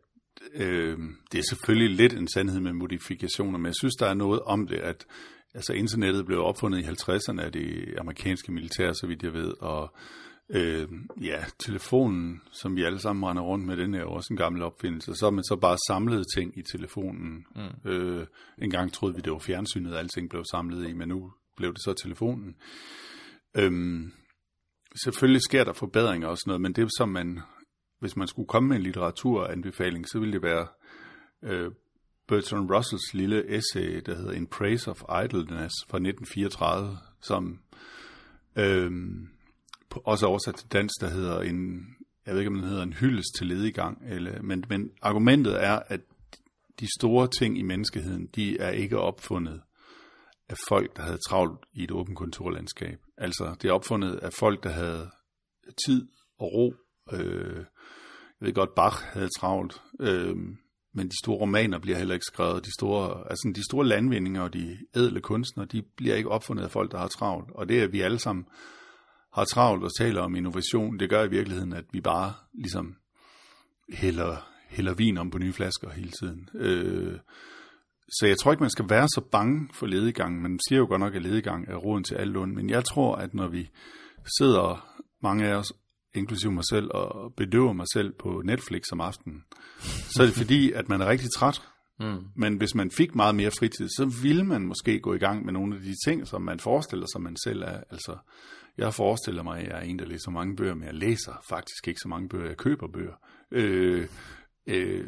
øh, 0.54 0.98
det 1.32 1.38
er 1.38 1.44
selvfølgelig 1.48 1.96
lidt 1.96 2.12
en 2.12 2.28
sandhed 2.28 2.60
med 2.60 2.72
modifikationer, 2.72 3.58
men 3.58 3.66
jeg 3.66 3.74
synes, 3.80 3.94
der 3.94 4.06
er 4.06 4.14
noget 4.14 4.40
om 4.40 4.66
det, 4.66 4.76
at 4.76 5.06
altså, 5.54 5.72
internettet 5.72 6.26
blev 6.26 6.44
opfundet 6.44 6.78
i 6.78 6.82
50'erne 6.82 7.40
af 7.40 7.52
det 7.52 7.94
amerikanske 7.98 8.52
militær, 8.52 8.92
så 8.92 9.06
vidt 9.06 9.22
jeg 9.22 9.32
ved, 9.32 9.52
og 9.60 9.94
øh, 10.48 10.88
ja, 11.20 11.44
telefonen, 11.58 12.42
som 12.52 12.76
vi 12.76 12.82
alle 12.82 12.98
sammen 12.98 13.24
render 13.24 13.42
rundt 13.42 13.66
med, 13.66 13.76
den 13.76 13.94
er 13.94 14.00
jo 14.00 14.12
også 14.12 14.28
en 14.30 14.36
gammel 14.36 14.62
opfindelse. 14.62 15.14
Så 15.14 15.26
har 15.26 15.30
man 15.30 15.44
så 15.44 15.56
bare 15.56 15.78
samlet 15.88 16.26
ting 16.36 16.58
i 16.58 16.62
telefonen. 16.62 17.46
Mm. 17.56 17.90
Øh, 17.90 18.26
en 18.58 18.70
gang 18.70 18.92
troede 18.92 19.14
vi, 19.14 19.20
det 19.20 19.32
var 19.32 19.38
fjernsynet, 19.38 19.94
alting 19.94 20.30
blev 20.30 20.44
samlet 20.50 20.88
i, 20.88 20.92
men 20.92 21.08
nu 21.08 21.32
blev 21.56 21.72
det 21.72 21.82
så 21.82 21.92
telefonen. 21.92 22.54
Øhm, 23.56 24.12
selvfølgelig 25.04 25.42
sker 25.42 25.64
der 25.64 25.72
forbedringer 25.72 26.28
og 26.28 26.38
sådan 26.38 26.50
noget, 26.50 26.60
men 26.60 26.72
det 26.72 26.90
som 26.98 27.08
man, 27.08 27.40
hvis 28.00 28.16
man 28.16 28.28
skulle 28.28 28.48
komme 28.48 28.68
med 28.68 28.76
en 28.76 28.82
litteraturanbefaling, 28.82 30.08
så 30.08 30.18
ville 30.18 30.32
det 30.32 30.42
være 30.42 30.66
øh, 31.42 31.70
Bertrand 32.28 32.70
Russells 32.70 33.14
lille 33.14 33.56
essay, 33.56 34.02
der 34.06 34.14
hedder 34.14 34.32
In 34.32 34.46
Praise 34.46 34.90
of 34.90 35.02
Idleness 35.24 35.74
fra 35.88 35.98
1934, 35.98 36.98
som 37.20 37.60
øh, 38.56 38.90
også 40.04 40.26
oversat 40.26 40.54
til 40.54 40.68
dansk, 40.72 40.94
der 41.00 41.08
hedder 41.08 41.40
en, 41.40 41.86
jeg 42.26 42.34
ved 42.34 42.40
ikke 42.40 42.50
om 42.50 42.54
den 42.54 42.68
hedder 42.68 42.82
en 42.82 42.92
hyldest 42.92 43.28
til 43.38 43.46
ledigang, 43.46 44.02
eller, 44.06 44.42
men, 44.42 44.64
men 44.68 44.90
argumentet 45.02 45.64
er, 45.64 45.82
at 45.86 46.00
de 46.80 46.86
store 47.00 47.28
ting 47.38 47.58
i 47.58 47.62
menneskeheden, 47.62 48.26
de 48.26 48.58
er 48.58 48.70
ikke 48.70 48.98
opfundet 48.98 49.60
af 50.48 50.56
folk, 50.68 50.96
der 50.96 51.02
havde 51.02 51.18
travlt 51.28 51.60
i 51.72 51.84
et 51.84 51.90
åbent 51.90 52.18
kontorlandskab. 52.18 52.98
Altså, 53.18 53.56
det 53.62 53.68
er 53.68 53.72
opfundet 53.72 54.16
af 54.16 54.32
folk, 54.32 54.62
der 54.62 54.70
havde 54.70 55.10
tid 55.86 56.08
og 56.38 56.52
ro. 56.52 56.74
Øh, 57.12 57.56
jeg 58.40 58.46
ved 58.46 58.54
godt, 58.54 58.74
Bach 58.74 58.96
havde 59.04 59.28
travlt, 59.38 59.82
øh, 60.00 60.36
men 60.94 61.08
de 61.08 61.18
store 61.24 61.38
romaner 61.38 61.78
bliver 61.78 61.98
heller 61.98 62.14
ikke 62.14 62.26
skrevet. 62.26 62.64
De 62.64 62.72
store, 62.78 63.30
altså 63.30 63.52
de 63.56 63.64
store 63.64 63.86
landvindinger 63.86 64.42
og 64.42 64.52
de 64.52 64.78
ædle 64.96 65.20
kunstnere, 65.20 65.66
de 65.66 65.82
bliver 65.96 66.14
ikke 66.14 66.28
opfundet 66.28 66.64
af 66.64 66.70
folk, 66.70 66.92
der 66.92 66.98
har 66.98 67.08
travlt. 67.08 67.50
Og 67.50 67.68
det 67.68 67.82
er, 67.82 67.86
vi 67.86 68.00
alle 68.00 68.18
sammen 68.18 68.46
har 69.34 69.44
travlt 69.44 69.84
og 69.84 69.90
taler 69.98 70.20
om 70.20 70.36
innovation, 70.36 70.98
det 70.98 71.10
gør 71.10 71.24
i 71.24 71.30
virkeligheden, 71.30 71.72
at 71.72 71.84
vi 71.92 72.00
bare 72.00 72.32
ligesom 72.54 72.96
hælder, 73.92 74.36
hælder 74.68 74.94
vin 74.94 75.18
om 75.18 75.30
på 75.30 75.38
nye 75.38 75.52
flasker 75.52 75.90
hele 75.90 76.10
tiden. 76.10 76.48
Øh, 76.54 77.18
så 78.08 78.26
jeg 78.26 78.38
tror 78.38 78.52
ikke, 78.52 78.62
man 78.62 78.70
skal 78.70 78.90
være 78.90 79.08
så 79.08 79.20
bange 79.32 79.68
for 79.72 79.86
ledegang. 79.86 80.42
Man 80.42 80.58
siger 80.68 80.78
jo 80.78 80.86
godt 80.86 81.00
nok, 81.00 81.14
at 81.14 81.22
ledegang 81.22 81.68
er 81.68 81.76
roden 81.76 82.04
til 82.04 82.14
alt 82.14 82.36
ondt. 82.36 82.54
Men 82.54 82.70
jeg 82.70 82.84
tror, 82.84 83.16
at 83.16 83.34
når 83.34 83.48
vi 83.48 83.70
sidder, 84.38 85.00
mange 85.22 85.46
af 85.46 85.54
os, 85.54 85.72
inklusive 86.14 86.52
mig 86.52 86.64
selv, 86.70 86.90
og 86.94 87.34
bedøver 87.36 87.72
mig 87.72 87.86
selv 87.94 88.12
på 88.12 88.42
Netflix 88.44 88.82
om 88.92 89.00
aftenen, 89.00 89.44
så 89.80 90.22
er 90.22 90.26
det 90.26 90.34
fordi, 90.34 90.72
at 90.78 90.88
man 90.88 91.00
er 91.00 91.06
rigtig 91.06 91.28
træt. 91.36 91.62
Mm. 92.00 92.24
Men 92.36 92.56
hvis 92.56 92.74
man 92.74 92.90
fik 92.90 93.14
meget 93.14 93.34
mere 93.34 93.50
fritid, 93.50 93.88
så 93.88 94.18
ville 94.22 94.44
man 94.44 94.62
måske 94.62 95.00
gå 95.00 95.14
i 95.14 95.18
gang 95.18 95.44
med 95.44 95.52
nogle 95.52 95.76
af 95.76 95.82
de 95.82 95.94
ting, 96.06 96.26
som 96.26 96.42
man 96.42 96.60
forestiller 96.60 97.06
sig, 97.12 97.22
man 97.22 97.36
selv 97.44 97.62
er. 97.62 97.80
Altså, 97.90 98.16
jeg 98.78 98.94
forestiller 98.94 99.42
mig, 99.42 99.60
at 99.60 99.68
jeg 99.68 99.78
er 99.78 99.82
en, 99.82 99.98
der 99.98 100.04
læser 100.04 100.30
mange 100.30 100.56
bøger, 100.56 100.74
men 100.74 100.84
jeg 100.84 100.94
læser 100.94 101.42
faktisk 101.48 101.88
ikke 101.88 102.00
så 102.00 102.08
mange 102.08 102.28
bøger. 102.28 102.46
Jeg 102.46 102.56
køber 102.56 102.88
bøger. 102.88 103.14
Øh, 103.50 104.08
øh, 104.66 105.06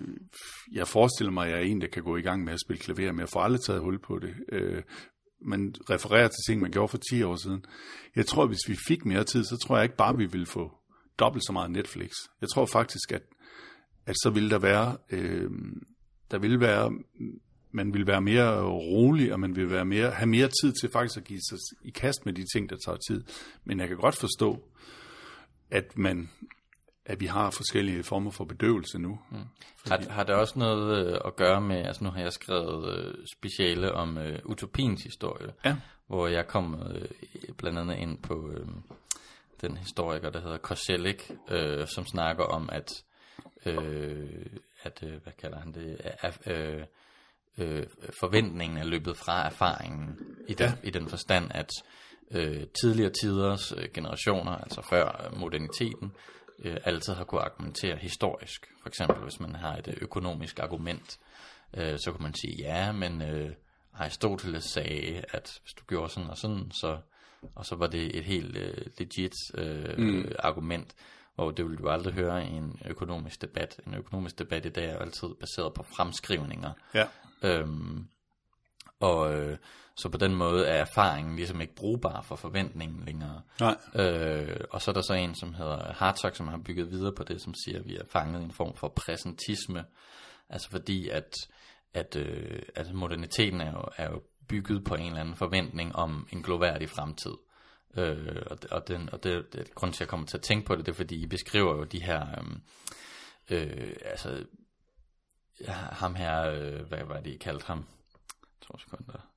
jeg 0.72 0.88
forestiller 0.88 1.32
mig, 1.32 1.46
at 1.46 1.52
jeg 1.52 1.60
er 1.60 1.64
en, 1.64 1.80
der 1.80 1.86
kan 1.86 2.02
gå 2.02 2.16
i 2.16 2.22
gang 2.22 2.44
med 2.44 2.52
at 2.52 2.60
spille 2.60 2.80
klaver, 2.80 3.12
men 3.12 3.20
jeg 3.20 3.28
får 3.28 3.40
aldrig 3.40 3.60
taget 3.60 3.82
hul 3.82 3.98
på 3.98 4.18
det. 4.18 4.34
Øh, 4.52 4.82
man 5.40 5.74
refererer 5.90 6.28
til 6.28 6.42
ting, 6.48 6.60
man 6.62 6.70
gjorde 6.70 6.88
for 6.88 6.98
10 7.10 7.22
år 7.22 7.36
siden. 7.36 7.64
Jeg 8.16 8.26
tror, 8.26 8.42
at 8.42 8.48
hvis 8.48 8.68
vi 8.68 8.76
fik 8.88 9.04
mere 9.04 9.24
tid, 9.24 9.44
så 9.44 9.56
tror 9.56 9.76
jeg 9.76 9.84
ikke 9.84 9.96
bare, 9.96 10.16
vi 10.16 10.26
ville 10.26 10.46
få 10.46 10.72
dobbelt 11.18 11.44
så 11.46 11.52
meget 11.52 11.70
Netflix. 11.70 12.10
Jeg 12.40 12.48
tror 12.48 12.66
faktisk, 12.66 13.12
at, 13.12 13.22
at 14.06 14.14
så 14.22 14.30
ville 14.30 14.50
der 14.50 14.58
være, 14.58 14.96
øh, 15.10 15.50
der 16.30 16.38
ville 16.38 16.60
være, 16.60 16.92
man 17.76 17.94
vil 17.94 18.06
være 18.06 18.20
mere 18.20 18.62
rolig, 18.64 19.32
og 19.32 19.40
man 19.40 19.56
vil 19.56 19.70
være 19.70 19.84
mere, 19.84 20.10
have 20.10 20.26
mere 20.26 20.48
tid 20.62 20.72
til 20.80 20.90
faktisk 20.92 21.16
at 21.16 21.24
give 21.24 21.40
sig 21.50 21.58
i 21.82 21.90
kast 21.90 22.26
med 22.26 22.32
de 22.32 22.44
ting, 22.54 22.70
der 22.70 22.76
tager 22.86 22.98
tid. 23.08 23.24
Men 23.64 23.80
jeg 23.80 23.88
kan 23.88 23.96
godt 23.96 24.16
forstå, 24.16 24.62
at 25.70 25.98
man 25.98 26.28
at 27.08 27.20
vi 27.20 27.26
har 27.26 27.50
forskellige 27.50 28.02
former 28.02 28.30
for 28.30 28.44
bedøvelse 28.44 28.98
nu. 28.98 29.18
Mm. 29.30 29.38
Har, 29.86 30.10
har 30.10 30.24
det 30.24 30.34
også 30.34 30.58
noget 30.58 31.06
øh, 31.06 31.18
at 31.24 31.36
gøre 31.36 31.60
med, 31.60 31.76
altså 31.76 32.04
nu 32.04 32.10
har 32.10 32.20
jeg 32.20 32.32
skrevet 32.32 32.98
øh, 32.98 33.14
speciale 33.36 33.92
om 33.92 34.18
øh, 34.18 34.38
utopiens 34.44 35.02
historie, 35.02 35.52
Ja. 35.64 35.76
hvor 36.06 36.26
jeg 36.26 36.46
kom 36.46 36.74
øh, 36.94 37.08
blandt 37.58 37.78
andet 37.78 37.96
ind 37.96 38.22
på 38.22 38.50
øh, 38.50 38.66
den 39.60 39.76
historiker, 39.76 40.30
der 40.30 40.40
hedder 40.40 40.56
Koselleck, 40.58 41.30
øh, 41.50 41.86
som 41.86 42.06
snakker 42.06 42.44
om, 42.44 42.68
at, 42.72 43.04
øh, 43.66 44.46
at 44.82 45.02
øh, 45.02 45.22
hvad 45.22 45.32
kalder 45.40 45.58
han 45.58 45.72
det, 45.74 45.96
at, 46.00 46.38
øh, 46.46 46.82
øh, 47.58 47.86
forventningen 48.20 48.78
er 48.78 48.84
løbet 48.84 49.16
fra 49.16 49.46
erfaringen, 49.46 50.18
i 50.48 50.54
den, 50.54 50.66
ja. 50.66 50.88
i 50.88 50.90
den 50.90 51.08
forstand, 51.08 51.50
at 51.50 51.70
øh, 52.30 52.62
tidligere 52.82 53.12
tiders 53.22 53.72
øh, 53.72 53.88
generationer, 53.94 54.52
altså 54.52 54.82
før 54.90 55.32
moderniteten, 55.36 56.12
øh, 56.64 56.76
altid 56.84 57.12
har 57.12 57.24
kunne 57.24 57.40
argumentere 57.40 57.96
historisk. 57.96 58.66
For 58.82 58.88
eksempel, 58.88 59.22
hvis 59.22 59.40
man 59.40 59.54
har 59.54 59.76
et 59.76 59.88
øh, 59.88 59.94
økonomisk 60.00 60.58
argument, 60.58 61.18
øh, 61.76 61.98
så 61.98 62.12
kan 62.12 62.22
man 62.22 62.34
sige, 62.34 62.54
ja, 62.58 62.92
men 62.92 63.22
øh, 63.22 63.50
Aristoteles 63.94 64.64
sagde, 64.64 65.24
at 65.32 65.60
hvis 65.62 65.72
du 65.72 65.84
gjorde 65.88 66.12
sådan 66.12 66.30
og 66.30 66.36
sådan, 66.36 66.70
så, 66.70 66.98
og 67.54 67.66
så 67.66 67.76
var 67.76 67.86
det 67.86 68.16
et 68.16 68.24
helt 68.24 68.56
øh, 68.56 68.86
legit 68.98 69.32
øh, 69.54 69.98
mm. 69.98 70.32
argument, 70.38 70.94
og 71.36 71.56
det 71.56 71.64
vil 71.64 71.78
du 71.78 71.88
aldrig 71.88 72.14
høre 72.14 72.44
i 72.44 72.48
en 72.48 72.80
økonomisk 72.86 73.42
debat. 73.42 73.80
En 73.86 73.94
økonomisk 73.94 74.38
debat 74.38 74.66
i 74.66 74.68
dag 74.68 74.90
er 74.90 74.98
altid 74.98 75.28
baseret 75.40 75.74
på 75.74 75.82
fremskrivninger. 75.96 76.70
Ja. 76.94 77.06
Øhm, 77.42 78.08
og 79.00 79.34
øh, 79.34 79.58
så 79.96 80.08
på 80.08 80.18
den 80.18 80.34
måde 80.34 80.66
er 80.66 80.74
erfaringen 80.74 81.36
ligesom 81.36 81.60
ikke 81.60 81.74
brugbar 81.74 82.22
for 82.22 82.36
forventningen 82.36 83.04
længere. 83.04 83.42
Nej. 83.60 83.76
Øh, 83.94 84.60
og 84.70 84.82
så 84.82 84.90
er 84.90 84.92
der 84.92 85.00
så 85.00 85.14
en, 85.14 85.34
som 85.34 85.54
hedder 85.54 85.92
Hartog, 85.92 86.36
som 86.36 86.48
har 86.48 86.60
bygget 86.64 86.90
videre 86.90 87.12
på 87.12 87.24
det, 87.24 87.40
som 87.40 87.54
siger, 87.64 87.78
at 87.78 87.86
vi 87.86 87.96
er 87.96 88.04
fanget 88.10 88.40
i 88.40 88.44
en 88.44 88.52
form 88.52 88.76
for 88.76 88.88
præsentisme. 88.88 89.84
Altså 90.48 90.70
fordi, 90.70 91.08
at, 91.08 91.34
at, 91.94 92.16
øh, 92.16 92.62
at 92.74 92.94
moderniteten 92.94 93.60
er 93.60 93.72
jo, 93.72 93.84
er 93.96 94.10
jo 94.10 94.22
bygget 94.48 94.84
på 94.84 94.94
en 94.94 95.06
eller 95.06 95.20
anden 95.20 95.36
forventning 95.36 95.96
om 95.96 96.28
en 96.32 96.42
gloværdig 96.42 96.90
fremtid. 96.90 97.34
Øh, 97.96 98.42
og 98.46 98.62
det, 98.62 98.70
og, 98.70 98.88
den, 98.88 99.08
og 99.12 99.24
det, 99.24 99.52
det, 99.52 99.74
grund 99.74 99.92
til, 99.92 99.96
at 99.96 100.00
jeg 100.00 100.08
kommer 100.08 100.26
til 100.26 100.36
at 100.36 100.42
tænke 100.42 100.66
på 100.66 100.76
det, 100.76 100.86
det 100.86 100.92
er, 100.92 100.96
fordi 100.96 101.22
I 101.22 101.26
beskriver 101.26 101.76
jo 101.76 101.84
de 101.84 102.02
her, 102.02 102.26
øh, 103.50 103.62
øh, 103.62 103.96
altså, 104.04 104.44
ham 105.68 106.14
her, 106.14 106.50
øh, 106.50 106.88
hvad 106.88 107.04
var 107.04 107.20
det, 107.20 107.30
I 107.30 107.36
kaldte 107.36 107.66
ham? 107.66 107.84
To 108.60 108.78
sekunder. 108.78 109.28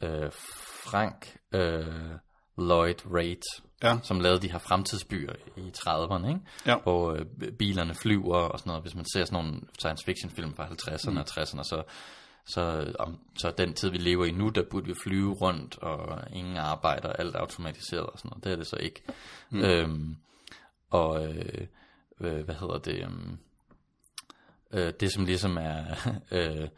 Øh, 0.00 0.32
Frank 0.84 1.36
øh, 1.54 2.10
Lloyd 2.58 3.06
Wright, 3.06 3.42
Ja. 3.82 3.98
som 4.02 4.20
lavede 4.20 4.40
de 4.42 4.52
her 4.52 4.58
fremtidsbyer 4.58 5.32
i 5.56 5.72
30'erne, 5.78 6.28
ikke? 6.28 6.40
Ja. 6.66 6.76
hvor 6.82 7.12
øh, 7.12 7.52
bilerne 7.58 7.94
flyver 7.94 8.36
og 8.36 8.58
sådan 8.58 8.70
noget. 8.70 8.82
Hvis 8.82 8.94
man 8.94 9.04
ser 9.14 9.24
sådan 9.24 9.44
nogle 9.44 9.60
science 9.78 10.04
fiction 10.04 10.30
film 10.30 10.54
fra 10.54 10.66
50'erne 10.66 11.10
mm. 11.10 11.16
og 11.16 11.24
60'erne, 11.30 11.62
så, 11.62 11.82
så, 12.46 12.92
om, 12.98 13.18
så 13.38 13.50
den 13.58 13.74
tid, 13.74 13.90
vi 13.90 13.98
lever 13.98 14.24
i 14.24 14.30
nu, 14.30 14.48
der 14.48 14.62
burde 14.70 14.86
vi 14.86 14.94
flyve 15.04 15.32
rundt, 15.34 15.78
og 15.78 16.22
ingen 16.32 16.56
arbejder, 16.56 17.12
alt 17.12 17.34
er 17.36 17.40
automatiseret 17.40 18.06
og 18.06 18.18
sådan 18.18 18.28
noget. 18.28 18.44
Det 18.44 18.52
er 18.52 18.56
det 18.56 18.66
så 18.66 18.76
ikke. 18.76 19.02
Mm. 19.50 19.60
Øhm, 19.60 20.16
og 20.90 21.26
øh, 21.26 21.66
øh, 22.20 22.44
hvad 22.44 22.54
hedder 22.54 22.78
det? 22.78 23.06
Um, 23.06 23.38
øh, 24.74 24.92
det 25.00 25.12
som 25.12 25.24
ligesom 25.24 25.56
er, 25.56 25.84
øh, 26.38 26.68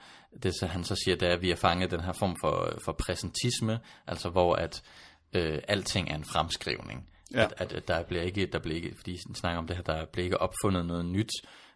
det 0.43 0.55
så 0.61 0.67
han 0.67 0.85
så 0.85 0.97
siger, 1.05 1.17
det 1.17 1.29
er, 1.29 1.33
at 1.33 1.43
vi 1.43 1.49
har 1.49 1.57
fanget 1.57 1.91
den 1.91 2.01
her 2.01 2.13
form 2.13 2.37
for, 2.41 2.79
for 2.85 2.93
præsentisme, 2.93 3.81
altså 4.07 4.29
hvor 4.29 4.55
at 4.55 4.83
øh, 5.33 5.59
alting 5.69 6.11
er 6.11 6.15
en 6.15 6.25
fremskrivning. 6.25 7.09
Ja. 7.35 7.45
At, 7.45 7.55
at, 7.57 7.73
at 7.73 7.89
der 7.89 8.03
bliver 8.03 8.23
ikke, 8.23 8.47
der 8.47 8.59
bliver 8.59 8.77
ikke, 8.77 8.95
fordi 8.97 9.13
I 9.13 9.19
snakker 9.35 9.59
om 9.59 9.67
det 9.67 9.77
her, 9.77 9.83
der 9.83 10.05
bliver 10.05 10.25
ikke 10.25 10.41
opfundet 10.41 10.87
noget 10.87 11.05
nyt. 11.05 11.31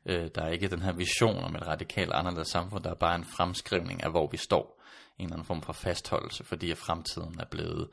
Øh, 0.06 0.28
der 0.35 0.42
er 0.42 0.48
ikke 0.48 0.68
den 0.68 0.83
her 0.83 0.92
vision 0.92 1.44
om 1.44 1.56
et 1.56 1.66
radikalt 1.66 2.12
anderledes 2.12 2.48
samfund, 2.48 2.85
der 2.85 2.90
er 2.90 2.94
bare 2.94 3.14
en 3.14 3.24
fremskrivning 3.24 4.04
af, 4.04 4.11
hvor 4.11 4.28
vi 4.30 4.37
står. 4.37 4.80
En 5.18 5.24
eller 5.24 5.35
anden 5.35 5.46
form 5.46 5.62
for 5.62 5.72
fastholdelse, 5.72 6.44
fordi 6.44 6.70
at 6.70 6.78
fremtiden 6.78 7.40
er 7.40 7.44
blevet 7.50 7.88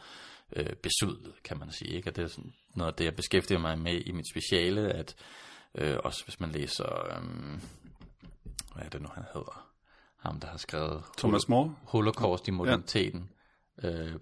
øh, 0.55 0.73
besudlet, 0.83 1.33
kan 1.43 1.59
man 1.59 1.71
sige. 1.71 1.95
Ikke? 1.95 2.09
Og 2.09 2.15
det 2.15 2.23
er 2.23 2.27
sådan 2.27 2.53
noget 2.75 2.91
af 2.91 2.95
det, 2.97 3.05
jeg 3.05 3.15
beskæftiger 3.15 3.59
mig 3.59 3.79
med 3.79 4.01
i 4.05 4.11
mit 4.11 4.29
speciale, 4.29 4.93
at 4.93 5.15
øh, 5.75 5.97
også 6.03 6.23
hvis 6.25 6.39
man 6.39 6.51
læser, 6.51 7.05
øh, 7.05 7.59
hvad 8.73 8.85
er 8.85 8.89
det 8.89 9.01
nu, 9.01 9.09
han 9.13 9.23
hedder? 9.33 9.67
ham 10.27 10.39
der 10.39 10.47
har 10.47 10.57
skrevet 10.57 11.03
Thomas 11.17 11.49
More? 11.49 11.75
Holocaust 11.83 12.47
i 12.47 12.51
moderniteten. 12.51 13.29
Ja. 13.83 13.89
Øh, 13.89 14.13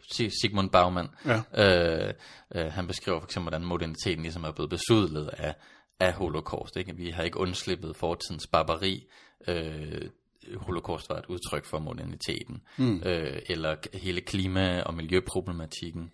Sigmund 0.41 0.69
Baumann. 0.69 1.09
Ja. 1.25 2.07
Øh, 2.07 2.13
øh, 2.55 2.71
han 2.71 2.87
beskriver 2.87 3.19
for 3.19 3.25
eksempel, 3.25 3.49
hvordan 3.49 3.67
moderniteten 3.67 4.21
ligesom 4.21 4.43
er 4.43 4.51
blevet 4.51 4.69
besudlet 4.69 5.27
af, 5.27 5.55
af 5.99 6.13
holocaust. 6.13 6.77
Ikke? 6.77 6.95
Vi 6.95 7.09
har 7.09 7.23
ikke 7.23 7.39
undslippet 7.39 7.95
fortidens 7.95 8.47
barbari. 8.47 9.07
Øh, 9.47 10.09
holocaust 10.55 11.09
var 11.09 11.17
et 11.17 11.25
udtryk 11.25 11.65
for 11.65 11.79
moderniteten. 11.79 12.61
Mm. 12.77 13.01
Øh, 13.05 13.39
eller 13.49 13.75
hele 13.93 14.21
klima- 14.21 14.81
og 14.81 14.93
miljøproblematikken. 14.93 16.13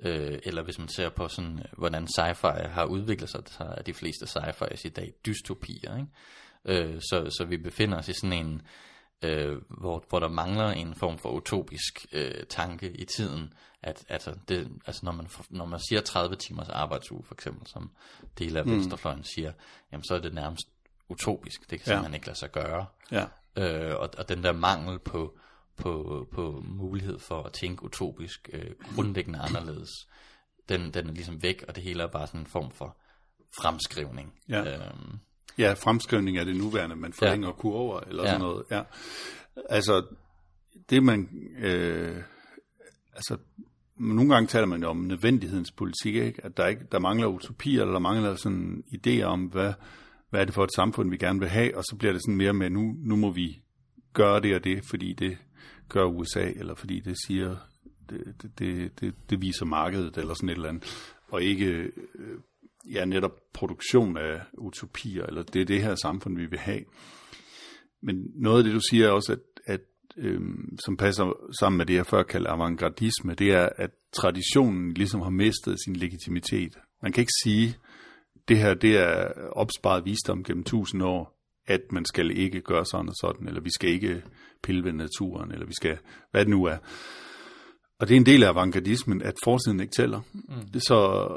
Øh, 0.00 0.38
eller 0.42 0.62
hvis 0.62 0.78
man 0.78 0.88
ser 0.88 1.08
på 1.08 1.28
sådan, 1.28 1.62
hvordan 1.78 2.08
sci-fi 2.18 2.68
har 2.68 2.84
udviklet 2.84 3.30
sig, 3.30 3.42
så 3.46 3.64
er 3.64 3.82
de 3.82 3.94
fleste 3.94 4.24
sci-fi's 4.24 4.82
i 4.84 4.88
dag 4.88 5.12
dystopier. 5.26 5.96
Ikke? 5.96 6.08
Øh, 6.68 7.00
så, 7.00 7.30
så 7.38 7.44
vi 7.44 7.56
befinder 7.56 7.98
os 7.98 8.08
i 8.08 8.12
sådan 8.12 8.46
en, 8.46 8.62
øh, 9.22 9.56
hvor, 9.80 10.04
hvor 10.08 10.18
der 10.18 10.28
mangler 10.28 10.68
en 10.68 10.94
form 10.94 11.18
for 11.18 11.30
utopisk 11.30 12.06
øh, 12.12 12.46
tanke 12.48 12.90
i 12.90 13.04
tiden, 13.04 13.52
at 13.82 14.04
altså, 14.08 14.34
det, 14.48 14.72
altså 14.86 15.04
når, 15.04 15.12
man, 15.12 15.28
når 15.50 15.64
man 15.64 15.80
siger 15.88 16.00
30 16.00 16.36
timers 16.36 16.68
arbejdsuge, 16.68 17.24
for 17.24 17.34
eksempel, 17.34 17.66
som 17.66 17.90
dele 18.38 18.58
af 18.58 18.66
mm. 18.66 18.72
venstrefløjen 18.72 19.24
siger, 19.24 19.52
jamen 19.92 20.04
så 20.04 20.14
er 20.14 20.18
det 20.18 20.34
nærmest 20.34 20.68
utopisk. 21.08 21.60
Det 21.60 21.80
kan 21.80 21.86
ja. 21.86 21.92
simpelthen 21.92 22.14
ikke 22.14 22.26
lade 22.26 22.38
sig 22.38 22.52
gøre. 22.52 22.86
Ja. 23.12 23.26
Øh, 23.56 23.96
og, 23.96 24.10
og 24.18 24.28
den 24.28 24.44
der 24.44 24.52
mangel 24.52 24.98
på, 24.98 25.38
på, 25.76 26.26
på 26.32 26.64
mulighed 26.64 27.18
for 27.18 27.42
at 27.42 27.52
tænke 27.52 27.84
utopisk, 27.84 28.48
øh, 28.52 28.70
grundlæggende 28.94 29.38
anderledes, 29.38 29.90
den, 30.68 30.94
den 30.94 31.08
er 31.08 31.12
ligesom 31.12 31.42
væk, 31.42 31.64
og 31.68 31.76
det 31.76 31.82
hele 31.82 32.02
er 32.02 32.06
bare 32.06 32.26
sådan 32.26 32.40
en 32.40 32.46
form 32.46 32.70
for 32.70 32.96
fremskrivning. 33.62 34.34
Ja. 34.48 34.74
Øhm, 34.74 35.18
Ja, 35.58 35.72
fremskrivning 35.72 36.38
af 36.38 36.46
det 36.46 36.56
nuværende, 36.56 36.96
man 36.96 37.12
forlænger 37.12 37.48
ja. 37.48 37.52
kurver 37.52 38.00
eller 38.00 38.22
ja. 38.22 38.28
sådan 38.28 38.40
noget. 38.40 38.64
Ja. 38.70 38.82
Altså, 39.68 40.06
det 40.90 41.02
man... 41.02 41.28
Øh, 41.58 42.16
altså, 43.14 43.36
nogle 43.96 44.34
gange 44.34 44.46
taler 44.46 44.66
man 44.66 44.82
jo 44.82 44.88
om 44.88 44.96
nødvendighedens 44.96 45.72
politik, 45.72 46.14
ikke? 46.14 46.44
at 46.44 46.56
der, 46.56 46.66
ikke, 46.66 46.82
der 46.92 46.98
mangler 46.98 47.26
utopier, 47.26 47.80
eller 47.80 47.92
der 47.92 48.00
mangler 48.00 48.34
sådan 48.34 48.84
idéer 48.94 49.24
om, 49.24 49.44
hvad, 49.44 49.72
hvad 50.30 50.40
er 50.40 50.44
det 50.44 50.54
for 50.54 50.64
et 50.64 50.74
samfund, 50.76 51.10
vi 51.10 51.16
gerne 51.16 51.40
vil 51.40 51.48
have, 51.48 51.76
og 51.76 51.84
så 51.84 51.96
bliver 51.98 52.12
det 52.12 52.22
sådan 52.22 52.36
mere 52.36 52.52
med, 52.52 52.70
nu, 52.70 52.94
nu 52.98 53.16
må 53.16 53.30
vi 53.30 53.62
gøre 54.12 54.40
det 54.40 54.54
og 54.54 54.64
det, 54.64 54.84
fordi 54.84 55.12
det 55.12 55.38
gør 55.88 56.04
USA, 56.04 56.50
eller 56.56 56.74
fordi 56.74 57.00
det 57.00 57.16
siger, 57.26 57.56
det, 58.10 58.52
det, 58.58 59.00
det, 59.00 59.14
det 59.30 59.42
viser 59.42 59.64
markedet, 59.64 60.16
eller 60.16 60.34
sådan 60.34 60.48
et 60.48 60.54
eller 60.54 60.68
andet, 60.68 61.14
og 61.28 61.42
ikke 61.42 61.66
øh, 61.66 61.92
ja, 62.92 63.04
netop 63.04 63.32
produktion 63.52 64.16
af 64.16 64.40
utopier, 64.58 65.26
eller 65.26 65.42
det 65.42 65.62
er 65.62 65.66
det 65.66 65.82
her 65.82 65.94
samfund, 65.94 66.36
vi 66.36 66.46
vil 66.46 66.58
have. 66.58 66.84
Men 68.02 68.16
noget 68.34 68.58
af 68.58 68.64
det, 68.64 68.74
du 68.74 68.80
siger 68.90 69.08
også, 69.08 69.32
at, 69.32 69.74
at 69.74 69.80
øhm, 70.16 70.78
som 70.84 70.96
passer 70.96 71.32
sammen 71.60 71.78
med 71.78 71.86
det, 71.86 71.94
jeg 71.94 72.06
før 72.06 72.22
kaldte 72.22 72.50
avantgardisme, 72.50 73.34
det 73.34 73.52
er, 73.52 73.68
at 73.76 73.90
traditionen 74.12 74.92
ligesom 74.92 75.20
har 75.20 75.30
mistet 75.30 75.76
sin 75.84 75.96
legitimitet. 75.96 76.78
Man 77.02 77.12
kan 77.12 77.20
ikke 77.20 77.38
sige, 77.44 77.76
det 78.48 78.58
her 78.58 78.74
det 78.74 78.98
er 78.98 79.28
opsparet 79.52 80.04
visdom 80.04 80.44
gennem 80.44 80.64
tusind 80.64 81.02
år, 81.02 81.38
at 81.66 81.80
man 81.92 82.04
skal 82.04 82.38
ikke 82.38 82.60
gøre 82.60 82.84
sådan 82.84 83.08
og 83.08 83.14
sådan, 83.14 83.48
eller 83.48 83.60
vi 83.60 83.70
skal 83.70 83.90
ikke 83.90 84.22
pille 84.62 84.84
ved 84.84 84.92
naturen, 84.92 85.52
eller 85.52 85.66
vi 85.66 85.74
skal, 85.74 85.98
hvad 86.30 86.40
det 86.40 86.50
nu 86.50 86.64
er. 86.64 86.76
Og 88.00 88.08
det 88.08 88.14
er 88.14 88.20
en 88.20 88.26
del 88.26 88.42
af 88.42 88.48
avantgardismen, 88.48 89.22
at 89.22 89.34
forsiden 89.44 89.80
ikke 89.80 89.92
tæller. 89.96 90.20
Mm. 90.34 90.80
Så 90.80 91.28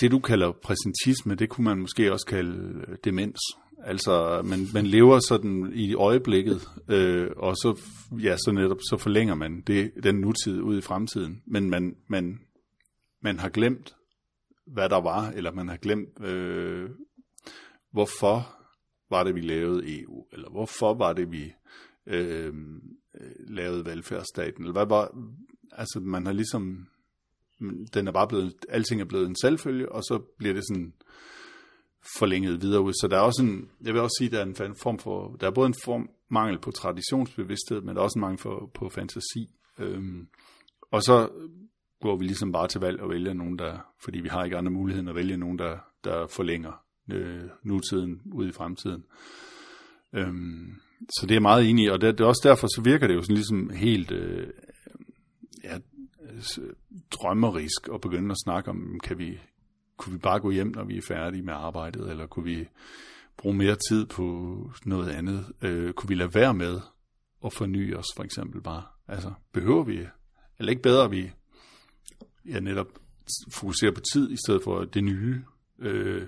det, 0.00 0.10
du 0.10 0.18
kalder 0.18 0.52
præsentisme, 0.52 1.34
det 1.34 1.48
kunne 1.48 1.64
man 1.64 1.78
måske 1.78 2.12
også 2.12 2.26
kalde 2.26 2.84
demens. 3.04 3.40
Altså, 3.82 4.42
man, 4.44 4.66
man 4.74 4.86
lever 4.86 5.20
sådan 5.28 5.72
i 5.74 5.94
øjeblikket, 5.94 6.68
øh, 6.88 7.30
og 7.36 7.56
så, 7.56 7.80
ja, 8.22 8.36
så 8.36 8.52
netop 8.52 8.78
så 8.80 8.96
forlænger 8.96 9.34
man 9.34 9.60
det, 9.60 9.92
den 10.02 10.14
nutid 10.14 10.60
ud 10.60 10.78
i 10.78 10.80
fremtiden. 10.80 11.42
Men 11.46 11.70
man, 11.70 11.96
man, 12.08 12.40
man 13.22 13.38
har 13.38 13.48
glemt, 13.48 13.96
hvad 14.66 14.88
der 14.88 15.00
var, 15.00 15.30
eller 15.30 15.52
man 15.52 15.68
har 15.68 15.76
glemt, 15.76 16.24
øh, 16.24 16.90
hvorfor 17.92 18.56
var 19.10 19.24
det, 19.24 19.34
vi 19.34 19.40
lavede 19.40 20.00
EU, 20.00 20.26
eller 20.32 20.50
hvorfor 20.50 20.94
var 20.94 21.12
det, 21.12 21.32
vi 21.32 21.52
øh, 22.06 22.54
lavede 23.48 23.84
velfærdsstaten, 23.84 24.62
eller 24.62 24.72
hvad 24.72 24.86
var, 24.86 25.10
Altså, 25.72 26.00
man 26.00 26.26
har 26.26 26.32
ligesom, 26.32 26.86
den 27.94 28.08
er 28.08 28.12
bare 28.12 28.28
blevet, 28.28 28.54
alting 28.68 29.00
er 29.00 29.04
blevet 29.04 29.28
en 29.28 29.36
selvfølge, 29.40 29.92
og 29.92 30.02
så 30.02 30.18
bliver 30.38 30.54
det 30.54 30.64
sådan 30.68 30.92
forlænget 32.18 32.62
videre 32.62 32.80
ud. 32.80 32.92
Så 32.92 33.08
der 33.10 33.16
er 33.16 33.20
også 33.20 33.42
en, 33.42 33.70
jeg 33.84 33.94
vil 33.94 34.02
også 34.02 34.16
sige, 34.18 34.30
der 34.30 34.40
er 34.40 34.64
en 34.66 34.76
form 34.82 34.98
for, 34.98 35.36
der 35.40 35.46
er 35.46 35.50
både 35.50 35.66
en 35.66 35.74
form 35.84 36.10
mangel 36.28 36.58
på 36.58 36.70
traditionsbevidsthed, 36.70 37.80
men 37.80 37.94
der 37.94 38.00
er 38.00 38.04
også 38.04 38.18
en 38.18 38.20
mangel 38.20 38.38
for, 38.38 38.70
på 38.74 38.88
fantasi. 38.88 39.50
Øhm, 39.78 40.28
og 40.90 41.02
så 41.02 41.28
går 42.02 42.16
vi 42.16 42.24
ligesom 42.24 42.52
bare 42.52 42.68
til 42.68 42.80
valg 42.80 43.00
og 43.00 43.10
vælger 43.10 43.32
nogen, 43.32 43.58
der, 43.58 43.78
fordi 44.04 44.20
vi 44.20 44.28
har 44.28 44.44
ikke 44.44 44.56
andre 44.56 44.72
muligheder 44.72 45.08
at 45.08 45.16
vælge 45.16 45.36
nogen, 45.36 45.58
der, 45.58 45.78
der 46.04 46.26
forlænger 46.26 46.72
øh, 47.12 47.42
nutiden 47.62 48.22
ud 48.32 48.48
i 48.48 48.52
fremtiden. 48.52 49.04
Øhm, 50.12 50.74
så 51.20 51.26
det 51.26 51.36
er 51.36 51.40
meget 51.40 51.70
enig 51.70 51.84
i, 51.84 51.88
og 51.88 52.00
det, 52.00 52.18
det 52.18 52.24
er 52.24 52.28
også 52.28 52.48
derfor, 52.48 52.66
så 52.66 52.80
virker 52.84 53.06
det 53.06 53.14
jo 53.14 53.22
sådan 53.22 53.34
ligesom 53.34 53.70
helt 53.70 54.12
øh, 54.12 54.46
Øh, 55.66 55.72
ja, 55.72 55.78
drømmerisk 57.10 57.88
at 57.94 58.00
begynde 58.00 58.30
at 58.30 58.36
snakke 58.44 58.70
om, 58.70 59.00
kan 59.02 59.18
vi, 59.18 59.40
kunne 59.96 60.12
vi 60.12 60.18
bare 60.18 60.40
gå 60.40 60.50
hjem, 60.50 60.72
når 60.74 60.84
vi 60.84 60.96
er 60.96 61.02
færdige 61.08 61.42
med 61.42 61.54
arbejdet, 61.54 62.10
eller 62.10 62.26
kunne 62.26 62.44
vi 62.44 62.68
bruge 63.36 63.56
mere 63.56 63.76
tid 63.90 64.06
på 64.06 64.24
noget 64.84 65.10
andet? 65.10 65.52
Øh, 65.62 65.92
kunne 65.92 66.08
vi 66.08 66.14
lade 66.14 66.34
være 66.34 66.54
med 66.54 66.80
at 67.44 67.52
forny 67.52 67.94
os, 67.94 68.06
for 68.16 68.24
eksempel 68.24 68.60
bare? 68.60 68.82
Altså, 69.08 69.32
behøver 69.52 69.84
vi, 69.84 70.06
eller 70.58 70.70
ikke 70.70 70.82
bedre, 70.82 71.04
at 71.04 71.10
vi 71.10 71.30
ja, 72.48 72.60
netop 72.60 72.88
fokuserer 73.50 73.92
på 73.92 74.00
tid, 74.12 74.30
i 74.30 74.36
stedet 74.46 74.62
for 74.62 74.84
det 74.84 75.04
nye? 75.04 75.42
Øh, 75.78 76.26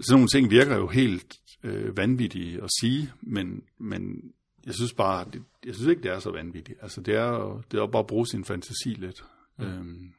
sådan 0.00 0.14
nogle 0.14 0.28
ting 0.28 0.50
virker 0.50 0.76
jo 0.76 0.88
helt 0.88 1.34
øh, 1.62 1.96
vanvittige 1.96 2.62
at 2.62 2.70
sige, 2.80 3.12
men, 3.20 3.62
men 3.78 4.32
jeg 4.66 4.74
synes 4.74 4.92
bare, 4.92 5.24
det, 5.32 5.42
jeg 5.66 5.74
synes 5.74 5.90
ikke, 5.90 6.02
det 6.02 6.10
er 6.10 6.18
så 6.18 6.30
vanvittigt. 6.30 6.78
Altså, 6.82 7.00
det 7.00 7.14
er 7.14 7.62
det 7.70 7.80
er 7.80 7.86
bare 7.86 8.00
at 8.00 8.06
bruge 8.06 8.26
sin 8.26 8.44
fantasi 8.44 8.88
lidt. 8.88 9.24
Mm. 9.58 9.64
Øhm. 9.64 10.12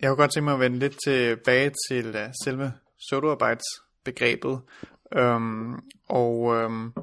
Jeg 0.00 0.08
kunne 0.08 0.16
godt 0.16 0.32
tænke 0.32 0.44
mig 0.44 0.54
at 0.54 0.60
vende 0.60 0.78
lidt 0.78 0.96
tilbage 1.06 1.72
til 1.88 2.08
uh, 2.08 2.32
selve 2.44 2.72
pseudoarbejdsbegrebet. 2.98 4.60
Um, 5.16 5.82
og, 6.08 6.38
um, 6.38 6.94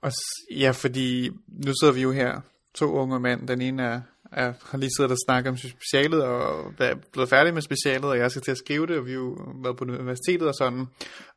og 0.00 0.12
ja, 0.50 0.70
fordi 0.70 1.30
nu 1.48 1.72
sidder 1.80 1.92
vi 1.94 2.02
jo 2.02 2.12
her, 2.12 2.40
to 2.74 2.92
unge 2.92 3.20
mænd. 3.20 3.48
Den 3.48 3.60
ene 3.60 3.82
er 3.82 4.00
jeg 4.36 4.54
har 4.62 4.78
lige 4.78 4.90
siddet 4.96 5.12
og 5.12 5.18
snakket 5.26 5.50
om 5.50 5.56
specialet, 5.56 6.22
og 6.22 6.72
er 6.78 6.94
blevet 7.12 7.28
færdig 7.28 7.54
med 7.54 7.62
specialet, 7.62 8.04
og 8.04 8.18
jeg 8.18 8.30
skal 8.30 8.42
til 8.42 8.50
at 8.50 8.58
skrive 8.58 8.86
det, 8.86 8.98
og 8.98 9.06
vi 9.06 9.10
har 9.10 9.18
jo 9.18 9.38
været 9.62 9.76
på 9.76 9.84
universitetet 9.84 10.48
og 10.48 10.54
sådan. 10.54 10.86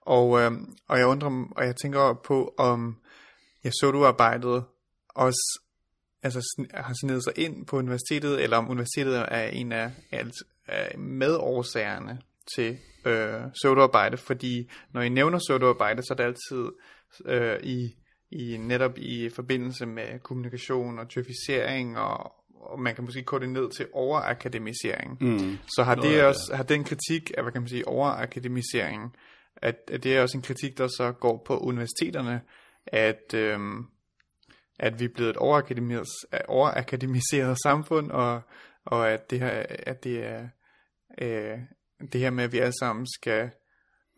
Og, 0.09 0.39
øh, 0.41 0.51
og 0.87 0.99
jeg 0.99 1.07
undrer 1.07 1.45
og 1.55 1.65
jeg 1.65 1.75
tænker 1.75 2.13
på, 2.13 2.53
om 2.57 2.97
jeg 3.63 3.71
så 3.81 3.91
du 3.91 4.05
arbejdet 4.05 4.63
også 5.09 5.59
altså, 6.23 6.65
har 6.73 6.95
snedet 7.01 7.23
sig 7.23 7.33
ind 7.35 7.65
på 7.65 7.77
universitetet, 7.77 8.43
eller 8.43 8.57
om 8.57 8.69
universitetet 8.69 9.25
er 9.27 9.47
en 9.47 9.71
af, 9.71 9.91
af 10.67 10.97
medårsagerne 10.97 12.21
til 12.55 12.77
øh, 13.05 13.41
pseudoarbejde, 13.53 14.17
fordi 14.17 14.71
når 14.93 15.01
I 15.01 15.09
nævner 15.09 15.39
pseudoarbejde, 15.39 16.01
så 16.01 16.13
er 16.13 16.15
det 16.15 16.23
altid 16.23 16.71
øh, 17.25 17.59
i, 17.63 17.95
i 18.31 18.57
netop 18.57 18.97
i 18.97 19.29
forbindelse 19.29 19.85
med 19.85 20.19
kommunikation 20.19 20.99
og 20.99 21.07
typificering 21.09 21.97
og, 21.97 22.31
og 22.61 22.79
man 22.79 22.95
kan 22.95 23.03
måske 23.03 23.23
korte 23.23 23.45
det 23.45 23.53
ned 23.53 23.69
til 23.69 23.87
overakademisering. 23.93 25.17
Mm. 25.21 25.57
Så 25.67 25.83
har, 25.83 25.95
det 25.95 26.17
Nå, 26.17 26.27
også, 26.27 26.51
har 26.55 26.63
den 26.63 26.83
kritik 26.83 27.31
af, 27.37 27.43
hvad 27.43 27.51
kan 27.51 27.61
man 27.61 27.69
sige, 27.69 27.87
overakademisering, 27.87 29.15
at, 29.61 29.75
at 29.87 30.03
det 30.03 30.17
er 30.17 30.21
også 30.21 30.37
en 30.37 30.43
kritik, 30.43 30.77
der 30.77 30.87
så 30.87 31.11
går 31.11 31.43
på 31.45 31.57
universiteterne, 31.57 32.41
at, 32.87 33.33
øhm, 33.33 33.85
at 34.79 34.99
vi 34.99 35.05
er 35.05 35.09
blevet 35.15 35.29
et 35.29 35.37
overakademiseret 36.47 37.57
samfund, 37.63 38.11
og, 38.11 38.41
og 38.85 39.11
at 39.11 39.29
det 39.29 39.39
her, 39.39 39.65
at 39.69 40.03
det 40.03 40.25
er 40.25 40.47
øh, 41.21 41.57
det 42.13 42.21
her 42.21 42.29
med, 42.29 42.43
at 42.43 42.51
vi 42.51 42.57
alle 42.59 42.73
sammen 42.79 43.07
skal 43.19 43.49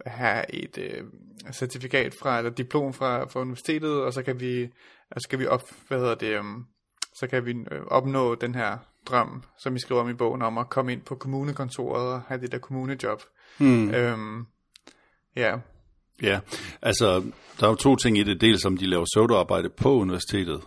have 0.06 0.56
et 0.56 0.78
øh, 0.78 1.04
certifikat 1.54 2.14
fra, 2.14 2.38
eller 2.38 2.52
diplom 2.52 2.94
fra, 2.94 3.26
fra 3.26 3.40
universitetet, 3.40 4.02
og 4.04 4.14
så 4.14 4.24
kan 4.24 4.40
vi, 4.40 4.70
altså 5.12 5.30
kan 5.30 5.40
vi 5.40 5.46
op, 5.46 5.70
hvad 5.88 6.00
hedder 6.00 6.16
det, 6.16 6.38
øh, 6.38 6.44
så 7.20 7.28
kan 7.28 7.46
vi 7.46 7.52
øh, 7.52 7.82
opnå 7.88 8.36
den 8.36 8.56
her 8.56 8.78
drøm, 9.06 9.44
som 9.58 9.76
I 9.76 9.80
skriver 9.80 10.02
om 10.02 10.10
i 10.10 10.14
bogen, 10.14 10.42
om 10.42 10.58
at 10.58 10.70
komme 10.70 10.92
ind 10.92 11.02
på 11.02 11.16
kommunekontoret 11.16 12.14
og 12.14 12.22
have 12.22 12.42
det 12.42 12.52
der 12.52 12.58
kommunejob. 12.58 13.22
Hmm. 13.58 13.94
Øhm, 13.94 14.46
ja. 15.36 15.58
Ja, 16.22 16.40
altså, 16.82 17.32
der 17.60 17.66
er 17.66 17.70
jo 17.70 17.76
to 17.76 17.96
ting 17.96 18.18
i 18.18 18.24
det. 18.24 18.42
Dels 18.42 18.66
om 18.66 18.78
de 18.78 18.86
laver 18.86 19.06
pseudoarbejde 19.06 19.70
på 19.70 19.96
universitetet. 19.96 20.62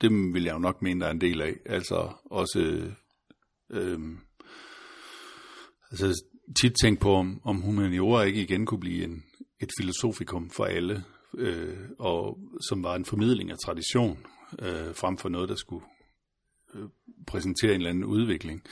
Det 0.00 0.10
vil 0.10 0.44
jeg 0.44 0.54
jo 0.54 0.58
nok 0.58 0.82
mene, 0.82 1.00
der 1.00 1.06
er 1.06 1.10
en 1.10 1.20
del 1.20 1.42
af. 1.42 1.54
Altså, 1.66 2.08
også... 2.24 2.82
Øh, 3.70 4.00
altså, 5.90 6.22
tit 6.60 6.72
tænkt 6.82 7.00
på, 7.00 7.14
om, 7.14 7.40
om 7.44 7.60
humaniora 7.60 8.22
ikke 8.22 8.42
igen 8.42 8.66
kunne 8.66 8.80
blive 8.80 9.04
en, 9.04 9.24
et 9.60 9.70
filosofikum 9.78 10.50
for 10.50 10.64
alle, 10.64 11.04
øh, 11.38 11.76
og 11.98 12.38
som 12.68 12.82
var 12.82 12.94
en 12.94 13.04
formidling 13.04 13.50
af 13.50 13.56
tradition, 13.64 14.18
øh, 14.58 14.94
frem 14.94 15.18
for 15.18 15.28
noget, 15.28 15.48
der 15.48 15.54
skulle 15.54 15.84
øh, 16.74 16.88
præsentere 17.26 17.70
en 17.70 17.76
eller 17.76 17.90
anden 17.90 18.04
udvikling. 18.04 18.62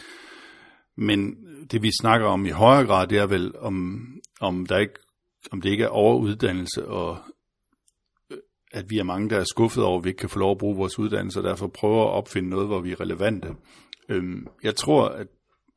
Men 0.97 1.37
det 1.71 1.83
vi 1.83 1.91
snakker 2.01 2.27
om 2.27 2.47
i 2.47 2.51
højere 2.51 2.87
grad, 2.87 3.07
det 3.07 3.19
er 3.19 3.27
vel, 3.27 3.59
om, 3.59 4.07
om, 4.41 4.67
der 4.67 4.79
ikke, 4.79 4.95
om 5.53 5.61
det 5.61 5.71
ikke 5.71 5.85
er 5.85 5.89
overuddannelse, 5.89 6.89
og 6.89 7.19
øh, 8.31 8.39
at 8.73 8.91
vi 8.91 8.99
er 8.99 9.05
mange, 9.05 9.31
der 9.31 9.39
er 9.39 9.45
skuffet 9.45 9.85
over, 9.85 9.99
at 9.99 10.05
vi 10.05 10.09
ikke 10.09 10.19
kan 10.19 10.29
få 10.29 10.39
lov 10.39 10.51
at 10.51 10.59
bruge 10.59 10.77
vores 10.77 10.99
uddannelse, 10.99 11.41
og 11.41 11.45
derfor 11.45 11.67
prøver 11.67 12.05
at 12.05 12.11
opfinde 12.11 12.49
noget, 12.49 12.67
hvor 12.67 12.81
vi 12.81 12.93
er 12.93 13.01
relevante. 13.01 13.49
Øhm, 14.09 14.47
jeg 14.63 14.77
tror, 14.77 15.09
at, 15.09 15.27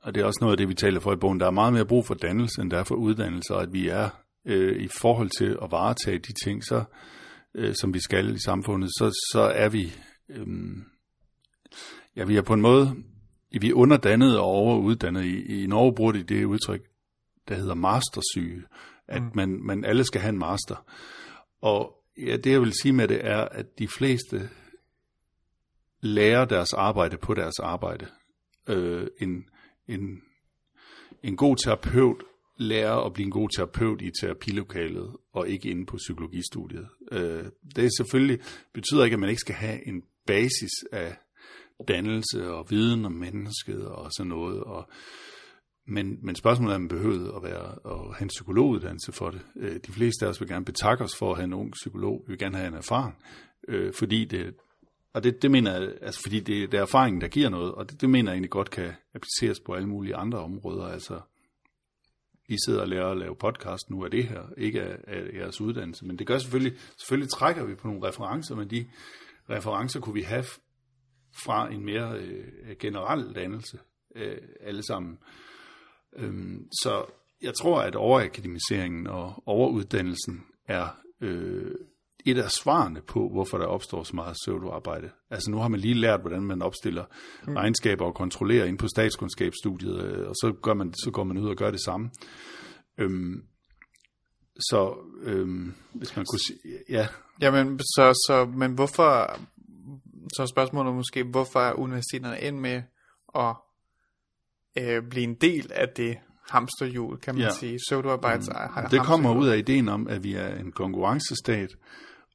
og 0.01 0.15
det 0.15 0.21
er 0.21 0.25
også 0.25 0.39
noget 0.41 0.53
af 0.53 0.57
det, 0.57 0.69
vi 0.69 0.73
taler 0.73 0.99
for 0.99 1.13
i 1.13 1.15
bogen, 1.15 1.39
der 1.39 1.45
er 1.45 1.51
meget 1.51 1.73
mere 1.73 1.85
brug 1.85 2.05
for 2.05 2.13
dannelse, 2.13 2.61
end 2.61 2.71
der 2.71 2.77
er 2.77 2.83
for 2.83 2.95
uddannelse, 2.95 3.55
og 3.55 3.61
at 3.61 3.73
vi 3.73 3.87
er 3.87 4.09
øh, 4.45 4.83
i 4.83 4.87
forhold 4.87 5.29
til 5.37 5.57
at 5.61 5.71
varetage 5.71 6.19
de 6.19 6.33
ting, 6.43 6.63
så, 6.63 6.83
øh, 7.55 7.75
som 7.81 7.93
vi 7.93 7.99
skal 7.99 8.35
i 8.35 8.39
samfundet, 8.39 8.89
så, 8.89 9.09
så 9.31 9.41
er 9.41 9.69
vi, 9.69 9.93
øh, 10.29 10.47
ja, 12.15 12.23
vi 12.23 12.37
er 12.37 12.41
på 12.41 12.53
en 12.53 12.61
måde, 12.61 12.95
vi 13.61 13.69
er 13.69 13.73
underdannet 13.73 14.39
og 14.39 14.45
overuddannet. 14.45 15.25
I, 15.25 15.63
i 15.63 15.67
Norge 15.67 15.95
bruger 15.95 16.11
de 16.11 16.23
det 16.23 16.45
udtryk, 16.45 16.81
der 17.47 17.55
hedder 17.55 17.75
mastersyge, 17.75 18.63
at 19.07 19.21
mm. 19.21 19.31
man, 19.33 19.59
man 19.63 19.85
alle 19.85 20.03
skal 20.03 20.21
have 20.21 20.29
en 20.29 20.39
master. 20.39 20.85
Og 21.61 22.03
ja, 22.17 22.37
det 22.37 22.51
jeg 22.51 22.61
vil 22.61 22.73
sige 22.81 22.93
med 22.93 23.07
det 23.07 23.25
er, 23.25 23.41
at 23.41 23.79
de 23.79 23.87
fleste 23.87 24.49
lærer 26.01 26.45
deres 26.45 26.73
arbejde 26.73 27.17
på 27.17 27.33
deres 27.33 27.59
arbejde. 27.59 28.07
Øh, 28.67 29.07
en, 29.19 29.49
en, 29.87 30.21
en 31.23 31.37
god 31.37 31.55
terapeut 31.65 32.23
lære 32.57 33.05
at 33.05 33.13
blive 33.13 33.25
en 33.25 33.31
god 33.31 33.49
terapeut 33.49 34.01
i 34.01 34.11
terapilokalet, 34.21 35.15
og 35.33 35.49
ikke 35.49 35.69
inde 35.69 35.85
på 35.85 35.97
psykologistudiet. 35.97 36.87
Øh, 37.11 37.45
det 37.75 37.85
er 37.85 37.89
selvfølgelig, 37.97 38.39
betyder 38.73 39.03
ikke, 39.03 39.13
at 39.13 39.19
man 39.19 39.29
ikke 39.29 39.39
skal 39.39 39.55
have 39.55 39.87
en 39.87 40.03
basis 40.25 40.71
af 40.91 41.17
dannelse 41.87 42.49
og 42.49 42.67
viden 42.69 43.05
om 43.05 43.11
mennesket 43.11 43.87
og 43.87 44.11
sådan 44.11 44.29
noget. 44.29 44.63
Og, 44.63 44.89
men, 45.87 46.19
men 46.21 46.35
spørgsmålet 46.35 46.71
er, 46.71 46.75
om 46.75 46.81
man 46.81 46.89
behøver 46.89 47.35
at, 47.37 47.43
være, 47.43 47.75
at 47.85 48.15
have 48.15 48.21
en 48.21 48.27
psykologuddannelse 48.27 49.11
for 49.11 49.29
det. 49.29 49.41
Øh, 49.55 49.79
de 49.87 49.91
fleste 49.91 50.25
af 50.25 50.29
os 50.29 50.41
vil 50.41 50.49
gerne 50.49 50.65
betakke 50.65 51.03
os 51.03 51.15
for 51.15 51.31
at 51.31 51.37
have 51.37 51.45
en 51.45 51.53
ung 51.53 51.71
psykolog. 51.71 52.23
Vi 52.27 52.31
vil 52.31 52.39
gerne 52.39 52.57
have 52.57 52.67
en 52.67 52.73
erfaring, 52.73 53.17
øh, 53.67 53.93
fordi 53.93 54.25
det, 54.25 54.55
og 55.13 55.23
det, 55.23 55.41
det 55.41 55.51
mener 55.51 55.79
jeg, 55.79 55.93
altså 56.01 56.21
fordi 56.21 56.39
det, 56.39 56.71
det 56.71 56.77
er 56.77 56.81
erfaringen, 56.81 57.21
der 57.21 57.27
giver 57.27 57.49
noget, 57.49 57.71
og 57.71 57.89
det, 57.89 58.01
det 58.01 58.09
mener 58.09 58.31
jeg 58.31 58.35
egentlig 58.35 58.49
godt 58.49 58.69
kan 58.69 58.91
appliceres 59.13 59.59
på 59.59 59.73
alle 59.73 59.87
mulige 59.87 60.15
andre 60.15 60.39
områder. 60.39 60.85
Altså 60.87 61.19
i 62.49 62.57
sidder 62.65 62.81
og 62.81 62.87
lærer 62.87 63.07
at 63.11 63.17
lave 63.17 63.35
podcast 63.35 63.89
nu 63.89 64.05
af 64.05 64.11
det 64.11 64.23
her, 64.23 64.41
ikke 64.57 64.81
af, 64.81 64.97
af 65.07 65.33
jeres 65.33 65.61
uddannelse. 65.61 66.05
Men 66.05 66.19
det 66.19 66.27
gør 66.27 66.37
selvfølgelig, 66.37 66.79
selvfølgelig 66.97 67.31
trækker 67.31 67.65
vi 67.65 67.75
på 67.75 67.87
nogle 67.87 68.07
referencer, 68.07 68.55
men 68.55 68.69
de 68.69 68.87
referencer 69.49 69.99
kunne 69.99 70.13
vi 70.13 70.21
have 70.21 70.45
fra 71.45 71.71
en 71.71 71.85
mere 71.85 72.17
øh, 72.17 72.75
generel 72.79 73.35
dannelse 73.35 73.79
øh, 74.15 74.37
alle 74.61 74.83
sammen. 74.83 75.17
Øhm, 76.17 76.67
så 76.81 77.05
jeg 77.41 77.53
tror, 77.53 77.81
at 77.81 77.95
overakademiseringen 77.95 79.07
og 79.07 79.43
overuddannelsen 79.45 80.43
er 80.67 80.87
øh, 81.21 81.75
et 82.25 82.37
af 82.37 82.51
svarene 82.51 83.01
på, 83.01 83.29
hvorfor 83.29 83.57
der 83.57 83.65
opstår 83.65 84.03
så 84.03 84.15
meget 84.15 84.35
pseudoarbejde. 84.43 85.09
Altså 85.29 85.51
nu 85.51 85.57
har 85.57 85.67
man 85.67 85.79
lige 85.79 85.93
lært, 85.93 86.21
hvordan 86.21 86.41
man 86.41 86.61
opstiller 86.61 87.05
mm. 87.47 87.55
regnskaber 87.55 88.05
og 88.05 88.15
kontrollerer 88.15 88.65
ind 88.65 88.77
på 88.77 88.87
statskundskabsstudiet, 88.87 90.03
øh, 90.03 90.27
og 90.27 90.35
så, 90.35 90.53
gør 90.61 90.73
man, 90.73 90.93
så 90.93 91.11
går 91.11 91.23
man 91.23 91.37
ud 91.37 91.49
og 91.49 91.55
gør 91.55 91.71
det 91.71 91.83
samme. 91.85 92.09
Øhm, 92.97 93.43
så 94.59 94.95
øhm, 95.21 95.73
hvis 95.93 96.15
man 96.15 96.25
kunne 96.25 96.39
sige, 96.39 96.59
ja. 96.89 97.07
Jamen, 97.41 97.79
så, 97.79 98.13
så, 98.27 98.45
men 98.55 98.73
hvorfor, 98.73 99.39
så 100.37 100.47
spørgsmålet 100.47 100.95
måske, 100.95 101.23
hvorfor 101.23 101.59
er 101.59 101.73
universiteterne 101.73 102.39
ind 102.39 102.59
med 102.59 102.81
at 103.35 103.55
øh, 104.77 105.03
blive 105.09 105.23
en 105.23 105.35
del 105.35 105.71
af 105.73 105.89
det 105.89 106.17
hamsterhjul, 106.49 107.17
kan 107.17 107.35
man 107.35 107.43
ja. 107.43 107.49
sige, 107.59 107.77
pseudoarbejds 107.87 108.49
mm. 108.49 108.89
Det 108.91 109.01
kommer 109.01 109.35
ud 109.35 109.47
af 109.47 109.57
ideen 109.57 109.89
om, 109.89 110.07
at 110.07 110.23
vi 110.23 110.33
er 110.33 110.55
en 110.55 110.71
konkurrencestat, 110.71 111.75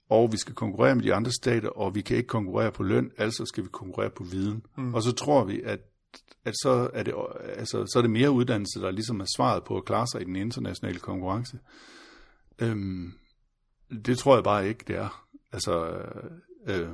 og 0.08 0.32
vi 0.32 0.36
skal 0.36 0.54
konkurrere 0.54 0.94
med 0.94 1.04
de 1.04 1.14
andre 1.14 1.30
stater, 1.42 1.68
og 1.68 1.94
vi 1.94 2.00
kan 2.00 2.16
ikke 2.16 2.26
konkurrere 2.26 2.72
på 2.72 2.82
løn, 2.82 3.10
altså 3.18 3.44
skal 3.44 3.64
vi 3.64 3.68
konkurrere 3.72 4.10
på 4.10 4.24
viden. 4.24 4.62
Mm. 4.76 4.94
Og 4.94 5.02
så 5.02 5.12
tror 5.12 5.44
vi, 5.44 5.62
at, 5.64 5.80
at 6.44 6.54
så, 6.62 6.90
er 6.94 7.02
det, 7.02 7.14
altså, 7.40 7.86
så 7.86 7.98
er 7.98 8.02
det 8.02 8.10
mere 8.10 8.30
uddannelse, 8.30 8.80
der 8.80 8.90
ligesom 8.90 9.20
er 9.20 9.26
svaret 9.36 9.64
på 9.64 9.76
at 9.76 9.84
klare 9.84 10.06
sig 10.12 10.20
i 10.20 10.24
den 10.24 10.36
internationale 10.36 10.98
konkurrence. 10.98 11.58
Øhm, 12.58 13.12
det 14.06 14.18
tror 14.18 14.34
jeg 14.34 14.44
bare 14.44 14.68
ikke, 14.68 14.84
det 14.86 14.96
er. 14.96 15.26
Altså, 15.52 16.02
øh, 16.66 16.88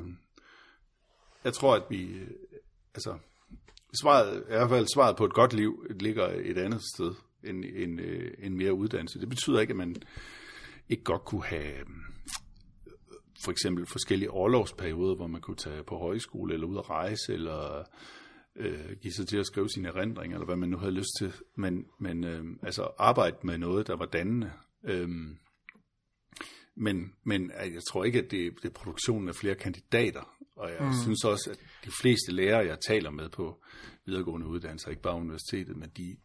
jeg 1.45 1.53
tror, 1.53 1.75
at 1.75 1.83
vi, 1.91 2.09
altså, 2.95 3.19
svaret, 4.01 4.37
i 4.37 4.53
hvert 4.53 4.69
fald 4.69 4.87
svaret 4.95 5.17
på 5.17 5.25
et 5.25 5.33
godt 5.33 5.53
liv, 5.53 5.87
ligger 5.91 6.29
et 6.45 6.59
andet 6.59 6.83
sted 6.95 7.15
end, 7.45 7.65
end, 7.65 8.01
øh, 8.01 8.31
end 8.39 8.55
mere 8.55 8.75
uddannelse. 8.75 9.21
Det 9.21 9.29
betyder 9.29 9.61
ikke, 9.61 9.71
at 9.71 9.77
man 9.77 9.97
ikke 10.89 11.05
godt 11.05 11.25
kunne 11.25 11.45
have 11.45 11.79
øh, 11.79 11.87
for 13.45 13.51
eksempel 13.51 13.87
forskellige 13.87 14.31
årlovsperioder, 14.31 15.15
hvor 15.15 15.27
man 15.27 15.41
kunne 15.41 15.57
tage 15.57 15.83
på 15.83 15.99
højskole 15.99 16.55
eller 16.55 16.67
ud 16.67 16.79
at 16.79 16.91
rejse, 16.91 17.33
eller 17.33 17.85
øh, 18.57 18.97
give 19.01 19.13
sig 19.13 19.29
til 19.29 19.39
at 19.39 19.47
skrive 19.47 19.69
sine 19.69 19.89
erindringer, 19.89 20.37
eller 20.37 20.47
hvad 20.47 20.57
man 20.57 20.69
nu 20.69 20.77
havde 20.77 20.93
lyst 20.93 21.11
til. 21.19 21.33
Men, 21.55 21.87
men 21.99 22.25
øh, 22.25 22.45
altså 22.63 22.89
arbejde 22.99 23.37
med 23.43 23.59
noget, 23.59 23.87
der 23.87 23.97
var 23.97 24.07
dannende. 24.07 24.53
Øh, 24.85 25.09
men, 26.79 27.15
men 27.25 27.51
jeg 27.51 27.83
tror 27.91 28.05
ikke, 28.05 28.19
at 28.19 28.31
det, 28.31 28.55
det 28.63 28.69
er 28.69 28.73
produktionen 28.73 29.29
af 29.29 29.35
flere 29.35 29.55
kandidater. 29.55 30.35
Og 30.57 30.71
jeg 30.71 30.87
mm. 30.87 30.93
synes 31.03 31.25
også, 31.25 31.51
at 31.51 31.59
de 31.85 31.91
fleste 32.01 32.33
lærere, 32.33 32.67
jeg 32.67 32.79
taler 32.89 33.11
med 33.11 33.29
på 33.29 33.63
videregående 34.05 34.47
uddannelser, 34.47 34.91
ikke 34.91 35.03
bare 35.03 35.15
universitetet, 35.15 35.77
men 35.77 35.91
de 35.97 36.17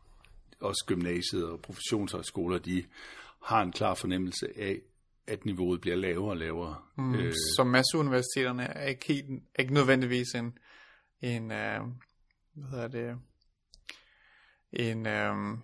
også 0.60 0.84
gymnasiet 0.88 1.46
og 1.46 1.62
professionshøjskoler, 1.62 2.58
de 2.58 2.84
har 3.44 3.62
en 3.62 3.72
klar 3.72 3.94
fornemmelse 3.94 4.48
af, 4.56 4.80
at 5.28 5.46
niveauet 5.46 5.82
bliver 5.82 5.96
lavere 5.96 6.32
og 6.32 6.38
lavere. 6.38 6.76
Mm, 6.98 7.16
øh, 7.16 7.34
så 7.34 7.64
masseuniversiteterne 7.64 8.64
er 8.64 8.88
ikke, 8.88 9.06
helt, 9.08 9.44
ikke 9.60 9.74
nødvendigvis 9.74 10.28
en, 10.36 10.58
en 11.22 11.44
uh, 11.44 11.88
hvad 12.54 12.70
hedder 12.72 12.88
det, 12.88 13.18
en, 14.74 15.08
um, 15.08 15.64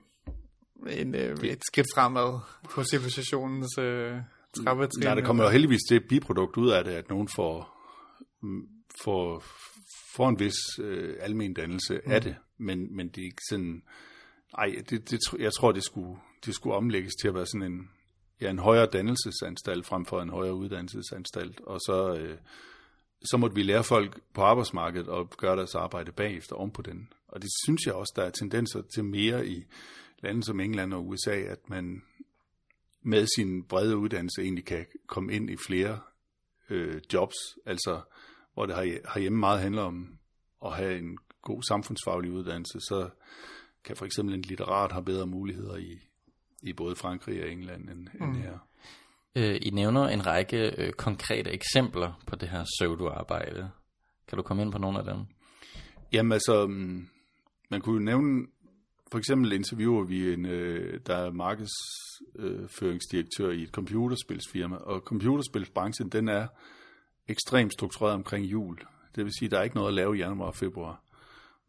en, 0.90 1.16
uh, 1.16 1.46
et 1.46 1.62
skridt 1.72 1.88
fremad 1.96 2.40
på 2.70 2.84
civilisationens 2.84 3.78
uh, 3.78 4.18
trappetrin. 4.56 5.04
Nej, 5.04 5.16
der 5.16 5.26
kommer 5.26 5.44
jo 5.44 5.50
heldigvis 5.50 5.82
det 5.90 6.08
biprodukt 6.10 6.58
ud 6.58 6.70
af 6.70 6.84
det, 6.84 6.92
at 6.92 7.10
nogen 7.10 7.28
får, 7.36 7.78
mm, 8.42 8.68
får, 9.04 9.44
får 10.16 10.30
en 10.30 10.40
vis 10.40 10.80
uh, 10.80 11.14
almen 11.20 11.54
dannelse 11.54 12.02
mm. 12.06 12.12
af 12.12 12.22
det, 12.22 12.36
men, 12.58 12.96
men 12.96 13.10
det 13.10 13.22
er 13.22 13.26
ikke 13.26 13.42
sådan, 13.50 13.84
nej, 14.58 14.76
det, 14.90 15.10
det, 15.12 15.20
jeg 15.40 15.54
tror, 15.54 15.72
det 15.72 15.84
skulle, 15.84 16.20
det 16.46 16.56
skulle 16.56 16.76
omlægges 16.76 17.14
til 17.22 17.28
at 17.28 17.36
være 17.36 17.46
sådan 17.46 17.72
en, 17.72 17.90
ja, 18.42 18.50
en 18.50 18.60
højere 18.60 18.86
dannelsesanstalt 18.86 19.86
frem 19.86 20.06
for 20.06 20.22
en 20.22 20.30
højere 20.30 20.56
uddannelsesanstalt. 20.56 21.62
Og 21.62 21.80
så, 21.80 22.16
øh, 22.20 22.38
så 23.22 23.38
måtte 23.38 23.56
vi 23.56 23.64
lære 23.64 23.84
folk 23.84 24.20
på 24.34 24.42
arbejdsmarkedet 24.42 25.08
at 25.08 25.38
gøre 25.38 25.56
deres 25.56 25.76
arbejde 25.76 26.12
bagefter 26.12 26.56
om 26.56 26.72
på 26.72 26.82
den. 26.82 27.14
Og 27.28 27.42
det 27.42 27.50
synes 27.66 27.86
jeg 27.86 27.94
også, 27.94 28.14
der 28.16 28.24
er 28.24 28.30
tendenser 28.30 28.82
til 28.82 29.04
mere 29.04 29.48
i 29.48 29.66
lande 30.24 30.44
som 30.44 30.60
England 30.60 30.94
og 30.94 31.08
USA, 31.08 31.36
at 31.36 31.70
man 31.70 32.02
med 33.02 33.28
sin 33.36 33.64
brede 33.64 33.98
uddannelse 33.98 34.42
egentlig 34.42 34.66
kan 34.66 34.86
komme 35.08 35.34
ind 35.34 35.50
i 35.50 35.58
flere 35.68 36.00
øh, 36.70 37.02
jobs, 37.14 37.36
altså 37.66 38.02
hvor 38.54 38.66
det 38.66 38.76
herhjemme 39.14 39.40
meget 39.40 39.62
handler 39.62 39.82
om 39.82 40.20
at 40.66 40.76
have 40.76 40.98
en 40.98 41.18
god 41.42 41.64
samfundsfaglig 41.64 42.32
uddannelse, 42.32 42.80
så 42.80 43.10
kan 43.84 43.96
for 43.96 44.06
eksempel 44.06 44.36
en 44.36 44.42
litterat 44.42 44.92
have 44.92 45.06
bedre 45.06 45.28
muligheder 45.28 45.76
i, 45.76 46.00
i 46.62 46.74
både 46.74 46.96
Frankrig 46.96 47.44
og 47.44 47.52
England 47.52 47.90
end, 47.90 48.08
mm. 48.14 48.26
end 48.26 48.36
her. 48.36 48.58
Øh, 49.36 49.60
I 49.62 49.70
nævner 49.70 50.08
en 50.08 50.26
række 50.26 50.76
øh, 50.78 50.94
konkrete 50.94 51.52
eksempler 51.52 52.24
på 52.28 52.36
det 52.36 52.50
her 52.50 52.64
pseudo-arbejde. 52.64 53.70
Kan 54.28 54.38
du 54.38 54.44
komme 54.44 54.64
ind 54.64 54.72
på 54.72 54.78
nogle 54.78 55.00
af 55.00 55.06
dem? 55.06 55.26
Jamen 56.14 56.32
altså, 56.32 56.68
mm, 56.68 57.08
man 57.70 57.82
kunne 57.82 57.96
jo 57.96 58.02
nævne, 58.02 58.48
for 59.12 59.18
eksempel 59.18 59.52
interviewer 59.52 60.04
vi 60.04 60.34
en, 60.34 60.46
øh, 60.46 61.00
der 61.08 61.16
er 61.16 61.32
markedsføringsdirektør 61.32 63.50
i 63.50 63.64
et 63.64 63.70
computerspilsfirma, 63.70 64.76
og 64.76 65.00
computerspilsbranchen, 65.00 66.10
den 66.10 66.28
er 66.28 66.48
ekstremt 67.28 67.74
struktureret 67.74 68.16
omkring 68.16 68.46
jul. 68.46 68.78
Det 69.16 69.26
vil 69.26 69.34
sige, 69.40 69.50
der 69.50 69.60
er 69.60 69.64
ikke 69.64 69.76
noget 69.76 69.88
at 69.88 69.94
lave 69.94 70.16
i 70.16 70.20
januar 70.20 70.48
og 70.48 70.56
februar. 70.56 71.04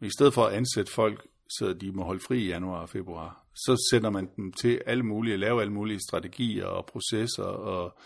Men 0.00 0.06
i 0.06 0.10
stedet 0.10 0.34
for 0.34 0.46
at 0.46 0.54
ansætte 0.54 0.92
folk 0.92 1.26
så 1.58 1.72
de 1.72 1.92
må 1.92 2.04
holde 2.04 2.20
fri 2.20 2.38
i 2.38 2.48
januar 2.48 2.80
og 2.80 2.88
februar. 2.88 3.44
Så 3.54 3.88
sender 3.90 4.10
man 4.10 4.30
dem 4.36 4.52
til 4.52 4.82
alle 4.86 5.02
mulige, 5.02 5.36
lave 5.36 5.60
alle 5.60 5.72
mulige 5.72 6.00
strategier 6.08 6.66
og 6.66 6.86
processer 6.86 7.42
og 7.42 7.98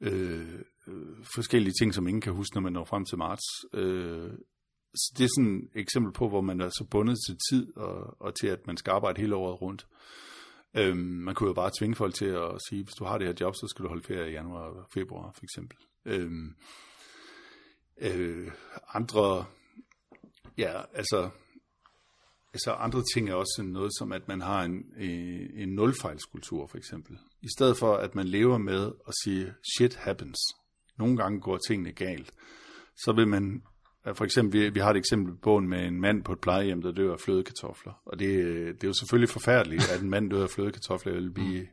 øh, 0.00 0.48
øh, 0.88 1.24
forskellige 1.34 1.74
ting, 1.80 1.94
som 1.94 2.08
ingen 2.08 2.20
kan 2.20 2.32
huske, 2.32 2.56
når 2.56 2.62
man 2.62 2.72
når 2.72 2.84
frem 2.84 3.04
til 3.04 3.18
marts. 3.18 3.44
Øh, 3.74 4.30
så 4.94 5.14
det 5.18 5.24
er 5.24 5.28
sådan 5.36 5.68
et 5.74 5.80
eksempel 5.80 6.12
på, 6.12 6.28
hvor 6.28 6.40
man 6.40 6.60
er 6.60 6.68
så 6.68 6.86
bundet 6.90 7.18
til 7.26 7.36
tid 7.50 7.76
og, 7.76 8.22
og 8.22 8.34
til, 8.34 8.46
at 8.46 8.66
man 8.66 8.76
skal 8.76 8.90
arbejde 8.90 9.20
hele 9.20 9.36
året 9.36 9.62
rundt. 9.62 9.86
Øhm, 10.74 10.98
man 10.98 11.34
kunne 11.34 11.48
jo 11.48 11.54
bare 11.54 11.70
tvinge 11.78 11.94
folk 11.94 12.14
til 12.14 12.26
at 12.26 12.58
sige, 12.68 12.84
hvis 12.84 12.94
du 12.94 13.04
har 13.04 13.18
det 13.18 13.26
her 13.26 13.34
job, 13.40 13.54
så 13.54 13.66
skal 13.70 13.82
du 13.82 13.88
holde 13.88 14.06
ferie 14.06 14.30
i 14.30 14.32
januar 14.32 14.60
og 14.60 14.86
februar, 14.94 15.32
for 15.34 15.44
eksempel. 15.44 15.78
Øhm, 16.04 16.54
øh, 18.00 18.50
andre, 18.94 19.44
ja, 20.58 20.82
altså, 20.94 21.30
altså 22.52 22.72
andre 22.72 23.02
ting 23.14 23.28
er 23.28 23.34
også 23.34 23.62
noget 23.62 23.90
som, 23.98 24.12
at 24.12 24.28
man 24.28 24.40
har 24.40 24.62
en, 24.62 24.84
en, 24.98 25.50
en 25.54 25.68
nulfejlskultur, 25.68 26.66
for 26.66 26.78
eksempel. 26.78 27.18
I 27.42 27.48
stedet 27.56 27.76
for, 27.76 27.94
at 27.94 28.14
man 28.14 28.28
lever 28.28 28.58
med 28.58 28.92
at 29.08 29.14
sige, 29.24 29.54
shit 29.76 29.94
happens. 29.94 30.38
Nogle 30.98 31.16
gange 31.16 31.40
går 31.40 31.58
tingene 31.68 31.92
galt. 31.92 32.32
Så 32.96 33.12
vil 33.12 33.28
man 33.28 33.62
for 34.14 34.24
eksempel, 34.24 34.60
vi, 34.60 34.68
vi 34.68 34.80
har 34.80 34.90
et 34.90 34.96
eksempel 34.96 35.32
på 35.34 35.38
bogen 35.42 35.68
med 35.68 35.86
en 35.86 36.00
mand 36.00 36.24
på 36.24 36.32
et 36.32 36.40
plejehjem, 36.40 36.82
der 36.82 36.92
dør 36.92 37.12
af 37.12 37.20
flødekartofler. 37.20 37.92
Og 38.04 38.18
det, 38.18 38.28
det 38.74 38.84
er 38.84 38.88
jo 38.88 38.92
selvfølgelig 38.92 39.28
forfærdeligt, 39.28 39.90
at 39.94 40.02
en 40.02 40.10
mand 40.10 40.30
dør 40.30 40.42
af 40.42 40.50
flødekartofler. 40.50 41.12
Jeg 41.12 41.22
vil 41.22 41.30
blive 41.30 41.60
mm. 41.60 41.68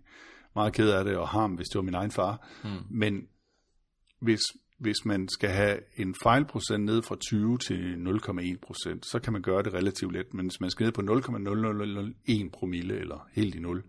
meget 0.56 0.74
ked 0.74 0.90
af 0.90 1.06
det 1.06 1.18
og 1.18 1.28
ham, 1.28 1.52
hvis 1.52 1.68
det 1.68 1.76
var 1.76 1.82
min 1.82 1.94
egen 1.94 2.12
far. 2.12 2.48
Mm. 2.64 2.70
Men 2.90 3.28
hvis, 4.20 4.42
hvis 4.80 5.06
man 5.06 5.30
skal 5.30 5.50
have 5.50 5.80
en 5.96 6.16
fejlprocent 6.24 6.86
ned 6.86 7.02
fra 7.02 7.16
20 7.16 7.58
til 7.58 7.96
0,1 8.24 8.58
procent, 8.62 9.06
så 9.06 9.20
kan 9.20 9.34
man 9.34 9.42
gøre 9.42 9.64
det 9.64 9.74
relativt 9.74 10.14
let. 10.14 10.34
Men 10.34 10.46
hvis 10.46 10.62
man 10.62 10.70
skal 10.70 10.84
ned 10.84 10.92
på 10.92 11.02
0,0001 11.02 12.50
promille, 12.54 13.00
eller 13.00 13.28
helt 13.34 13.56
i 13.56 13.60
0, 13.60 13.84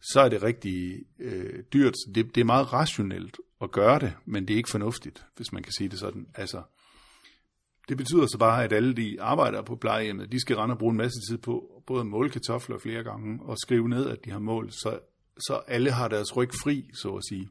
så 0.00 0.20
er 0.20 0.28
det 0.28 0.42
rigtig 0.42 1.04
øh, 1.18 1.62
dyrt. 1.72 1.94
Det, 2.14 2.34
det 2.34 2.40
er 2.40 2.44
meget 2.44 2.72
rationelt 2.72 3.36
at 3.62 3.70
gøre 3.72 3.98
det, 3.98 4.14
men 4.24 4.48
det 4.48 4.54
er 4.54 4.58
ikke 4.58 4.70
fornuftigt, 4.70 5.26
hvis 5.36 5.52
man 5.52 5.62
kan 5.62 5.72
sige 5.72 5.88
det 5.88 5.98
sådan. 5.98 6.26
Altså, 6.34 6.62
det 7.88 7.96
betyder 7.96 8.26
så 8.26 8.38
bare, 8.38 8.64
at 8.64 8.72
alle 8.72 8.94
de 8.94 9.22
arbejdere 9.22 9.64
på 9.64 9.76
plejehjemmet, 9.76 10.32
de 10.32 10.40
skal 10.40 10.56
rende 10.56 10.72
og 10.72 10.78
bruge 10.78 10.90
en 10.90 10.96
masse 10.96 11.20
tid 11.30 11.38
på 11.38 11.82
både 11.86 12.00
at 12.00 12.06
måle 12.06 12.30
kartofler 12.30 12.78
flere 12.78 13.04
gange 13.04 13.42
og 13.42 13.58
skrive 13.58 13.88
ned, 13.88 14.10
at 14.10 14.24
de 14.24 14.30
har 14.30 14.38
målt, 14.38 14.74
så, 14.74 14.98
så 15.38 15.60
alle 15.66 15.90
har 15.90 16.08
deres 16.08 16.36
ryg 16.36 16.50
fri, 16.62 16.90
så 16.94 17.08
at 17.08 17.22
sige. 17.28 17.48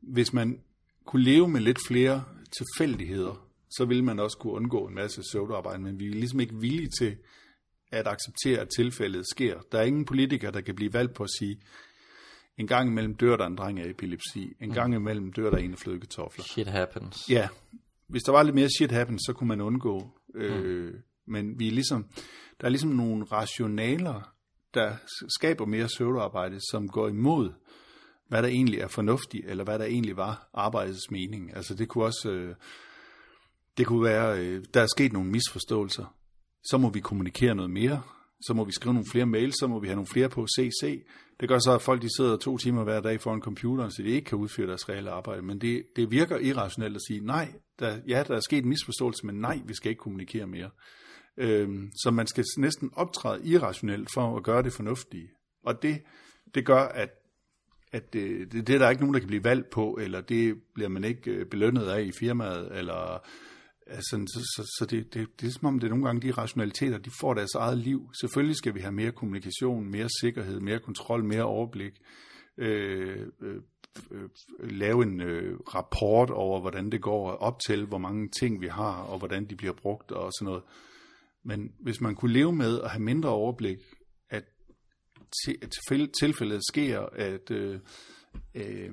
Hvis 0.00 0.32
man 0.32 0.60
kunne 1.04 1.22
leve 1.22 1.48
med 1.48 1.60
lidt 1.60 1.78
flere 1.86 2.24
tilfældigheder, 2.58 3.48
så 3.70 3.84
ville 3.84 4.04
man 4.04 4.18
også 4.18 4.38
kunne 4.38 4.52
undgå 4.52 4.86
en 4.86 4.94
masse 4.94 5.22
søvdearbejde, 5.32 5.82
men 5.82 5.98
vi 5.98 6.06
er 6.06 6.10
ligesom 6.10 6.40
ikke 6.40 6.54
villige 6.54 6.90
til 6.98 7.16
at 7.92 8.06
acceptere, 8.06 8.60
at 8.60 8.68
tilfældet 8.76 9.26
sker. 9.30 9.60
Der 9.72 9.78
er 9.78 9.82
ingen 9.82 10.04
politiker, 10.04 10.50
der 10.50 10.60
kan 10.60 10.74
blive 10.74 10.92
valgt 10.92 11.14
på 11.14 11.22
at 11.22 11.30
sige, 11.38 11.60
en 12.58 12.66
gang 12.66 12.90
imellem 12.90 13.14
dør 13.14 13.36
der 13.36 13.46
en 13.46 13.56
dreng 13.56 13.80
af 13.80 13.88
epilepsi, 13.88 14.56
en 14.60 14.72
gang 14.72 14.94
imellem 14.94 15.32
dør 15.32 15.50
der 15.50 15.56
en 15.56 15.72
af 15.72 15.78
flødekartofler. 15.78 16.44
Shit 16.44 16.66
happens. 16.66 17.30
Ja, 17.30 17.48
hvis 18.12 18.22
der 18.22 18.32
var 18.32 18.42
lidt 18.42 18.54
mere 18.54 18.68
shit 18.78 18.90
happens, 18.90 19.22
så 19.26 19.32
kunne 19.32 19.48
man 19.48 19.60
undgå. 19.60 20.10
Øh, 20.34 20.64
mm. 20.64 20.92
Men 21.26 21.58
vi 21.58 21.68
er 21.68 21.72
ligesom, 21.72 22.06
der 22.60 22.66
er 22.66 22.68
ligesom 22.68 22.90
nogle 22.90 23.24
rationaler, 23.24 24.34
der 24.74 24.96
skaber 25.38 25.66
mere 25.66 25.88
søvdearbejde, 25.88 26.58
som 26.70 26.88
går 26.88 27.08
imod, 27.08 27.52
hvad 28.28 28.42
der 28.42 28.48
egentlig 28.48 28.80
er 28.80 28.88
fornuftigt, 28.88 29.46
eller 29.46 29.64
hvad 29.64 29.78
der 29.78 29.84
egentlig 29.84 30.16
var 30.16 30.50
arbejdets 30.54 31.10
mening. 31.10 31.56
Altså 31.56 31.74
det 31.74 31.88
kunne 31.88 32.04
også, 32.04 32.30
øh, 32.30 32.54
det 33.78 33.86
kunne 33.86 34.04
være, 34.04 34.40
øh, 34.40 34.64
der 34.74 34.80
er 34.80 34.86
sket 34.96 35.12
nogle 35.12 35.30
misforståelser. 35.30 36.16
Så 36.64 36.78
må 36.78 36.90
vi 36.90 37.00
kommunikere 37.00 37.54
noget 37.54 37.70
mere, 37.70 38.02
så 38.46 38.54
må 38.54 38.64
vi 38.64 38.72
skrive 38.72 38.94
nogle 38.94 39.08
flere 39.10 39.26
mails, 39.26 39.54
så 39.60 39.66
må 39.66 39.80
vi 39.80 39.86
have 39.86 39.96
nogle 39.96 40.06
flere 40.06 40.28
på 40.28 40.46
CC. 40.46 41.04
Det 41.40 41.48
gør 41.48 41.58
så, 41.58 41.74
at 41.74 41.82
folk 41.82 42.02
de 42.02 42.16
sidder 42.16 42.36
to 42.36 42.58
timer 42.58 42.84
hver 42.84 43.00
dag 43.00 43.20
foran 43.20 43.40
computeren, 43.40 43.90
så 43.90 44.02
de 44.02 44.08
ikke 44.08 44.24
kan 44.24 44.38
udføre 44.38 44.66
deres 44.66 44.88
reelle 44.88 45.10
arbejde. 45.10 45.42
Men 45.42 45.60
det, 45.60 45.82
det 45.96 46.10
virker 46.10 46.38
irrationelt 46.38 46.96
at 46.96 47.02
sige, 47.08 47.20
nej, 47.20 47.52
der, 47.78 47.98
ja, 48.08 48.24
der 48.28 48.36
er 48.36 48.40
sket 48.40 48.62
en 48.62 48.68
misforståelse, 48.68 49.26
men 49.26 49.34
nej, 49.34 49.60
vi 49.64 49.74
skal 49.74 49.90
ikke 49.90 50.00
kommunikere 50.00 50.46
mere. 50.46 50.70
Øhm, 51.36 51.90
så 52.02 52.10
man 52.10 52.26
skal 52.26 52.44
næsten 52.58 52.90
optræde 52.92 53.46
irrationelt 53.46 54.08
for 54.14 54.36
at 54.36 54.42
gøre 54.42 54.62
det 54.62 54.72
fornuftige. 54.72 55.28
Og 55.64 55.82
det, 55.82 56.02
det 56.54 56.66
gør, 56.66 56.82
at, 56.82 57.10
at 57.92 58.12
det, 58.12 58.52
det, 58.52 58.66
det 58.66 58.74
er 58.74 58.78
der 58.78 58.90
ikke 58.90 59.02
nogen, 59.02 59.14
der 59.14 59.20
kan 59.20 59.28
blive 59.28 59.44
valgt 59.44 59.70
på, 59.70 59.98
eller 60.00 60.20
det 60.20 60.62
bliver 60.74 60.88
man 60.88 61.04
ikke 61.04 61.30
øh, 61.30 61.46
belønnet 61.46 61.86
af 61.86 62.02
i 62.02 62.12
firmaet, 62.12 62.78
eller 62.78 63.26
Altså, 63.86 64.24
så, 64.26 64.40
så, 64.40 64.74
så 64.78 64.86
det, 64.86 65.14
det, 65.14 65.40
det 65.40 65.46
er 65.46 65.52
som 65.52 65.66
om, 65.66 65.78
det 65.78 65.86
er 65.86 65.90
nogle 65.90 66.04
gange 66.04 66.22
de 66.22 66.30
rationaliteter, 66.30 66.98
de 66.98 67.10
får 67.20 67.34
deres 67.34 67.54
eget 67.54 67.78
liv. 67.78 68.10
Selvfølgelig 68.20 68.56
skal 68.56 68.74
vi 68.74 68.80
have 68.80 68.92
mere 68.92 69.12
kommunikation, 69.12 69.90
mere 69.90 70.08
sikkerhed, 70.20 70.60
mere 70.60 70.78
kontrol, 70.78 71.24
mere 71.24 71.44
overblik. 71.44 71.92
Øh, 72.58 73.26
øh, 73.40 73.62
øh, 74.10 74.28
lave 74.58 75.02
en 75.02 75.20
øh, 75.20 75.58
rapport 75.60 76.30
over, 76.30 76.60
hvordan 76.60 76.90
det 76.90 77.02
går 77.02 77.30
op 77.30 77.60
til, 77.66 77.86
hvor 77.86 77.98
mange 77.98 78.28
ting 78.28 78.60
vi 78.60 78.68
har, 78.68 79.02
og 79.02 79.18
hvordan 79.18 79.44
de 79.44 79.56
bliver 79.56 79.72
brugt 79.72 80.12
og 80.12 80.32
sådan 80.38 80.46
noget. 80.46 80.62
Men 81.44 81.72
hvis 81.80 82.00
man 82.00 82.14
kunne 82.14 82.32
leve 82.32 82.52
med 82.52 82.80
at 82.80 82.90
have 82.90 83.02
mindre 83.02 83.28
overblik, 83.28 83.78
at, 84.30 84.44
at 85.62 85.74
tilfældet 86.20 86.60
sker, 86.70 87.00
at 87.00 87.50
øh, 87.50 87.80
øh, 88.54 88.90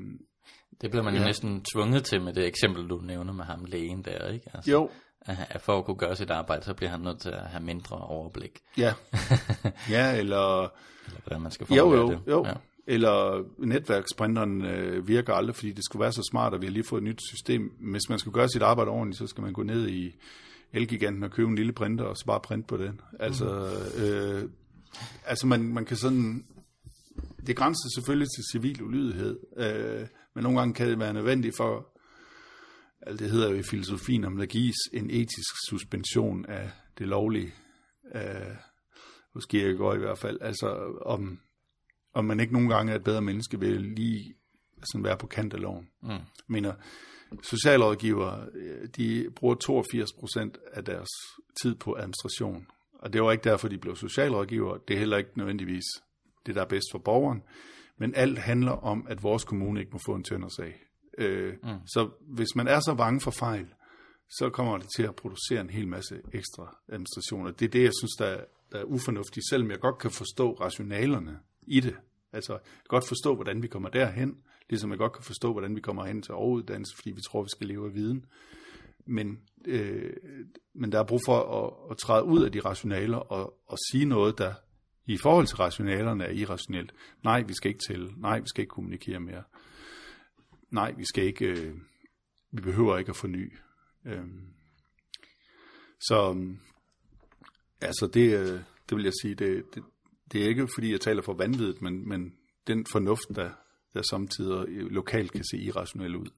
det 0.82 0.90
bliver 0.90 1.04
man 1.04 1.14
ja. 1.14 1.20
jo 1.20 1.26
næsten 1.26 1.64
tvunget 1.74 2.04
til 2.04 2.22
med 2.22 2.34
det 2.34 2.48
eksempel, 2.48 2.90
du 2.90 3.02
nævner 3.04 3.34
med 3.34 3.46
ham 3.46 3.66
lægen 3.66 4.02
der, 4.02 4.28
ikke? 4.28 4.50
Altså, 4.54 4.72
jo. 4.72 4.90
At 5.26 5.62
for 5.62 5.78
at 5.78 5.86
kunne 5.86 5.98
gøre 5.98 6.16
sit 6.16 6.30
arbejde, 6.30 6.64
så 6.64 6.74
bliver 6.74 6.90
han 6.90 7.00
nødt 7.00 7.20
til 7.20 7.30
at 7.30 7.42
have 7.42 7.64
mindre 7.64 7.98
overblik. 7.98 8.60
Ja, 8.78 8.94
ja 9.96 10.18
eller... 10.18 10.64
Eller 11.06 11.22
hvordan 11.24 11.42
man 11.42 11.52
skal 11.52 11.68
få 11.68 11.76
jo, 11.76 11.94
jo, 11.94 12.12
det. 12.12 12.20
Jo, 12.28 12.46
ja. 12.46 12.54
Eller 12.88 13.44
netværksprinteren 13.58 14.66
øh, 14.66 15.08
virker 15.08 15.34
aldrig, 15.34 15.56
fordi 15.56 15.72
det 15.72 15.86
skulle 15.86 16.02
være 16.02 16.12
så 16.12 16.28
smart, 16.32 16.54
at 16.54 16.62
vi 16.62 16.66
har 16.66 16.72
lige 16.72 16.84
fået 16.84 17.02
et 17.02 17.08
nyt 17.08 17.22
system. 17.30 17.72
Hvis 17.80 18.10
man 18.10 18.20
skal 18.20 18.32
gøre 18.32 18.50
sit 18.50 18.62
arbejde 18.62 18.92
ordentligt, 18.92 19.18
så 19.20 19.28
skal 19.28 19.42
man 19.42 19.54
gå 19.54 19.64
ned 19.64 19.88
i 19.88 20.16
Elgiganten 20.74 21.24
og 21.24 21.32
købe 21.32 21.50
en 21.50 21.56
lille 21.56 21.74
printer, 21.74 22.06
og 22.06 22.18
så 22.18 22.26
bare 22.26 22.40
printe 22.40 22.68
på 22.68 22.78
den. 22.78 23.02
Altså, 23.20 23.70
mm. 23.98 24.04
øh, 24.04 24.50
altså 25.26 25.48
man, 25.48 25.74
man 25.74 25.86
kan 25.86 25.98
sådan... 25.98 26.46
Det 27.48 27.56
grænser 27.56 27.90
selvfølgelig 27.96 28.28
til 28.36 28.44
civil 28.52 28.84
ulydighed. 28.84 29.40
Øh, 29.58 30.08
men 30.40 30.44
nogle 30.44 30.60
gange 30.60 30.74
kan 30.74 30.90
det 30.90 31.00
være 31.00 31.14
nødvendigt 31.14 31.58
for, 31.58 31.88
altså 33.02 33.24
det 33.24 33.32
hedder 33.32 33.50
jo 33.50 33.56
i 33.56 33.64
filosofien, 33.64 34.24
om 34.24 34.38
der 34.38 34.46
gives 34.46 34.76
en 34.94 35.10
etisk 35.10 35.56
suspension 35.70 36.46
af 36.46 36.72
det 36.98 37.08
lovlige, 37.08 37.54
øh, 38.16 38.56
hos 39.34 39.46
Kierkegaard 39.46 39.96
i 39.96 40.00
hvert 40.00 40.18
fald, 40.18 40.38
altså 40.42 40.68
om, 41.06 41.40
om 42.14 42.26
man 42.26 42.40
ikke 42.40 42.54
nogle 42.54 42.76
gange 42.76 42.92
er 42.92 42.96
et 42.96 43.04
bedre 43.04 43.22
menneske 43.22 43.60
ved 43.60 43.80
lige 43.80 44.34
sådan 44.92 45.04
være 45.04 45.18
på 45.18 45.28
kant 45.28 45.54
af 45.54 45.62
loven. 45.62 45.90
Mm. 46.02 46.10
Jeg 46.10 46.22
mener, 46.48 46.74
socialrådgivere, 47.44 48.48
øh, 48.56 48.88
de 48.98 49.32
bruger 49.36 49.56
82 49.56 50.14
procent 50.20 50.58
af 50.74 50.86
deres 50.86 51.10
tid 51.62 51.76
på 51.76 51.96
administration. 51.96 52.68
Og 52.94 53.14
det 53.14 53.24
var 53.24 53.32
ikke 53.32 53.50
derfor, 53.50 53.68
de 53.68 53.78
blev 53.78 53.96
socialrådgivere. 53.96 54.80
Det 54.88 54.94
er 54.94 55.00
heller 55.00 55.18
ikke 55.18 55.38
nødvendigvis 55.38 55.86
det, 56.46 56.56
der 56.56 56.62
er 56.62 56.68
bedst 56.68 56.88
for 56.92 57.00
borgeren. 57.00 57.44
Men 58.00 58.16
alt 58.16 58.38
handler 58.38 58.72
om, 58.72 59.08
at 59.10 59.24
vores 59.24 59.44
kommune 59.44 59.80
ikke 59.80 59.92
må 59.92 60.00
få 60.06 60.16
en 60.16 60.24
tøndersag. 60.24 60.76
Øh, 61.18 61.54
mm. 61.64 61.70
Så 61.86 62.10
hvis 62.22 62.56
man 62.56 62.68
er 62.68 62.80
så 62.80 62.96
bange 62.98 63.22
for 63.22 63.32
fejl, 63.32 63.68
så 64.30 64.50
kommer 64.50 64.78
det 64.78 64.88
til 64.96 65.04
at 65.04 65.16
producere 65.16 65.62
en 65.62 65.70
hel 65.70 65.88
masse 65.88 66.22
ekstra 66.34 66.78
administrationer. 66.90 67.52
Det 67.52 67.66
er 67.66 67.70
det, 67.70 67.84
jeg 67.84 67.92
synes, 68.00 68.12
der 68.20 68.26
er, 68.26 68.44
der 68.72 68.80
er 68.80 68.84
ufornuftigt, 68.84 69.50
selvom 69.50 69.72
jeg 69.72 69.80
godt 69.80 69.98
kan 69.98 70.12
forstå 70.12 70.54
rationalerne 70.54 71.40
i 71.68 71.80
det. 71.80 71.96
Altså, 72.34 72.54
jeg 72.54 72.62
kan 72.62 72.88
godt 72.88 73.08
forstå, 73.08 73.36
hvordan 73.36 73.62
vi 73.62 73.68
kommer 73.68 73.90
derhen, 73.90 74.38
ligesom 74.70 74.90
jeg 74.90 74.98
godt 74.98 75.14
kan 75.14 75.24
forstå, 75.24 75.52
hvordan 75.52 75.76
vi 75.76 75.82
kommer 75.82 76.06
hen 76.06 76.22
til 76.22 76.34
overuddannelse, 76.34 76.96
fordi 76.96 77.12
vi 77.12 77.22
tror, 77.22 77.44
vi 77.44 77.50
skal 77.50 77.68
leve 77.68 77.86
af 77.86 77.94
viden. 77.94 78.26
Men, 79.06 79.40
øh, 79.66 80.14
men 80.74 80.92
der 80.92 81.00
er 81.00 81.04
brug 81.04 81.20
for 81.26 81.66
at, 81.66 81.92
at 81.92 81.98
træde 81.98 82.24
ud 82.24 82.44
af 82.44 82.52
de 82.52 82.60
rationaler 82.60 83.18
og, 83.18 83.54
og 83.68 83.78
sige 83.92 84.06
noget, 84.06 84.38
der 84.38 84.54
i 85.10 85.18
forhold 85.18 85.48
til 85.48 85.58
rationalerne 85.58 86.24
er 86.24 86.32
irrationelt. 86.32 86.94
Nej, 87.24 87.42
vi 87.42 87.54
skal 87.54 87.70
ikke 87.70 87.82
tælle. 87.90 88.14
Nej, 88.18 88.40
vi 88.40 88.48
skal 88.48 88.62
ikke 88.62 88.72
kommunikere 88.72 89.20
mere. 89.20 89.44
Nej, 90.72 90.92
vi 90.92 91.06
skal 91.06 91.24
ikke, 91.24 91.46
øh, 91.46 91.76
vi 92.52 92.62
behøver 92.62 92.98
ikke 92.98 93.10
at 93.10 93.16
forny. 93.16 93.58
Øh, 94.06 94.26
så 96.00 96.30
øhm, 96.30 96.60
altså 97.82 98.10
det, 98.14 98.40
øh, 98.40 98.60
det 98.90 98.98
vil 98.98 99.04
jeg 99.04 99.14
sige, 99.22 99.36
det, 99.36 99.64
det, 99.76 99.84
det 100.32 100.44
er 100.44 100.48
ikke 100.48 100.68
fordi 100.76 100.92
jeg 100.92 101.02
taler 101.02 101.22
for 101.22 101.34
vanvittigt, 101.34 101.82
men, 101.82 102.10
men 102.10 102.34
den 102.68 102.86
fornuft, 102.92 103.36
der, 103.36 103.52
der 103.94 104.02
samtidig 104.02 104.68
øh, 104.68 104.92
lokalt 104.92 105.32
kan 105.32 105.44
se 105.44 105.58
irrationel 105.58 106.16
ud. 106.16 106.30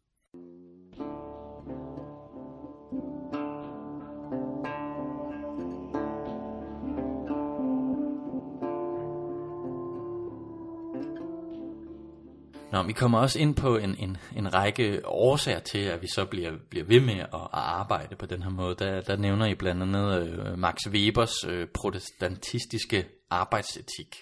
Nå, 12.81 12.87
vi 12.87 12.93
kommer 12.93 13.19
også 13.19 13.39
ind 13.39 13.55
på 13.55 13.77
en, 13.77 13.95
en, 13.99 14.17
en 14.35 14.53
række 14.53 15.01
årsager 15.05 15.59
til, 15.59 15.79
at 15.79 16.01
vi 16.01 16.07
så 16.07 16.25
bliver, 16.25 16.51
bliver 16.69 16.85
ved 16.85 16.99
med 16.99 17.19
at, 17.19 17.29
at 17.33 17.49
arbejde 17.51 18.15
på 18.15 18.25
den 18.25 18.43
her 18.43 18.49
måde. 18.49 18.75
Der, 18.75 19.01
der 19.01 19.15
nævner 19.15 19.45
I 19.45 19.55
blandt 19.55 19.81
andet 19.83 20.27
øh, 20.27 20.57
Max 20.57 20.77
Webers 20.89 21.33
øh, 21.47 21.67
protestantistiske 21.73 23.05
arbejdsetik. 23.29 24.15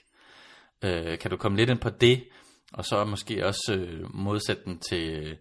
Øh, 0.81 1.19
kan 1.19 1.31
du 1.31 1.37
komme 1.37 1.57
lidt 1.57 1.69
ind 1.69 1.79
på 1.79 1.89
det, 1.89 2.23
og 2.73 2.85
så 2.85 3.05
måske 3.05 3.45
også 3.45 3.73
øh, 3.73 4.15
modsætte 4.15 4.65
den 4.65 4.79
til, 4.79 5.37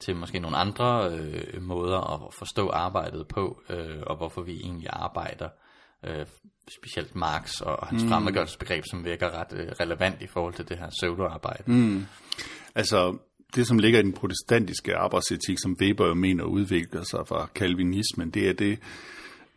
til 0.00 0.16
måske 0.16 0.38
nogle 0.38 0.56
andre 0.56 1.10
øh, 1.10 1.62
måder 1.62 2.26
at 2.26 2.34
forstå 2.34 2.68
arbejdet 2.68 3.28
på, 3.28 3.62
øh, 3.70 4.02
og 4.06 4.16
hvorfor 4.16 4.42
vi 4.42 4.60
egentlig 4.60 4.88
arbejder 4.92 5.48
øh, 6.06 6.26
specielt 6.78 7.14
Marx 7.14 7.60
og 7.60 7.86
hans 7.86 8.02
mm. 8.02 8.08
fremmedgørelsesbegreb, 8.08 8.84
som 8.90 9.04
virker 9.04 9.30
ret 9.30 9.52
øh, 9.52 9.68
relevant 9.80 10.22
i 10.22 10.26
forhold 10.26 10.54
til 10.54 10.68
det 10.68 10.78
her 10.78 10.88
pseudoarbejde. 10.90 11.62
Mm. 11.66 12.06
Altså, 12.74 13.18
det 13.54 13.66
som 13.66 13.78
ligger 13.78 13.98
i 13.98 14.02
den 14.02 14.12
protestantiske 14.12 14.96
arbejdsetik, 14.96 15.58
som 15.62 15.76
Weber 15.80 16.06
jo 16.06 16.14
mener 16.14 16.44
udvikler 16.44 17.02
sig 17.02 17.20
fra 17.28 17.48
kalvinismen, 17.54 18.30
det 18.30 18.48
er 18.48 18.52
det, 18.52 18.78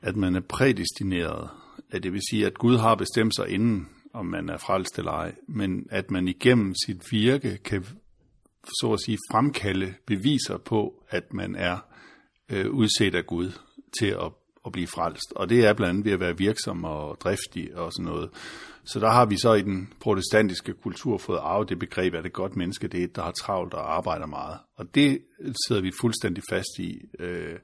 at 0.02 0.16
man 0.16 0.36
er 0.36 0.42
prædestineret. 0.50 1.50
At 1.92 2.04
det 2.04 2.14
vil 2.14 2.22
sige, 2.30 2.46
at 2.46 2.58
Gud 2.58 2.78
har 2.78 2.96
bestemt 2.96 3.36
sig 3.36 3.50
inden, 3.50 3.90
om 4.14 4.26
man 4.26 4.50
er 4.50 4.58
frelst 4.58 4.98
eller 4.98 5.12
ej, 5.12 5.36
men 5.48 5.88
at 5.90 6.12
man 6.12 6.28
igennem 6.28 6.76
sit 6.86 7.12
virke 7.12 7.58
kan 7.58 7.86
så 8.82 8.94
at 8.94 9.00
sige 9.06 9.18
fremkalde 9.32 9.94
beviser 10.06 10.58
på, 10.58 11.04
at 11.10 11.34
man 11.34 11.56
er 11.56 11.78
øh, 12.50 12.72
udset 12.72 13.16
af 13.16 13.26
Gud 13.26 13.52
til 14.00 14.06
at, 14.06 14.32
at 14.68 14.72
blive 14.72 14.88
frelst. 14.88 15.34
Og 15.36 15.50
det 15.50 15.66
er 15.66 15.74
blandt 15.74 15.90
andet 15.90 16.06
ved 16.06 16.12
at 16.12 16.20
være 16.20 16.38
virksom 16.38 16.84
og 16.84 17.18
driftig 17.24 17.76
og 17.76 17.94
sådan 17.94 18.06
noget. 18.06 18.30
Så 18.88 19.00
der 19.00 19.12
har 19.12 19.26
vi 19.26 19.38
så 19.38 19.54
i 19.54 19.62
den 19.62 19.94
protestantiske 20.00 20.74
kultur 20.74 21.18
fået 21.18 21.40
arvet 21.42 21.70
det 21.70 21.80
begreb, 21.80 22.14
at 22.14 22.26
et 22.26 22.34
godt 22.34 22.56
menneske 22.56 22.88
det 22.88 23.00
er 23.00 23.04
et, 23.04 23.16
der 23.16 23.22
har 23.22 23.32
travlt 23.32 23.74
og 23.74 23.96
arbejder 23.96 24.26
meget. 24.26 24.58
Og 24.76 24.96
det 24.96 25.20
sidder 25.68 25.82
vi 25.82 25.92
fuldstændig 26.02 26.44
fast 26.50 26.80
i. 26.80 27.02
Øh, 27.20 27.56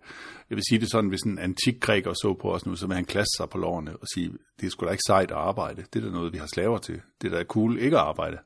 jeg 0.50 0.56
vil 0.56 0.64
sige 0.70 0.80
det 0.80 0.92
sådan, 0.92 1.10
hvis 1.10 1.22
en 1.22 1.40
antik 1.40 1.82
græker 1.82 2.14
så 2.14 2.36
på 2.42 2.54
os 2.54 2.66
nu, 2.66 2.76
så 2.76 2.88
vil 2.88 2.96
han 2.96 3.06
klasse 3.06 3.32
sig 3.38 3.50
på 3.50 3.58
lårene 3.58 3.96
og 3.96 4.08
sige, 4.16 4.32
det 4.60 4.66
er 4.66 4.70
sgu 4.70 4.86
da 4.86 4.92
ikke 4.92 5.04
sejt 5.08 5.32
at 5.32 5.38
arbejde. 5.38 5.84
Det 5.94 6.02
er 6.02 6.06
da 6.06 6.12
noget, 6.12 6.34
vi 6.34 6.38
har 6.38 6.48
slaver 6.54 6.78
til. 6.78 7.02
Det 7.22 7.34
er 7.34 7.38
da 7.38 7.44
cool 7.44 7.80
ikke 7.80 7.98
at 7.98 8.04
arbejde. 8.04 8.38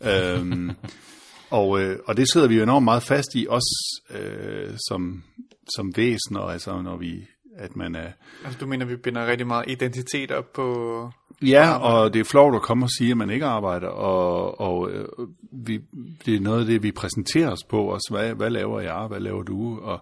øhm, 0.00 0.70
og, 1.60 1.80
øh, 1.80 1.98
og 2.06 2.16
det 2.16 2.32
sidder 2.32 2.48
vi 2.48 2.56
jo 2.56 2.62
enormt 2.62 2.84
meget 2.84 3.02
fast 3.02 3.34
i, 3.34 3.46
også 3.48 4.02
øh, 4.10 4.74
som, 4.88 5.22
som 5.76 5.92
væsener, 5.96 6.40
altså 6.40 6.82
når 6.82 6.96
vi, 6.96 7.28
at 7.60 7.76
man 7.76 7.94
er... 7.94 8.08
Altså 8.44 8.58
du 8.60 8.66
mener, 8.66 8.86
vi 8.86 8.96
binder 8.96 9.26
rigtig 9.26 9.46
meget 9.46 9.64
identitet 9.68 10.30
op 10.30 10.52
på... 10.52 11.10
Ja, 11.42 11.78
og 11.78 12.14
det 12.14 12.20
er 12.20 12.24
flot 12.24 12.54
at 12.54 12.62
komme 12.62 12.84
og 12.84 12.90
sige, 12.98 13.10
at 13.10 13.16
man 13.16 13.30
ikke 13.30 13.46
arbejder, 13.46 13.88
og, 13.88 14.60
og 14.60 14.90
øh, 14.90 15.08
vi, 15.52 15.80
det 16.26 16.34
er 16.34 16.40
noget 16.40 16.60
af 16.60 16.66
det, 16.66 16.82
vi 16.82 16.92
præsenterer 16.92 17.50
os 17.50 17.64
på 17.68 17.92
os. 17.94 18.00
Hvad, 18.10 18.34
hvad 18.34 18.50
laver 18.50 18.80
jeg? 18.80 19.06
Hvad 19.08 19.20
laver 19.20 19.42
du? 19.42 19.78
Og, 19.78 20.00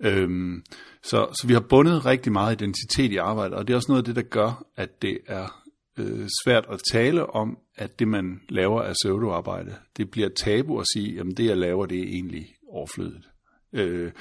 øhm, 0.00 0.62
så, 1.02 1.26
så 1.32 1.46
vi 1.46 1.52
har 1.52 1.60
bundet 1.60 2.06
rigtig 2.06 2.32
meget 2.32 2.62
identitet 2.62 3.12
i 3.12 3.16
arbejdet, 3.16 3.58
og 3.58 3.66
det 3.66 3.74
er 3.74 3.76
også 3.76 3.92
noget 3.92 4.02
af 4.02 4.04
det, 4.04 4.16
der 4.16 4.22
gør, 4.30 4.64
at 4.76 5.02
det 5.02 5.18
er 5.26 5.62
øh, 5.98 6.28
svært 6.44 6.66
at 6.70 6.80
tale 6.92 7.26
om, 7.26 7.58
at 7.76 7.98
det, 7.98 8.08
man 8.08 8.40
laver, 8.48 8.82
er 8.82 8.92
pseudoarbejde. 8.92 9.74
Det 9.96 10.10
bliver 10.10 10.28
tabu 10.28 10.80
at 10.80 10.86
sige, 10.94 11.20
at 11.20 11.26
det, 11.36 11.44
jeg 11.44 11.56
laver, 11.56 11.86
det 11.86 11.98
er 11.98 12.08
egentlig 12.08 12.46
overflødigt. 12.68 13.28
Øh, 13.72 14.12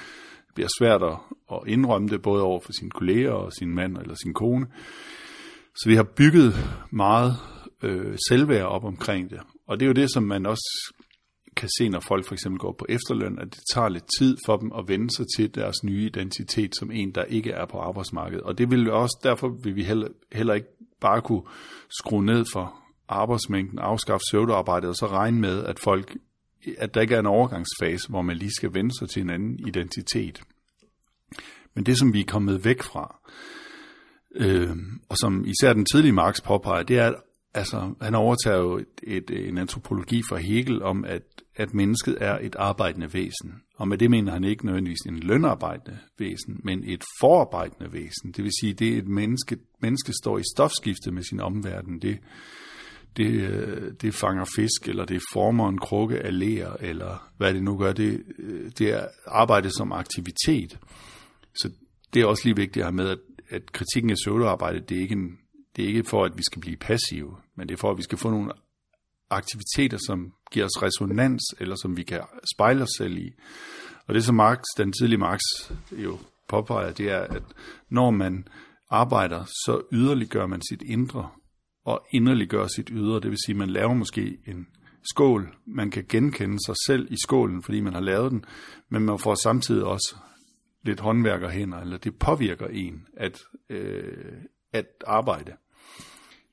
bliver 0.55 0.69
svært 0.79 1.03
at, 1.03 1.17
at 1.51 1.59
indrømme 1.67 2.07
det, 2.07 2.21
både 2.21 2.43
over 2.43 2.59
for 2.59 2.71
sine 2.79 2.91
kolleger 2.91 3.31
og 3.31 3.51
sin 3.53 3.75
mand 3.75 3.97
eller 3.97 4.15
sin 4.15 4.33
kone. 4.33 4.67
Så 5.75 5.89
vi 5.89 5.95
har 5.95 6.03
bygget 6.03 6.53
meget 6.91 7.35
øh, 7.83 8.17
selvværd 8.29 8.65
op 8.65 8.83
omkring 8.83 9.29
det. 9.29 9.39
Og 9.67 9.79
det 9.79 9.85
er 9.85 9.87
jo 9.87 9.93
det, 9.93 10.13
som 10.13 10.23
man 10.23 10.45
også 10.45 10.93
kan 11.55 11.69
se, 11.77 11.89
når 11.89 11.99
folk 11.99 12.27
for 12.27 12.33
eksempel 12.33 12.59
går 12.59 12.75
på 12.79 12.85
efterløn, 12.89 13.39
at 13.39 13.47
det 13.55 13.61
tager 13.73 13.89
lidt 13.89 14.05
tid 14.19 14.37
for 14.45 14.57
dem 14.57 14.71
at 14.77 14.87
vende 14.87 15.15
sig 15.15 15.25
til 15.37 15.55
deres 15.55 15.83
nye 15.83 16.05
identitet 16.05 16.75
som 16.79 16.91
en, 16.91 17.11
der 17.11 17.23
ikke 17.23 17.51
er 17.51 17.65
på 17.65 17.79
arbejdsmarkedet. 17.79 18.43
Og 18.43 18.57
det 18.57 18.71
vil 18.71 18.91
også, 18.91 19.19
derfor 19.23 19.47
vil 19.63 19.75
vi 19.75 19.83
heller, 19.83 20.07
heller 20.31 20.53
ikke 20.53 20.67
bare 21.01 21.21
kunne 21.21 21.43
skrue 21.99 22.25
ned 22.25 22.45
for 22.53 22.75
arbejdsmængden, 23.07 23.79
afskaffe 23.79 24.23
søvdearbejdet 24.31 24.89
og 24.89 24.95
så 24.95 25.07
regne 25.07 25.39
med, 25.39 25.63
at 25.63 25.79
folk 25.79 26.17
at 26.77 26.93
der 26.93 27.01
ikke 27.01 27.15
er 27.15 27.19
en 27.19 27.25
overgangsfase, 27.25 28.09
hvor 28.09 28.21
man 28.21 28.37
lige 28.37 28.51
skal 28.51 28.73
vende 28.73 28.97
sig 28.99 29.09
til 29.09 29.21
en 29.21 29.29
anden 29.29 29.59
identitet. 29.67 30.41
Men 31.73 31.85
det, 31.85 31.99
som 31.99 32.13
vi 32.13 32.19
er 32.19 32.25
kommet 32.25 32.65
væk 32.65 32.81
fra, 32.81 33.19
øh, 34.35 34.77
og 35.09 35.17
som 35.17 35.45
især 35.45 35.73
den 35.73 35.85
tidlige 35.85 36.11
Marx 36.11 36.43
påpeger, 36.43 36.83
det 36.83 36.99
er, 36.99 37.07
at 37.07 37.15
altså, 37.53 37.93
han 38.01 38.15
overtager 38.15 38.57
jo 38.57 38.77
et, 38.77 38.87
et, 39.03 39.47
en 39.47 39.57
antropologi 39.57 40.21
fra 40.29 40.37
Hegel 40.37 40.83
om, 40.83 41.05
at, 41.05 41.23
at 41.55 41.73
mennesket 41.73 42.17
er 42.21 42.39
et 42.41 42.55
arbejdende 42.55 43.13
væsen. 43.13 43.61
Og 43.77 43.87
med 43.87 43.97
det 43.97 44.09
mener 44.09 44.31
han 44.31 44.43
ikke 44.43 44.65
nødvendigvis 44.65 45.05
en 45.07 45.19
lønarbejdende 45.19 45.97
væsen, 46.19 46.59
men 46.63 46.83
et 46.83 47.03
forarbejdende 47.19 47.93
væsen. 47.93 48.31
Det 48.31 48.43
vil 48.43 48.51
sige, 48.61 48.73
det 48.73 48.93
er 48.93 48.97
et 48.97 49.07
menneske, 49.07 49.57
menneske 49.81 50.13
står 50.23 50.37
i 50.37 50.43
stofskifte 50.55 51.11
med 51.11 51.23
sin 51.23 51.39
omverden. 51.39 51.93
Det, 51.93 52.01
det, 52.01 52.11
øh, 52.11 52.19
det 53.17 53.31
øh, 53.31 53.93
det 54.01 54.15
fanger 54.15 54.45
fisk, 54.55 54.87
eller 54.87 55.05
det 55.05 55.21
former 55.33 55.69
en 55.69 55.77
krukke 55.77 56.19
af 56.19 56.39
ler, 56.39 56.73
eller 56.79 57.29
hvad 57.37 57.53
det 57.53 57.63
nu 57.63 57.77
gør. 57.77 57.93
Det, 57.93 58.23
øh, 58.39 58.71
det 58.77 58.89
er 58.89 59.07
arbejde 59.27 59.69
som 59.69 59.91
aktivitet. 59.91 60.79
Så 61.55 61.69
det 62.13 62.21
er 62.21 62.25
også 62.25 62.41
lige 62.45 62.55
vigtigt 62.55 62.77
at 62.77 62.85
have 62.85 62.95
med, 62.95 63.09
at, 63.09 63.19
at 63.49 63.71
kritikken 63.71 64.09
af 64.09 64.15
pseudoarbejde, 64.15 64.79
det 64.79 64.97
er 64.97 65.01
ikke 65.01 65.15
en, 65.15 65.37
det 65.75 65.83
er 65.83 65.87
ikke 65.87 66.03
for, 66.03 66.25
at 66.25 66.37
vi 66.37 66.43
skal 66.43 66.61
blive 66.61 66.77
passive, 66.77 67.37
men 67.55 67.67
det 67.67 67.73
er 67.73 67.79
for, 67.79 67.91
at 67.91 67.97
vi 67.97 68.03
skal 68.03 68.17
få 68.17 68.29
nogle 68.29 68.51
aktiviteter, 69.29 69.97
som 70.07 70.33
giver 70.51 70.65
os 70.65 70.83
resonans, 70.83 71.41
eller 71.59 71.75
som 71.75 71.97
vi 71.97 72.03
kan 72.03 72.21
spejle 72.55 72.83
os 72.83 72.89
selv 72.97 73.17
i. 73.17 73.33
Og 74.07 74.13
det 74.13 74.23
som 74.23 74.35
Marx, 74.35 74.59
den 74.77 74.93
tidlige 74.93 75.19
Marx 75.19 75.39
jo 75.91 76.17
påpeger, 76.49 76.91
det 76.91 77.11
er, 77.11 77.19
at 77.19 77.43
når 77.89 78.11
man 78.11 78.47
arbejder, 78.89 79.43
så 79.45 79.81
yderliggør 79.91 80.47
man 80.47 80.61
sit 80.69 80.81
indre, 80.81 81.29
og 81.85 82.05
inderliggør 82.11 82.67
sit 82.67 82.89
ydre. 82.91 83.19
Det 83.19 83.29
vil 83.29 83.37
sige, 83.45 83.53
at 83.53 83.57
man 83.57 83.69
laver 83.69 83.93
måske 83.93 84.37
en 84.47 84.67
skål. 85.03 85.55
Man 85.65 85.91
kan 85.91 86.05
genkende 86.09 86.57
sig 86.65 86.75
selv 86.87 87.07
i 87.11 87.15
skålen, 87.23 87.63
fordi 87.63 87.81
man 87.81 87.93
har 87.93 88.01
lavet 88.01 88.31
den, 88.31 88.45
men 88.89 89.05
man 89.05 89.19
får 89.19 89.35
samtidig 89.43 89.83
også 89.83 90.15
lidt 90.83 90.99
håndværkerhænder, 90.99 91.77
eller 91.77 91.97
det 91.97 92.19
påvirker 92.19 92.67
en 92.67 93.07
at, 93.17 93.39
øh, 93.69 94.33
at 94.73 94.85
arbejde. 95.07 95.51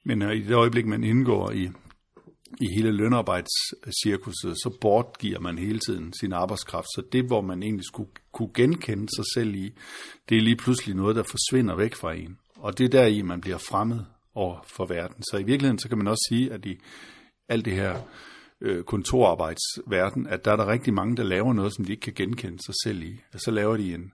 Men 0.04 0.22
øh, 0.22 0.36
i 0.36 0.40
det 0.40 0.54
øjeblik, 0.54 0.86
man 0.86 1.04
indgår 1.04 1.50
i, 1.50 1.70
i 2.60 2.66
hele 2.76 2.92
lønarbejdscirkuset, 2.92 4.56
så 4.56 4.76
bortgiver 4.80 5.40
man 5.40 5.58
hele 5.58 5.78
tiden 5.78 6.12
sin 6.20 6.32
arbejdskraft. 6.32 6.86
Så 6.86 7.02
det, 7.12 7.24
hvor 7.24 7.40
man 7.40 7.62
egentlig 7.62 7.84
skulle 7.84 8.10
kunne 8.32 8.50
genkende 8.54 9.08
sig 9.16 9.24
selv 9.34 9.54
i, 9.54 9.70
det 10.28 10.36
er 10.36 10.42
lige 10.42 10.56
pludselig 10.56 10.96
noget, 10.96 11.16
der 11.16 11.22
forsvinder 11.22 11.76
væk 11.76 11.94
fra 11.94 12.12
en. 12.12 12.38
Og 12.56 12.78
det 12.78 12.84
er 12.84 12.88
der 12.88 13.06
i, 13.06 13.22
man 13.22 13.40
bliver 13.40 13.58
fremmed 13.58 14.00
over 14.34 14.64
for 14.66 14.86
verden. 14.86 15.22
Så 15.22 15.36
i 15.36 15.42
virkeligheden, 15.42 15.78
så 15.78 15.88
kan 15.88 15.98
man 15.98 16.06
også 16.06 16.26
sige, 16.28 16.52
at 16.52 16.66
i 16.66 16.78
alt 17.48 17.64
det 17.64 17.72
her 17.72 17.96
øh, 18.60 18.84
kontorarbejdsverden, 18.84 20.26
at 20.26 20.44
der 20.44 20.52
er 20.52 20.56
der 20.56 20.66
rigtig 20.68 20.94
mange, 20.94 21.16
der 21.16 21.22
laver 21.22 21.52
noget, 21.52 21.74
som 21.74 21.84
de 21.84 21.92
ikke 21.92 22.00
kan 22.00 22.14
genkende 22.16 22.62
sig 22.66 22.74
selv 22.84 23.02
i. 23.02 23.20
Og 23.34 23.40
så 23.40 23.50
laver 23.50 23.76
de 23.76 23.94
en, 23.94 24.12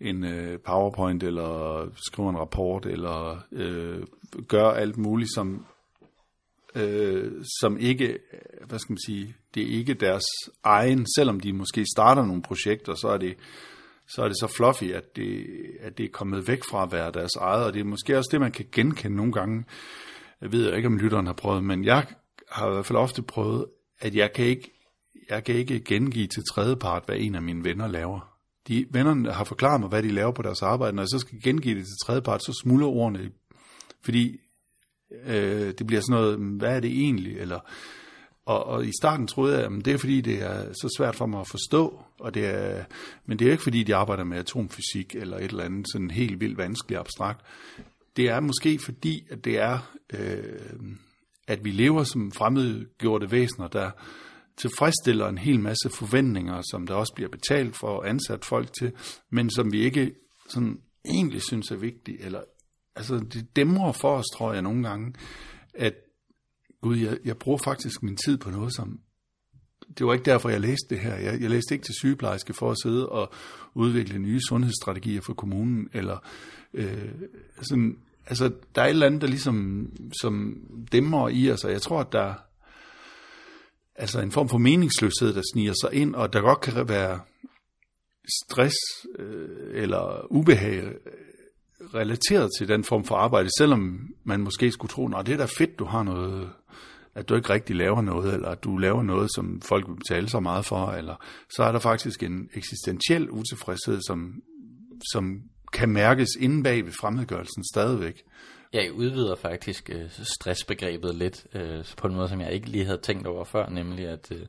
en 0.00 0.24
øh, 0.24 0.58
PowerPoint, 0.58 1.22
eller 1.22 1.88
skriver 2.06 2.30
en 2.30 2.38
rapport, 2.38 2.86
eller 2.86 3.40
øh, 3.52 4.02
gør 4.48 4.70
alt 4.70 4.96
muligt, 4.96 5.34
som, 5.34 5.66
øh, 6.74 7.32
som 7.60 7.78
ikke, 7.78 8.18
hvad 8.66 8.78
skal 8.78 8.92
man 8.92 8.98
sige, 9.06 9.34
det 9.54 9.62
er 9.62 9.78
ikke 9.78 9.94
deres 9.94 10.24
egen, 10.64 11.06
selvom 11.16 11.40
de 11.40 11.52
måske 11.52 11.84
starter 11.96 12.24
nogle 12.24 12.42
projekter, 12.42 12.94
så 12.94 13.08
er 13.08 13.18
det, 13.18 13.36
så 14.08 14.22
er 14.22 14.28
det 14.28 14.36
så 14.40 14.46
fluffy, 14.56 14.84
at 14.84 15.16
det, 15.16 15.46
at 15.80 15.98
det 15.98 16.04
er 16.04 16.10
kommet 16.12 16.48
væk 16.48 16.62
fra 16.70 16.82
at 16.82 16.92
være 16.92 17.12
deres 17.12 17.36
eget, 17.36 17.64
og 17.64 17.74
det 17.74 17.80
er 17.80 17.84
måske 17.84 18.18
også 18.18 18.28
det, 18.32 18.40
man 18.40 18.52
kan 18.52 18.66
genkende 18.72 19.16
nogle 19.16 19.32
gange. 19.32 19.64
Jeg 20.40 20.52
ved 20.52 20.74
ikke, 20.74 20.86
om 20.86 20.96
lytteren 20.96 21.26
har 21.26 21.32
prøvet, 21.32 21.64
men 21.64 21.84
jeg 21.84 22.06
har 22.50 22.70
i 22.70 22.72
hvert 22.72 22.86
fald 22.86 22.98
ofte 22.98 23.22
prøvet, 23.22 23.66
at 24.00 24.14
jeg 24.14 24.32
kan 24.32 24.44
ikke, 24.44 24.72
jeg 25.30 25.44
kan 25.44 25.54
ikke 25.54 25.80
gengive 25.80 26.26
til 26.26 26.42
tredjepart, 26.52 27.02
hvad 27.06 27.16
en 27.18 27.34
af 27.34 27.42
mine 27.42 27.64
venner 27.64 27.86
laver. 27.86 28.36
De 28.68 28.86
vennerne 28.90 29.32
har 29.32 29.44
forklaret 29.44 29.80
mig, 29.80 29.88
hvad 29.88 30.02
de 30.02 30.10
laver 30.10 30.32
på 30.32 30.42
deres 30.42 30.62
arbejde. 30.62 30.96
Når 30.96 31.02
jeg 31.02 31.08
så 31.08 31.18
skal 31.18 31.42
gengive 31.42 31.74
det 31.74 31.84
til 31.84 32.06
tredjepart, 32.06 32.44
så 32.44 32.60
smuldrer 32.62 32.88
ordene. 32.88 33.30
Fordi 34.04 34.40
øh, 35.26 35.74
det 35.78 35.86
bliver 35.86 36.00
sådan 36.00 36.22
noget, 36.22 36.38
hvad 36.38 36.76
er 36.76 36.80
det 36.80 36.90
egentlig? 36.90 37.38
Eller, 37.38 37.60
og, 38.46 38.66
og 38.66 38.86
i 38.86 38.92
starten 39.00 39.26
troede 39.26 39.56
jeg, 39.56 39.64
at 39.64 39.84
det 39.84 39.92
er 39.92 39.98
fordi, 39.98 40.20
det 40.20 40.42
er 40.42 40.72
så 40.72 40.94
svært 40.98 41.16
for 41.16 41.26
mig 41.26 41.40
at 41.40 41.48
forstå. 41.48 42.02
Og 42.18 42.34
det 42.34 42.46
er, 42.46 42.84
men 43.26 43.38
det 43.38 43.46
er 43.46 43.50
ikke 43.50 43.62
fordi, 43.62 43.82
de 43.82 43.94
arbejder 43.94 44.24
med 44.24 44.38
atomfysik 44.38 45.14
eller 45.14 45.36
et 45.36 45.44
eller 45.44 45.64
andet 45.64 45.86
sådan 45.92 46.10
helt 46.10 46.40
vildt 46.40 46.58
vanskeligt 46.58 47.00
abstrakt. 47.00 47.40
Det 48.16 48.28
er 48.28 48.40
måske 48.40 48.78
fordi, 48.78 49.26
at 49.30 49.44
det 49.44 49.58
er, 49.58 49.78
øh, 50.12 50.60
at 51.48 51.64
vi 51.64 51.70
lever 51.70 52.04
som 52.04 52.32
fremmedgjorte 52.32 53.30
væsener, 53.30 53.68
der 53.68 53.90
tilfredsstiller 54.56 55.28
en 55.28 55.38
hel 55.38 55.60
masse 55.60 55.90
forventninger, 55.90 56.62
som 56.70 56.86
der 56.86 56.94
også 56.94 57.12
bliver 57.14 57.30
betalt 57.30 57.76
for 57.76 57.88
og 57.88 58.08
ansat 58.08 58.44
folk 58.44 58.72
til, 58.78 58.92
men 59.30 59.50
som 59.50 59.72
vi 59.72 59.80
ikke 59.80 60.14
sådan 60.48 60.80
egentlig 61.04 61.42
synes 61.42 61.70
er 61.70 61.76
vigtige. 61.76 62.22
Eller, 62.22 62.40
altså, 62.96 63.16
det 63.16 63.56
dæmrer 63.56 63.92
for 63.92 64.16
os, 64.16 64.26
tror 64.36 64.52
jeg, 64.52 64.62
nogle 64.62 64.88
gange, 64.88 65.14
at 65.74 65.94
gud, 66.86 66.96
jeg, 66.96 67.18
jeg 67.24 67.36
bruger 67.36 67.58
faktisk 67.58 68.02
min 68.02 68.16
tid 68.16 68.36
på 68.36 68.50
noget, 68.50 68.74
som... 68.74 69.00
Det 69.98 70.06
var 70.06 70.12
ikke 70.12 70.24
derfor, 70.24 70.48
jeg 70.48 70.60
læste 70.60 70.86
det 70.90 70.98
her. 70.98 71.14
Jeg, 71.14 71.40
jeg 71.40 71.50
læste 71.50 71.74
ikke 71.74 71.84
til 71.84 71.94
sygeplejerske 71.94 72.54
for 72.54 72.70
at 72.70 72.76
sidde 72.82 73.08
og 73.08 73.32
udvikle 73.74 74.18
nye 74.18 74.40
sundhedsstrategier 74.48 75.20
for 75.20 75.34
kommunen, 75.34 75.88
eller 75.92 76.18
øh, 76.74 77.12
sådan, 77.62 77.98
altså, 78.26 78.52
der 78.74 78.82
er 78.82 78.86
et 78.86 78.90
eller 78.90 79.06
andet, 79.06 79.20
der 79.20 79.26
ligesom 79.26 79.88
som 80.20 80.56
dæmmer 80.92 81.28
i 81.28 81.50
os, 81.50 81.64
og 81.64 81.72
jeg 81.72 81.82
tror, 81.82 82.00
at 82.00 82.12
der 82.12 82.34
altså 83.94 84.20
en 84.20 84.32
form 84.32 84.48
for 84.48 84.58
meningsløshed, 84.58 85.34
der 85.34 85.42
sniger 85.52 85.74
sig 85.80 85.94
ind, 85.94 86.14
og 86.14 86.32
der 86.32 86.40
godt 86.40 86.60
kan 86.60 86.88
være 86.88 87.20
stress 88.42 88.76
øh, 89.18 89.82
eller 89.82 90.32
ubehag 90.32 90.92
relateret 91.94 92.50
til 92.58 92.68
den 92.68 92.84
form 92.84 93.04
for 93.04 93.14
arbejde, 93.14 93.48
selvom 93.58 94.08
man 94.24 94.40
måske 94.40 94.72
skulle 94.72 94.90
tro, 94.90 95.16
at 95.16 95.26
det 95.26 95.32
er 95.32 95.38
da 95.38 95.46
fedt, 95.58 95.78
du 95.78 95.84
har 95.84 96.02
noget, 96.02 96.50
at 97.14 97.28
du 97.28 97.34
ikke 97.34 97.50
rigtig 97.50 97.76
laver 97.76 98.02
noget, 98.02 98.34
eller 98.34 98.48
at 98.48 98.64
du 98.64 98.76
laver 98.76 99.02
noget, 99.02 99.30
som 99.34 99.60
folk 99.60 99.88
vil 99.88 99.96
betale 99.96 100.28
så 100.28 100.40
meget 100.40 100.64
for, 100.64 100.86
eller 100.86 101.14
så 101.56 101.62
er 101.62 101.72
der 101.72 101.78
faktisk 101.78 102.22
en 102.22 102.48
eksistentiel 102.54 103.30
utilfredshed, 103.30 104.00
som, 104.06 104.42
som 105.12 105.42
kan 105.72 105.88
mærkes 105.88 106.28
inden 106.40 106.62
bag 106.62 106.84
ved 106.84 106.92
fremmedgørelsen 106.92 107.64
stadigvæk. 107.72 108.22
Jeg 108.72 108.92
udvider 108.92 109.36
faktisk 109.36 109.90
øh, 109.92 110.10
stressbegrebet 110.22 111.14
lidt 111.14 111.46
øh, 111.54 111.84
på 111.96 112.06
en 112.06 112.14
måde, 112.14 112.28
som 112.28 112.40
jeg 112.40 112.52
ikke 112.52 112.68
lige 112.68 112.84
havde 112.84 113.00
tænkt 113.02 113.26
over 113.26 113.44
før, 113.44 113.68
nemlig 113.68 114.08
at, 114.08 114.28
øh, 114.32 114.46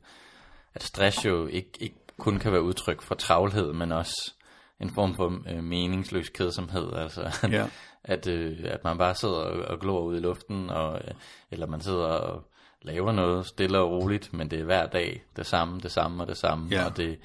at 0.74 0.84
stress 0.84 1.26
jo 1.26 1.48
ikke, 1.48 1.72
ikke 1.80 1.96
kun 2.18 2.40
kan 2.40 2.52
være 2.52 2.64
udtryk 2.64 3.02
for 3.02 3.16
travlhed, 3.16 3.74
men 3.74 3.92
også 3.92 4.34
en 4.82 4.90
form 4.90 5.16
for 5.16 5.42
øh, 5.50 5.64
meningsløs 5.64 6.30
kedsomhed. 6.30 6.94
Altså, 6.94 7.48
Ja. 7.52 7.68
at, 8.04 8.28
øh, 8.28 8.58
at 8.64 8.84
man 8.84 8.98
bare 8.98 9.16
sidder 9.16 9.36
og, 9.36 9.66
og 9.66 9.80
glor 9.80 10.02
ud 10.02 10.18
i 10.18 10.20
luften, 10.20 10.70
og, 10.70 11.02
øh, 11.08 11.14
eller 11.52 11.68
man 11.68 11.82
sidder 11.82 12.06
og 12.06 12.48
laver 12.82 13.12
noget 13.12 13.46
stille 13.46 13.80
og 13.80 13.92
roligt, 13.92 14.34
men 14.34 14.52
det 14.52 14.60
er 14.60 14.64
hver 14.64 14.86
dag 14.88 15.24
det 15.36 15.46
samme, 15.46 15.80
det 15.80 15.92
samme 15.92 16.24
og 16.24 16.28
det 16.28 16.38
samme, 16.38 16.68
Ja. 16.72 16.86
og 16.86 16.98
det, 16.98 17.20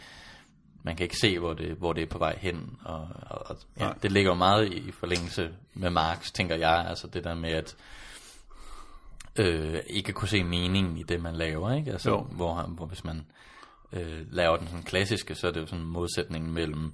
man 0.82 0.96
kan 0.96 1.04
ikke 1.04 1.16
se, 1.20 1.38
hvor 1.38 1.52
det, 1.54 1.68
hvor 1.76 1.92
det 1.92 2.02
er 2.02 2.06
på 2.06 2.18
vej 2.18 2.38
hen, 2.40 2.76
og, 2.84 3.08
og, 3.30 3.46
og 3.50 3.56
ja, 3.78 3.84
Nej. 3.84 3.94
det 4.02 4.12
ligger 4.12 4.30
jo 4.30 4.34
meget 4.34 4.72
i 4.72 4.90
forlængelse 4.92 5.50
med 5.74 5.90
Marx, 5.90 6.30
tænker 6.32 6.56
jeg, 6.56 6.86
altså 6.88 7.06
det 7.06 7.24
der 7.24 7.34
med, 7.34 7.50
at 7.50 7.76
øh, 9.38 9.80
ikke 9.86 10.12
kunne 10.12 10.28
se 10.28 10.44
meningen 10.44 10.96
i 10.96 11.02
det, 11.02 11.22
man 11.22 11.34
laver, 11.34 11.72
ikke? 11.72 11.92
Altså, 11.92 12.10
Jo. 12.10 12.20
hvor, 12.20 12.62
hvor 12.62 12.86
hvis 12.86 13.04
man 13.04 13.26
øh, 13.92 14.20
laver 14.32 14.56
den 14.56 14.66
sådan 14.66 14.82
klassiske, 14.82 15.34
så 15.34 15.46
er 15.46 15.50
det 15.52 15.60
jo 15.60 15.66
sådan 15.66 15.84
en 15.84 15.90
modsætning 15.90 16.52
mellem 16.52 16.84
øh, 16.86 16.92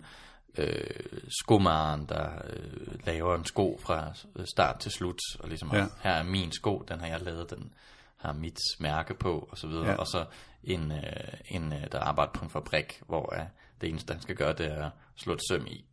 skomageren, 1.42 2.06
der 2.08 2.30
øh, 2.50 3.06
laver 3.06 3.34
en 3.34 3.44
sko 3.44 3.78
fra 3.82 4.12
start 4.44 4.78
til 4.80 4.90
slut, 4.92 5.18
og 5.40 5.48
ligesom, 5.48 5.70
Ja. 5.72 5.86
her 6.02 6.10
er 6.12 6.22
min 6.22 6.52
sko, 6.52 6.84
den 6.88 7.00
har 7.00 7.06
jeg 7.06 7.20
lavet, 7.20 7.50
den 7.50 7.72
har 8.16 8.32
mit 8.32 8.58
mærke 8.78 9.14
på, 9.14 9.48
og 9.50 9.58
så 9.58 9.66
videre, 9.66 9.86
Ja. 9.88 9.94
og 9.96 10.06
så 10.06 10.24
en, 10.64 10.92
øh, 10.92 11.32
en 11.50 11.72
øh, 11.72 11.92
der 11.92 12.00
arbejder 12.00 12.32
på 12.32 12.44
en 12.44 12.50
fabrik, 12.50 13.02
hvor 13.06 13.34
øh, 13.34 13.46
det 13.80 13.88
eneste, 13.88 14.12
han 14.12 14.22
skal 14.22 14.36
gøre, 14.36 14.52
det 14.52 14.66
er 14.66 14.84
at 14.84 14.90
slå 15.16 15.32
et 15.32 15.40
søm 15.50 15.66
i 15.66 15.84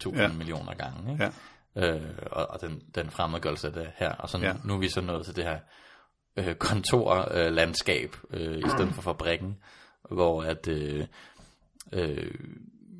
tusind 0.00 0.20
Ja. 0.22 0.28
ja. 0.28 0.32
millioner 0.32 0.74
gange, 0.74 1.12
ikke? 1.12 1.32
Ja. 1.76 1.94
øh, 1.94 2.18
og, 2.32 2.46
og 2.50 2.60
den, 2.60 2.82
den 2.94 3.10
fremmedgørelse 3.10 3.66
af 3.66 3.72
det 3.72 3.90
her. 3.96 4.12
Og 4.14 4.28
så 4.28 4.38
ja. 4.38 4.54
nu 4.64 4.74
er 4.74 4.78
vi 4.78 4.88
så 4.88 5.00
nået 5.00 5.24
til 5.24 5.36
det 5.36 5.44
her 5.44 5.58
øh, 6.36 6.54
kontorlandskab, 6.54 8.16
øh, 8.30 8.52
øh, 8.52 8.58
i 8.58 8.68
stedet 8.68 8.94
for 8.94 9.02
fabrikken, 9.02 9.56
hvor 10.10 10.42
at 10.42 10.68
øh, 10.68 11.06
øh, 11.92 12.34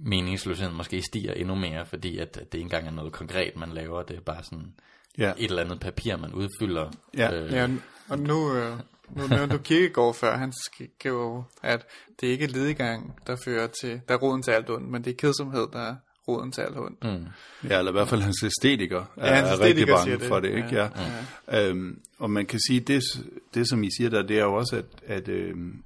meningsløsheden 0.05 0.77
måske 0.77 1.03
stiger 1.03 1.33
endnu 1.33 1.55
mere, 1.55 1.87
fordi 1.87 2.19
at, 2.19 2.37
at 2.37 2.53
det 2.53 2.59
ikke 2.59 2.65
engang 2.67 2.87
er 2.87 2.91
noget 2.91 3.13
konkret, 3.13 3.57
man 3.57 3.69
laver. 3.69 4.03
Det 4.03 4.17
er 4.17 4.21
bare 4.21 4.45
sådan 4.45 4.73
Ja. 5.19 5.33
et 5.39 5.49
eller 5.51 5.63
andet 5.65 5.81
papir, 5.81 6.17
man 6.17 6.33
udfylder. 6.33 6.91
Ja. 7.17 7.35
øh, 7.43 7.53
Ja, 7.53 7.69
og 8.09 8.19
nu, 8.19 8.55
øh, 8.57 8.73
nu 9.17 9.27
nævnte 9.27 9.57
du 9.57 9.63
Kierkegaard 9.63 10.15
før, 10.15 10.37
han 10.37 10.53
skrev 10.65 11.13
jo, 11.13 11.45
at 11.63 11.87
det 12.21 12.27
er 12.29 12.33
ikke 12.33 12.47
ledegang, 12.47 13.15
der 13.27 13.37
fører 13.45 13.67
til, 13.67 14.01
der 14.09 14.15
er 14.15 14.19
roden 14.19 14.43
til 14.43 14.51
alt 14.51 14.71
ondt, 14.71 14.91
men 14.91 15.05
det 15.05 15.11
er 15.11 15.15
kedsomhed, 15.17 15.67
der 15.73 15.79
er 15.81 15.95
roden 16.29 16.53
til 16.53 16.61
alt 16.61 16.77
ondt. 16.79 17.05
Mm. 17.05 17.27
Ja, 17.71 17.79
eller 17.79 17.93
i 17.93 17.93
hvert 17.93 18.09
fald 18.09 18.21
hans 18.21 18.43
æstetiker 18.43 19.05
er, 19.17 19.27
Ja, 19.29 19.35
hans 19.35 19.49
er 19.49 19.53
rigtig 19.61 19.71
æstetiker 19.71 19.97
bange 19.97 20.13
det. 20.19 20.23
for 20.29 20.41
det, 20.41 20.49
ikke? 20.49 20.69
Ja. 20.73 20.89
Ja. 21.49 21.69
Øhm, 21.69 22.01
og 22.19 22.31
man 22.31 22.47
kan 22.47 22.61
sige, 22.69 22.81
det, 22.81 23.03
det 23.55 23.69
som 23.69 23.83
I 23.85 23.89
siger 23.97 24.11
der, 24.11 24.23
det 24.23 24.39
er 24.39 24.45
jo 24.45 24.55
også, 24.55 24.77
at, 24.77 24.85
at 25.07 25.29
øhm, 25.29 25.83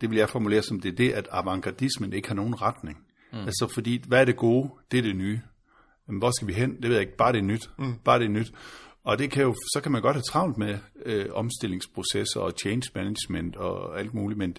det 0.00 0.10
vil 0.10 0.18
jeg 0.18 0.28
formulere 0.28 0.62
som 0.62 0.80
det, 0.80 0.92
er 0.92 0.96
det, 0.96 1.12
at 1.12 1.28
avantgardismen 1.30 2.12
ikke 2.12 2.28
har 2.28 2.34
nogen 2.34 2.62
retning. 2.62 3.04
Mm. 3.32 3.38
Altså 3.38 3.70
fordi, 3.74 4.04
hvad 4.06 4.20
er 4.20 4.24
det 4.24 4.36
gode? 4.36 4.70
Det 4.90 4.98
er 4.98 5.02
det 5.02 5.16
nye. 5.16 5.40
Jamen, 6.08 6.18
hvor 6.18 6.30
skal 6.30 6.48
vi 6.48 6.52
hen? 6.52 6.76
Det 6.76 6.82
ved 6.82 6.92
jeg 6.92 7.00
ikke. 7.00 7.16
Bare 7.16 7.32
det 7.32 7.38
er 7.38 7.42
nyt. 7.42 7.70
Mm. 7.78 7.94
Bare 8.04 8.18
det 8.18 8.24
er 8.24 8.28
nyt. 8.28 8.52
Og 9.04 9.18
det 9.18 9.30
kan 9.30 9.42
jo, 9.42 9.54
så 9.74 9.80
kan 9.82 9.92
man 9.92 10.02
godt 10.02 10.16
have 10.16 10.22
travlt 10.22 10.58
med 10.58 10.78
øh, 11.06 11.26
omstillingsprocesser 11.32 12.40
og 12.40 12.52
change 12.60 12.82
management 12.94 13.56
og 13.56 14.00
alt 14.00 14.14
muligt, 14.14 14.38
men, 14.38 14.56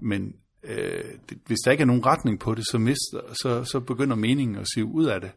men 0.00 0.34
øh, 0.62 1.04
det, 1.28 1.38
hvis 1.46 1.58
der 1.64 1.70
ikke 1.70 1.82
er 1.82 1.86
nogen 1.86 2.06
retning 2.06 2.40
på 2.40 2.54
det, 2.54 2.66
så, 2.66 2.78
mister, 2.78 3.20
så, 3.42 3.64
så 3.64 3.80
begynder 3.80 4.16
meningen 4.16 4.56
at 4.56 4.66
sive 4.74 4.86
ud 4.86 5.04
af 5.04 5.20
det. 5.20 5.30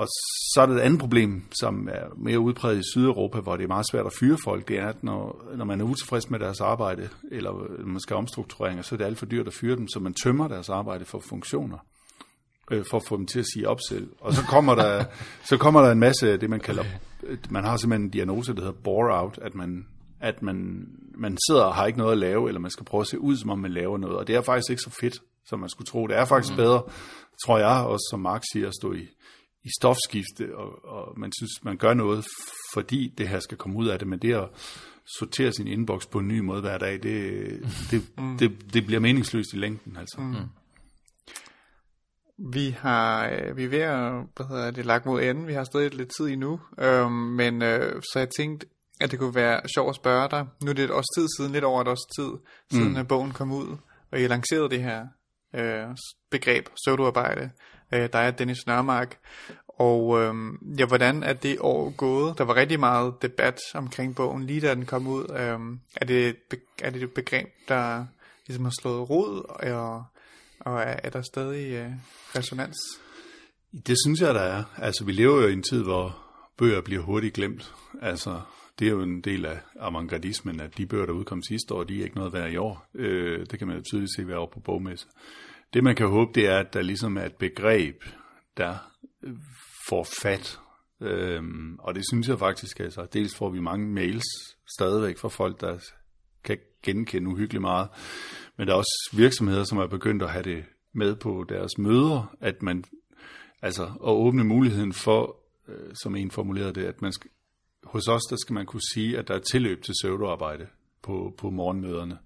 Og 0.00 0.06
så 0.54 0.60
er 0.62 0.66
der 0.66 0.74
et 0.74 0.80
andet 0.80 1.00
problem, 1.00 1.42
som 1.60 1.88
er 1.92 2.04
mere 2.16 2.40
udpræget 2.40 2.78
i 2.78 2.90
Sydeuropa, 2.92 3.40
hvor 3.40 3.56
det 3.56 3.64
er 3.64 3.68
meget 3.68 3.86
svært 3.90 4.06
at 4.06 4.12
fyre 4.20 4.38
folk, 4.44 4.68
det 4.68 4.78
er, 4.78 4.88
at 4.88 5.04
når, 5.04 5.44
når 5.56 5.64
man 5.64 5.80
er 5.80 5.84
utilfreds 5.84 6.30
med 6.30 6.38
deres 6.38 6.60
arbejde, 6.60 7.08
eller 7.30 7.82
man 7.84 8.00
skal 8.00 8.16
omstruktureringer, 8.16 8.82
så 8.82 8.94
er 8.94 8.96
det 8.96 9.04
alt 9.04 9.18
for 9.18 9.26
dyrt 9.26 9.46
at 9.46 9.54
fyre 9.54 9.76
dem, 9.76 9.88
så 9.88 10.00
man 10.00 10.14
tømmer 10.14 10.48
deres 10.48 10.68
arbejde 10.68 11.04
for 11.04 11.22
funktioner, 11.28 11.78
øh, 12.70 12.84
for 12.90 12.96
at 12.96 13.02
få 13.08 13.16
dem 13.16 13.26
til 13.26 13.38
at 13.38 13.44
sige 13.54 13.68
op 13.68 13.78
selv. 13.88 14.08
Og 14.20 14.34
så 14.34 14.42
kommer 14.42 14.74
der, 14.74 15.04
så 15.50 15.56
kommer 15.56 15.80
der 15.80 15.90
en 15.90 16.00
masse 16.00 16.32
af 16.32 16.40
det, 16.40 16.50
man 16.50 16.60
kalder, 16.60 16.84
man 17.50 17.64
har 17.64 17.76
simpelthen 17.76 18.06
en 18.06 18.10
diagnose, 18.10 18.54
der 18.54 18.60
hedder 18.60 18.80
bore 18.84 19.22
out, 19.22 19.38
at 19.42 19.54
man, 19.54 19.86
at 20.20 20.42
man, 20.42 20.86
man 21.14 21.38
sidder 21.48 21.62
og 21.62 21.74
har 21.74 21.86
ikke 21.86 21.98
noget 21.98 22.12
at 22.12 22.18
lave, 22.18 22.48
eller 22.48 22.60
man 22.60 22.70
skal 22.70 22.84
prøve 22.84 23.00
at 23.00 23.06
se 23.06 23.18
ud, 23.18 23.36
som 23.36 23.50
om 23.50 23.58
man 23.58 23.72
laver 23.72 23.98
noget. 23.98 24.16
Og 24.16 24.26
det 24.26 24.34
er 24.34 24.42
faktisk 24.42 24.70
ikke 24.70 24.82
så 24.82 24.96
fedt, 25.00 25.14
som 25.46 25.58
man 25.58 25.68
skulle 25.68 25.86
tro. 25.86 26.06
Det 26.06 26.16
er 26.16 26.24
faktisk 26.24 26.52
mm. 26.52 26.56
bedre, 26.56 26.82
tror 27.46 27.58
jeg, 27.58 27.86
også 27.86 28.06
som 28.10 28.20
Marx 28.20 28.42
siger, 28.52 28.68
at 28.68 28.74
stå 28.74 28.92
i, 28.92 29.06
i 29.64 29.68
stofskifte, 29.80 30.56
og, 30.56 30.84
og 30.84 31.18
man 31.18 31.32
synes, 31.38 31.64
man 31.64 31.76
gør 31.76 31.94
noget, 31.94 32.24
fordi 32.74 33.14
det 33.18 33.28
her 33.28 33.40
skal 33.40 33.58
komme 33.58 33.78
ud 33.78 33.88
af 33.88 33.98
det, 33.98 34.08
men 34.08 34.18
det 34.18 34.34
at 34.34 34.48
sortere 35.18 35.52
sin 35.52 35.66
inbox 35.66 36.06
på 36.06 36.18
en 36.18 36.28
ny 36.28 36.38
måde 36.38 36.60
hver 36.60 36.78
dag, 36.78 36.92
det, 37.02 37.48
det, 37.90 38.02
mm. 38.18 38.38
det, 38.38 38.74
det 38.74 38.86
bliver 38.86 39.00
meningsløst 39.00 39.52
i 39.52 39.56
længden. 39.56 39.96
Altså. 39.96 40.20
Mm. 40.20 40.34
Vi 42.52 42.70
har, 42.70 43.28
øh, 43.28 43.56
vi 43.56 43.64
er 43.64 43.68
ved 43.68 43.78
at, 43.78 44.12
hvad 44.36 44.46
hedder 44.48 44.70
det, 44.70 44.86
lagt 44.86 45.06
mod 45.06 45.22
enden. 45.22 45.46
Vi 45.46 45.52
har 45.52 45.64
stadig 45.64 45.94
lidt 45.94 46.10
tid 46.18 46.26
endnu. 46.26 46.60
Øhm, 46.78 47.12
men 47.12 47.62
øh, 47.62 48.02
så 48.12 48.18
jeg 48.18 48.28
tænkte, 48.38 48.66
at 49.00 49.10
det 49.10 49.18
kunne 49.18 49.34
være 49.34 49.60
sjovt 49.74 49.88
at 49.88 49.96
spørge 49.96 50.28
dig. 50.30 50.46
Nu 50.62 50.70
er 50.70 50.74
det 50.74 50.84
et 50.84 50.90
års 50.90 51.18
tid 51.18 51.26
siden, 51.36 51.52
lidt 51.52 51.64
over 51.64 51.82
et 51.82 51.88
års 51.88 52.06
tid, 52.18 52.30
siden 52.72 52.92
mm. 52.92 52.96
at 52.96 53.08
bogen 53.08 53.32
kom 53.32 53.52
ud, 53.52 53.76
og 54.12 54.20
I 54.20 54.26
lancerede 54.26 54.70
det 54.70 54.82
her 54.82 55.06
øh, 55.54 55.96
begreb, 56.30 56.68
pseudoarbejde. 56.76 57.50
Øh, 57.92 58.08
der 58.12 58.18
er 58.18 58.30
Dennis 58.30 58.66
Nørmark. 58.66 59.18
Og 59.68 60.20
øh, 60.20 60.34
ja, 60.78 60.86
hvordan 60.86 61.22
er 61.22 61.32
det 61.32 61.56
år 61.60 61.90
gået? 61.90 62.38
Der 62.38 62.44
var 62.44 62.56
rigtig 62.56 62.80
meget 62.80 63.14
debat 63.22 63.58
omkring 63.74 64.14
bogen, 64.14 64.46
lige 64.46 64.60
da 64.60 64.74
den 64.74 64.86
kom 64.86 65.06
ud. 65.06 65.24
Øh, 65.30 65.78
er, 65.96 66.04
det, 66.04 66.36
er 66.82 66.90
det 66.90 67.02
et 67.02 67.12
begreb, 67.12 67.48
der 67.68 68.06
ligesom 68.46 68.64
har 68.64 68.72
slået 68.80 69.10
rod, 69.10 69.44
og, 69.48 70.04
og 70.60 70.80
er, 70.80 70.96
er 71.02 71.10
der 71.10 71.22
stadig 71.22 71.72
øh, 71.72 71.90
resonans? 72.36 72.76
Det 73.86 73.96
synes 74.06 74.20
jeg, 74.20 74.34
der 74.34 74.40
er. 74.40 74.64
Altså, 74.76 75.04
vi 75.04 75.12
lever 75.12 75.42
jo 75.42 75.48
i 75.48 75.52
en 75.52 75.62
tid, 75.62 75.82
hvor 75.82 76.18
bøger 76.56 76.80
bliver 76.80 77.02
hurtigt 77.02 77.34
glemt. 77.34 77.74
Altså, 78.02 78.40
det 78.78 78.86
er 78.86 78.90
jo 78.90 79.02
en 79.02 79.20
del 79.20 79.46
af 79.46 79.58
avantgardismen, 79.80 80.60
at 80.60 80.78
de 80.78 80.86
bøger, 80.86 81.06
der 81.06 81.12
udkom 81.12 81.42
sidste 81.42 81.74
år, 81.74 81.84
de 81.84 82.00
er 82.00 82.04
ikke 82.04 82.16
noget 82.16 82.32
værd 82.32 82.50
i 82.50 82.56
år. 82.56 82.86
Øh, 82.94 83.46
det 83.50 83.58
kan 83.58 83.68
man 83.68 83.76
jo 83.76 83.82
tydeligt 83.82 84.14
se 84.16 84.26
ved 84.26 84.34
år 84.34 84.50
på 84.54 84.60
bogmesse. 84.60 85.06
Det, 85.74 85.84
man 85.84 85.96
kan 85.96 86.08
håbe, 86.08 86.30
det 86.34 86.46
er, 86.46 86.58
at 86.58 86.74
der 86.74 86.82
ligesom 86.82 87.16
er 87.16 87.24
et 87.24 87.34
begreb, 87.34 88.04
der 88.56 88.76
får 89.88 90.06
fat. 90.22 90.58
Øhm, 91.00 91.76
og 91.78 91.94
det 91.94 92.04
synes 92.10 92.28
jeg 92.28 92.38
faktisk, 92.38 92.80
altså, 92.80 93.06
dels 93.12 93.36
får 93.36 93.50
vi 93.50 93.60
mange 93.60 93.88
mails 93.88 94.24
stadigvæk 94.76 95.18
fra 95.18 95.28
folk, 95.28 95.60
der 95.60 95.78
kan 96.44 96.58
genkende 96.82 97.28
uhyggeligt 97.28 97.60
meget. 97.60 97.88
Men 98.56 98.66
der 98.66 98.72
er 98.72 98.76
også 98.76 99.10
virksomheder, 99.16 99.64
som 99.64 99.78
er 99.78 99.86
begyndt 99.86 100.22
at 100.22 100.30
have 100.30 100.42
det 100.42 100.64
med 100.92 101.16
på 101.16 101.44
deres 101.48 101.78
møder, 101.78 102.36
at 102.40 102.62
man 102.62 102.84
altså 103.62 103.84
at 103.84 104.10
åbne 104.10 104.44
muligheden 104.44 104.92
for, 104.92 105.36
øh, 105.68 105.94
som 105.94 106.16
en 106.16 106.30
formulerede 106.30 106.72
det, 106.72 106.84
at 106.84 107.02
man 107.02 107.12
skal, 107.12 107.30
hos 107.84 108.08
os, 108.08 108.22
der 108.30 108.36
skal 108.36 108.54
man 108.54 108.66
kunne 108.66 108.82
sige, 108.94 109.18
at 109.18 109.28
der 109.28 109.34
er 109.34 109.38
tilløb 109.38 109.82
til 109.82 109.92
pseudoarbejde 109.92 110.66
på, 111.02 111.34
på 111.38 111.50
morgenmøderne. 111.50 112.18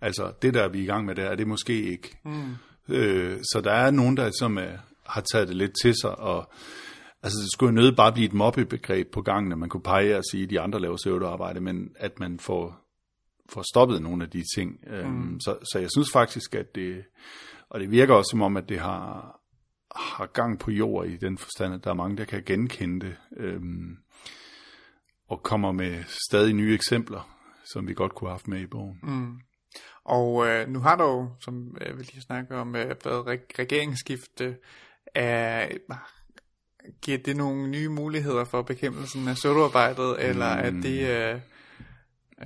Altså, 0.00 0.32
det 0.42 0.54
der 0.54 0.68
vi 0.68 0.78
er 0.78 0.82
i 0.82 0.86
gang 0.86 1.04
med 1.04 1.14
der, 1.14 1.24
er 1.24 1.36
det 1.36 1.46
måske 1.46 1.82
ikke. 1.82 2.18
Mm. 2.24 2.54
Øh, 2.88 3.38
så 3.42 3.60
der 3.64 3.72
er 3.72 3.90
nogen, 3.90 4.16
der 4.16 4.30
som 4.38 4.58
er, 4.58 4.76
har 5.06 5.20
taget 5.20 5.48
det 5.48 5.56
lidt 5.56 5.72
til 5.82 5.94
sig, 6.02 6.18
og 6.18 6.50
altså, 7.22 7.38
det 7.42 7.52
skulle 7.52 7.70
jo 7.70 7.82
nødt 7.82 7.96
bare 7.96 8.12
blive 8.12 8.26
et 8.26 8.32
mobbebegreb 8.32 9.10
på 9.12 9.22
gangen, 9.22 9.52
at 9.52 9.58
man 9.58 9.68
kunne 9.68 9.82
pege 9.82 10.16
og 10.16 10.24
sige, 10.30 10.44
at 10.44 10.50
de 10.50 10.60
andre 10.60 10.80
laver 10.80 10.96
pseudoarbejde, 10.96 11.60
men 11.60 11.90
at 11.96 12.20
man 12.20 12.38
får, 12.38 12.80
får 13.48 13.64
stoppet 13.72 14.02
nogle 14.02 14.24
af 14.24 14.30
de 14.30 14.44
ting. 14.56 14.80
Mm. 14.86 14.92
Øhm, 14.92 15.40
så, 15.40 15.56
så 15.72 15.78
jeg 15.78 15.88
synes 15.96 16.08
faktisk, 16.12 16.54
at 16.54 16.74
det, 16.74 17.04
og 17.68 17.80
det 17.80 17.90
virker 17.90 18.14
også 18.14 18.30
som 18.30 18.42
om, 18.42 18.56
at 18.56 18.68
det 18.68 18.78
har, 18.78 19.40
har 19.96 20.26
gang 20.26 20.58
på 20.58 20.70
jord 20.70 21.06
i 21.06 21.16
den 21.16 21.38
forstand, 21.38 21.74
at 21.74 21.84
der 21.84 21.90
er 21.90 21.94
mange, 21.94 22.16
der 22.16 22.24
kan 22.24 22.42
genkende 22.46 23.06
det, 23.06 23.16
øhm, 23.36 23.96
og 25.28 25.42
kommer 25.42 25.72
med 25.72 26.04
stadig 26.28 26.54
nye 26.54 26.74
eksempler, 26.74 27.38
som 27.72 27.88
vi 27.88 27.94
godt 27.94 28.14
kunne 28.14 28.28
have 28.28 28.34
haft 28.34 28.48
med 28.48 28.60
i 28.60 28.66
bogen. 28.66 28.98
Mm. 29.02 29.40
Og 30.04 30.46
øh, 30.46 30.68
nu 30.68 30.80
har 30.80 30.96
der 30.96 31.04
jo, 31.04 31.28
som 31.40 31.76
jeg 31.80 31.96
vil 31.96 32.08
lige 32.12 32.22
snakke 32.22 32.56
om, 32.56 32.76
øh, 32.76 32.94
været 33.04 33.26
reg- 33.26 33.58
regeringsskifte. 33.58 34.56
Øh, 35.16 35.70
giver 37.02 37.18
det 37.18 37.36
nogle 37.36 37.68
nye 37.68 37.88
muligheder 37.88 38.44
for 38.44 38.62
bekæmpelsen 38.62 39.28
af 39.28 39.36
soloarbejdet, 39.36 40.16
mm. 40.18 40.28
eller 40.30 40.46
er 40.46 40.70
det, 40.70 41.08
øh, 41.08 41.40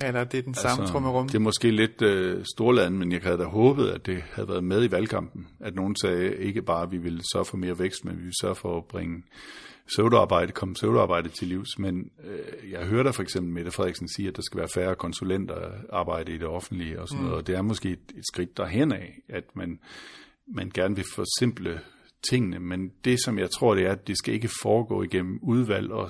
eller 0.01 0.19
er 0.19 0.23
det 0.23 0.45
den 0.45 0.53
samme 0.53 0.81
altså, 0.81 0.91
trummerum? 0.93 1.27
Det 1.27 1.35
er 1.35 1.39
måske 1.39 1.71
lidt 1.71 2.01
øh, 2.01 2.45
storland, 2.55 2.95
men 2.95 3.11
jeg 3.11 3.21
havde 3.23 3.37
da 3.37 3.43
håbet, 3.43 3.87
at 3.89 4.05
det 4.05 4.23
havde 4.31 4.47
været 4.47 4.63
med 4.63 4.83
i 4.83 4.91
valgkampen. 4.91 5.47
At 5.59 5.75
nogen 5.75 5.95
sagde 5.95 6.37
ikke 6.37 6.61
bare, 6.61 6.83
at 6.83 6.91
vi 6.91 6.97
ville 6.97 7.21
sørge 7.33 7.45
for 7.45 7.57
mere 7.57 7.79
vækst, 7.79 8.05
men 8.05 8.15
vi 8.15 8.21
ville 8.21 8.41
sørge 8.41 8.55
for 8.55 8.77
at 8.77 8.85
bringe 8.85 9.23
pseudoarbejde, 9.87 10.51
komme 10.51 10.73
pseudoarbejde 10.73 11.29
til 11.29 11.47
livs, 11.47 11.79
men 11.79 12.11
øh, 12.23 12.71
jeg 12.71 12.85
hører 12.85 13.03
der 13.03 13.11
for 13.11 13.23
eksempel 13.23 13.53
Mette 13.53 13.71
Frederiksen 13.71 14.07
sige, 14.07 14.27
at 14.27 14.35
der 14.35 14.41
skal 14.41 14.57
være 14.59 14.69
færre 14.73 14.95
konsulenter 14.95 15.71
arbejde 15.89 16.33
i 16.33 16.37
det 16.37 16.47
offentlige 16.47 17.01
og 17.01 17.07
sådan 17.07 17.21
mm. 17.21 17.25
noget, 17.25 17.39
og 17.39 17.47
det 17.47 17.55
er 17.55 17.61
måske 17.61 17.89
et, 17.89 18.11
et 18.17 18.27
skridt 18.33 18.57
derhen 18.57 18.91
af, 18.91 19.21
at 19.29 19.43
man, 19.55 19.79
man 20.47 20.71
gerne 20.73 20.95
vil 20.95 21.05
forsimple 21.15 21.81
tingene, 22.29 22.59
men 22.59 22.91
det 23.05 23.23
som 23.25 23.39
jeg 23.39 23.51
tror 23.51 23.75
det 23.75 23.85
er, 23.85 23.91
at 23.91 24.07
det 24.07 24.17
skal 24.17 24.33
ikke 24.33 24.49
foregå 24.61 25.03
igennem 25.03 25.39
udvalg, 25.41 25.91
og 25.91 26.09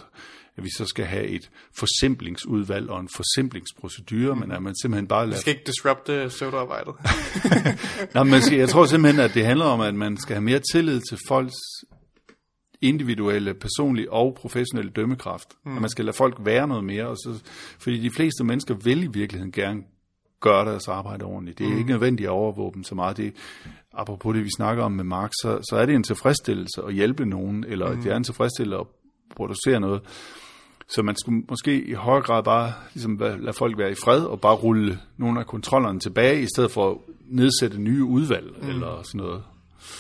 at 0.58 0.64
vi 0.64 0.70
så 0.78 0.86
skal 0.86 1.06
have 1.06 1.28
et 1.28 1.50
forsimplingsudvalg 1.78 2.90
og 2.90 3.00
en 3.00 3.10
forsimplingsprocedure, 3.16 4.34
mm. 4.34 4.40
men 4.40 4.52
at 4.52 4.64
man 4.64 4.76
simpelthen 4.82 5.08
bare 5.08 5.26
lader... 5.26 5.38
Vi 5.38 5.42
skal 5.42 5.54
ikke 5.54 5.66
disrupte 5.66 6.26
pseudoarbejdet. 6.28 6.94
Nej, 8.16 8.24
men 8.24 8.60
jeg 8.60 8.70
tror 8.70 8.86
simpelthen, 8.86 9.26
at 9.26 9.34
det 9.34 9.46
handler 9.46 9.66
om, 9.66 9.82
at 9.82 9.96
man 9.96 10.18
skal 10.18 10.36
have 10.36 10.44
mere 10.44 10.62
tillid 10.74 11.02
til 11.10 11.18
folks 11.28 11.56
individuelle, 12.84 13.54
personlige 13.54 14.12
og 14.12 14.36
professionelle 14.36 14.92
dømmekraft. 14.92 15.48
Mm. 15.66 15.76
At 15.76 15.82
man 15.82 15.90
skal 15.90 16.06
lade 16.06 16.18
folk 16.18 16.38
være 16.40 16.68
noget 16.68 16.84
mere. 16.84 17.08
Og 17.08 17.18
så, 17.18 17.44
fordi 17.80 17.98
de 17.98 18.12
fleste 18.12 18.44
mennesker 18.44 18.76
vil 18.76 19.04
i 19.04 19.08
virkeligheden 19.08 19.52
gerne 19.52 19.84
gøre 20.40 20.66
deres 20.66 20.88
arbejde 20.88 21.26
ordentligt. 21.26 21.58
Det 21.58 21.66
er 21.66 21.72
mm. 21.72 21.78
ikke 21.78 21.90
nødvendigt 21.90 22.28
at 22.28 22.32
overvåge 22.32 22.74
dem 22.74 22.84
så 22.84 22.96
meget. 22.96 23.18
Det, 23.18 23.34
apropos 23.94 24.36
det, 24.36 24.44
vi 24.44 24.50
snakker 24.58 24.84
om 24.84 24.92
med 24.92 25.04
Marx, 25.04 25.32
så, 25.42 25.60
så 25.70 25.76
er 25.76 25.86
det 25.86 25.96
en 25.96 26.04
tilfredsstillelse 26.04 26.82
at 26.88 26.94
hjælpe 26.94 27.26
nogen, 27.26 27.66
eller 27.68 27.94
mm. 27.94 28.02
det 28.02 28.12
er 28.12 28.18
en 28.18 28.24
tilfredsstillelse 28.24 28.80
at 28.80 28.88
producere 29.36 29.80
noget. 29.80 30.02
Så 30.88 31.04
man 31.04 31.16
skulle 31.16 31.44
måske 31.50 31.84
i 31.84 31.94
højere 31.94 32.24
grad 32.24 32.44
bare 32.44 32.74
ligesom 32.94 33.18
lade 33.18 33.54
folk 33.54 33.78
være 33.78 33.92
i 33.92 33.96
fred, 33.96 34.24
og 34.26 34.42
bare 34.42 34.56
rulle 34.56 35.00
nogle 35.18 35.40
af 35.40 35.46
kontrollerne 35.46 36.00
tilbage, 36.00 36.42
i 36.42 36.48
stedet 36.56 36.72
for 36.72 36.92
at 36.92 36.98
nedsætte 37.26 37.82
nye 37.82 38.04
udvalg, 38.04 38.54
mm. 38.62 38.70
eller 38.70 39.02
sådan 39.04 39.18
noget. 39.18 39.44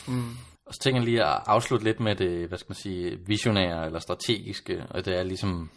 Mm. 0.07 0.23
Og 0.65 0.73
så 0.73 0.79
tænker 0.79 1.01
jeg 1.01 1.05
lige 1.05 1.23
at 1.23 1.39
afslutte 1.45 1.85
lidt 1.85 1.99
med 1.99 2.15
det, 2.15 2.47
hvad 2.47 2.57
skal 2.57 2.69
man 2.69 2.75
sige, 2.75 3.19
visionære 3.27 3.85
eller 3.85 3.99
strategiske, 3.99 4.85
og 4.89 5.05
det 5.05 5.19
er 5.19 5.23
ligesom, 5.23 5.69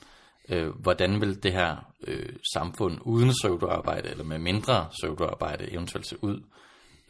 øh, 0.48 0.68
hvordan 0.68 1.20
vil 1.20 1.42
det 1.42 1.52
her 1.52 1.92
øh, 2.06 2.28
samfund 2.54 2.98
uden 3.02 3.30
pseudoarbejde, 3.30 4.08
eller 4.08 4.24
med 4.24 4.38
mindre 4.38 4.88
pseudoarbejde 4.90 5.72
eventuelt 5.72 6.06
se 6.06 6.24
ud? 6.24 6.42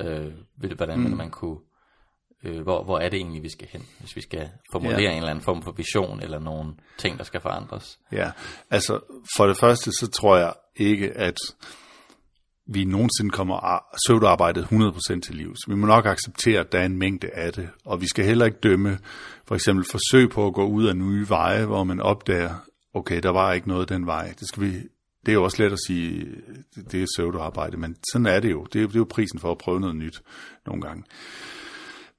Øh, 0.01 0.33
hvordan 0.77 0.99
mm. 0.99 1.05
vil 1.05 1.17
man 1.17 1.31
kunne, 1.31 1.59
øh, 2.45 2.63
hvor, 2.63 2.85
hvor 2.85 2.99
er 2.99 3.09
det 3.09 3.17
egentlig, 3.17 3.43
vi 3.43 3.49
skal 3.49 3.69
hen, 3.71 3.87
hvis 4.01 4.17
vi 4.17 4.21
skal 4.21 4.51
formulere 4.73 5.01
ja. 5.01 5.11
en 5.11 5.17
eller 5.17 5.31
anden 5.31 5.45
form 5.45 5.63
for 5.63 5.73
vision, 5.73 6.23
eller 6.23 6.39
nogle 6.39 6.75
ting, 6.99 7.19
der 7.19 7.25
skal 7.25 7.41
forandres? 7.41 7.99
Ja, 8.13 8.31
altså 8.71 9.01
for 9.37 9.47
det 9.47 9.57
første, 9.57 9.91
så 9.93 10.11
tror 10.11 10.37
jeg 10.37 10.53
ikke, 10.77 11.13
at 11.13 11.37
vi 12.67 12.85
nogensinde 12.85 13.31
kommer 13.31 13.79
søvdearbejdet 14.07 14.65
100% 14.65 15.21
til 15.21 15.35
livs. 15.35 15.59
Vi 15.69 15.75
må 15.75 15.87
nok 15.87 16.07
acceptere, 16.07 16.61
at 16.61 16.73
der 16.73 16.79
er 16.79 16.87
en 16.87 16.99
mængde 16.99 17.31
af 17.31 17.53
det, 17.53 17.69
og 17.85 18.01
vi 18.01 18.07
skal 18.07 18.25
heller 18.25 18.47
ikke 18.47 18.59
dømme 18.63 18.99
for 19.45 19.55
eksempel 19.55 19.85
forsøg 19.91 20.31
på 20.31 20.47
at 20.47 20.55
gå 20.55 20.67
ud 20.67 20.87
af 20.87 20.97
nye 20.97 21.29
veje, 21.29 21.65
hvor 21.65 21.85
man 21.85 22.01
opdager, 22.01 22.55
okay, 22.95 23.21
der 23.23 23.31
var 23.31 23.53
ikke 23.53 23.69
noget 23.69 23.89
den 23.89 24.07
vej. 24.07 24.35
Det, 24.41 24.49
skal 24.49 24.63
vi, 24.63 24.73
det 25.27 25.29
er 25.29 25.33
jo 25.33 25.45
også 25.45 25.63
let 25.63 25.73
at 25.73 25.79
sige, 25.87 26.27
det 26.93 27.03
er 27.03 27.07
søvdearbejde, 27.17 27.77
men 27.77 27.97
sådan 28.13 28.27
er 28.27 28.41
det 28.41 28.51
jo. 28.51 28.67
Det 28.73 28.83
er, 28.83 28.87
det 28.87 28.95
er 28.95 29.01
jo 29.01 29.07
prisen 29.11 29.39
for 29.39 29.51
at 29.51 29.59
prøve 29.59 29.81
noget 29.81 29.97
nyt 29.97 30.23
nogle 30.67 30.83
gange. 30.83 31.05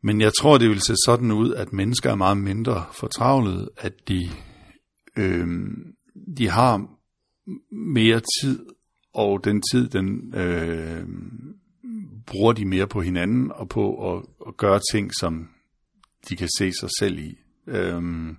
Men 0.02 0.22
jeg 0.22 0.32
tror, 0.40 0.58
det 0.58 0.70
vil 0.70 0.82
se 0.82 0.94
sådan 1.06 1.32
ud, 1.32 1.54
at 1.54 1.74
mennesker 1.74 2.12
er 2.12 2.16
meget 2.16 2.38
mindre 2.38 2.86
fortravlet, 2.92 3.70
at 3.78 3.94
de, 4.08 4.30
øh, 5.18 5.48
de 6.38 6.50
har 6.50 6.88
mere 7.72 8.22
tid 8.42 8.66
og 9.18 9.44
den 9.44 9.62
tid, 9.72 9.90
den 9.90 10.34
øh, 10.36 11.08
bruger 12.26 12.54
de 12.54 12.66
mere 12.66 12.88
på 12.88 13.02
hinanden 13.02 13.52
og 13.52 13.70
på 13.70 14.14
at, 14.14 14.24
at 14.48 14.58
gøre 14.58 14.80
ting, 14.92 15.12
som 15.20 15.50
de 16.30 16.36
kan 16.36 16.48
se 16.58 16.72
sig 16.80 16.90
selv 17.00 17.20
i. 17.20 17.38
Øhm, 17.68 18.38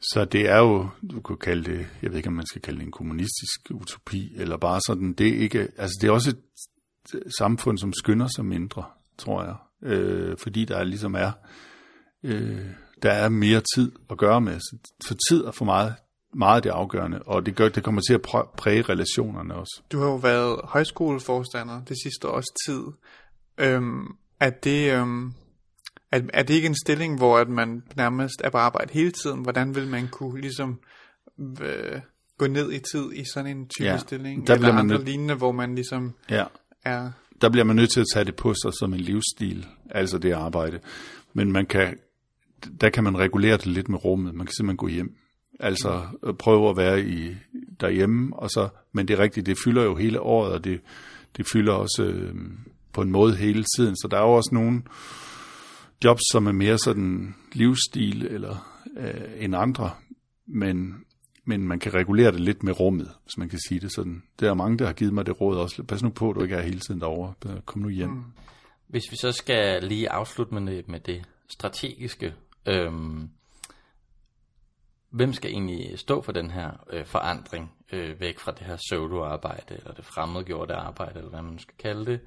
så 0.00 0.24
det 0.24 0.48
er 0.50 0.58
jo, 0.58 0.88
du 1.10 1.20
kan 1.20 1.36
kalde 1.36 1.64
det, 1.64 1.86
jeg 2.02 2.10
ved 2.10 2.16
ikke, 2.16 2.28
om 2.28 2.34
man 2.34 2.46
skal 2.46 2.62
kalde 2.62 2.78
det 2.78 2.86
en 2.86 2.92
kommunistisk 2.92 3.70
utopi, 3.70 4.32
eller 4.36 4.56
bare 4.56 4.80
sådan, 4.86 5.12
det 5.12 5.28
er 5.28 5.38
ikke, 5.38 5.68
altså 5.78 5.98
det 6.00 6.08
er 6.08 6.12
også 6.12 6.30
et 6.30 7.22
samfund, 7.38 7.78
som 7.78 7.92
skynder 7.92 8.28
sig 8.36 8.44
mindre, 8.44 8.84
tror 9.18 9.44
jeg, 9.44 9.56
øh, 9.82 10.36
fordi 10.38 10.64
der 10.64 10.84
ligesom 10.84 11.14
er, 11.14 11.32
øh, 12.22 12.66
der 13.02 13.12
er 13.12 13.28
mere 13.28 13.62
tid 13.74 13.92
at 14.10 14.18
gøre 14.18 14.40
med. 14.40 14.60
Så 15.00 15.16
tid 15.28 15.44
er 15.44 15.50
for 15.50 15.64
meget 15.64 15.94
meget 16.34 16.64
det 16.64 16.70
afgørende, 16.70 17.22
og 17.22 17.46
det, 17.46 17.56
gør, 17.56 17.68
det 17.68 17.84
kommer 17.84 18.00
til 18.00 18.14
at 18.14 18.22
præge 18.56 18.82
relationerne 18.82 19.54
også. 19.54 19.82
Du 19.92 19.98
har 19.98 20.06
jo 20.06 20.16
været 20.16 20.60
højskoleforstander 20.64 21.80
det 21.88 21.96
sidste 22.02 22.28
års 22.28 22.44
tid. 22.66 22.82
Øhm, 23.58 24.06
er, 24.40 24.50
det, 24.50 24.92
øhm, 24.92 25.32
er, 26.12 26.20
er 26.32 26.42
det 26.42 26.54
ikke 26.54 26.66
en 26.66 26.76
stilling, 26.84 27.18
hvor 27.18 27.38
at 27.38 27.48
man 27.48 27.82
nærmest 27.96 28.40
er 28.44 28.50
på 28.50 28.58
arbejde 28.58 28.92
hele 28.92 29.10
tiden? 29.10 29.42
Hvordan 29.42 29.74
vil 29.74 29.88
man 29.88 30.08
kunne 30.08 30.40
ligesom 30.40 30.80
øh, 31.60 32.00
gå 32.38 32.46
ned 32.46 32.72
i 32.72 32.78
tid 32.78 33.12
i 33.12 33.24
sådan 33.34 33.56
en 33.56 33.68
type 33.68 33.88
ja, 33.88 33.98
stilling? 33.98 34.46
Der 34.46 34.54
Eller 34.54 34.72
man 34.72 34.78
andre 34.78 34.96
nød... 34.96 35.04
lignende, 35.04 35.34
hvor 35.34 35.52
man 35.52 35.74
ligesom 35.74 36.14
ja. 36.30 36.44
er... 36.84 37.10
Der 37.40 37.48
bliver 37.50 37.64
man 37.64 37.76
nødt 37.76 37.90
til 37.90 38.00
at 38.00 38.06
tage 38.14 38.24
det 38.24 38.36
på 38.36 38.54
sig 38.54 38.72
som 38.78 38.94
en 38.94 39.00
livsstil, 39.00 39.66
altså 39.90 40.18
det 40.18 40.32
arbejde. 40.32 40.80
Men 41.32 41.52
man 41.52 41.66
kan, 41.66 41.98
der 42.80 42.90
kan 42.90 43.04
man 43.04 43.18
regulere 43.18 43.56
det 43.56 43.66
lidt 43.66 43.88
med 43.88 44.04
rummet. 44.04 44.34
Man 44.34 44.46
kan 44.46 44.52
simpelthen 44.52 44.76
gå 44.76 44.88
hjem 44.88 45.16
Altså 45.60 46.06
øh, 46.22 46.34
prøve 46.34 46.70
at 46.70 46.76
være 46.76 47.04
i 47.04 47.36
derhjemme, 47.80 48.36
og 48.36 48.50
så, 48.50 48.68
men 48.92 49.08
det 49.08 49.18
er 49.18 49.22
rigtigt, 49.22 49.46
det 49.46 49.58
fylder 49.64 49.82
jo 49.82 49.96
hele 49.96 50.20
året, 50.20 50.52
og 50.52 50.64
det, 50.64 50.80
det 51.36 51.46
fylder 51.52 51.72
også 51.72 52.02
øh, 52.02 52.34
på 52.92 53.02
en 53.02 53.10
måde 53.10 53.36
hele 53.36 53.64
tiden. 53.76 53.96
Så 53.96 54.08
der 54.10 54.16
er 54.16 54.22
jo 54.22 54.32
også 54.32 54.50
nogle 54.52 54.82
jobs, 56.04 56.22
som 56.32 56.46
er 56.46 56.52
mere 56.52 56.78
sådan 56.78 57.34
livsstil 57.52 58.26
eller 58.26 58.80
øh, 58.96 59.44
end 59.44 59.56
andre, 59.56 59.90
men, 60.46 60.94
men 61.44 61.68
man 61.68 61.78
kan 61.78 61.94
regulere 61.94 62.32
det 62.32 62.40
lidt 62.40 62.62
med 62.62 62.80
rummet, 62.80 63.10
hvis 63.24 63.38
man 63.38 63.48
kan 63.48 63.58
sige 63.68 63.80
det 63.80 63.92
sådan. 63.92 64.22
Der 64.40 64.50
er 64.50 64.54
mange, 64.54 64.78
der 64.78 64.86
har 64.86 64.92
givet 64.92 65.12
mig 65.12 65.26
det 65.26 65.40
råd 65.40 65.56
også. 65.56 65.82
Pas 65.82 66.02
nu 66.02 66.10
på, 66.10 66.30
at 66.30 66.36
du 66.36 66.42
ikke 66.42 66.54
er 66.54 66.62
hele 66.62 66.80
tiden 66.80 67.00
derovre. 67.00 67.34
Kom 67.64 67.82
nu 67.82 67.88
hjem. 67.88 68.10
Mm. 68.10 68.24
Hvis 68.88 69.02
vi 69.10 69.16
så 69.16 69.32
skal 69.32 69.82
lige 69.82 70.10
afslutte 70.10 70.54
med, 70.54 70.82
med 70.86 71.00
det 71.00 71.22
strategiske, 71.48 72.34
øhm, 72.66 73.28
hvem 75.14 75.32
skal 75.32 75.50
egentlig 75.50 75.98
stå 75.98 76.22
for 76.22 76.32
den 76.32 76.50
her 76.50 76.70
øh, 76.90 77.06
forandring 77.06 77.72
øh, 77.92 78.20
væk 78.20 78.38
fra 78.38 78.52
det 78.52 78.66
her 78.66 78.76
pseudo-arbejde, 78.76 79.74
eller 79.74 79.92
det 79.92 80.04
fremmedgjorte 80.04 80.74
arbejde, 80.74 81.18
eller 81.18 81.30
hvad 81.30 81.42
man 81.42 81.58
skal 81.58 81.74
kalde 81.78 82.06
det. 82.06 82.20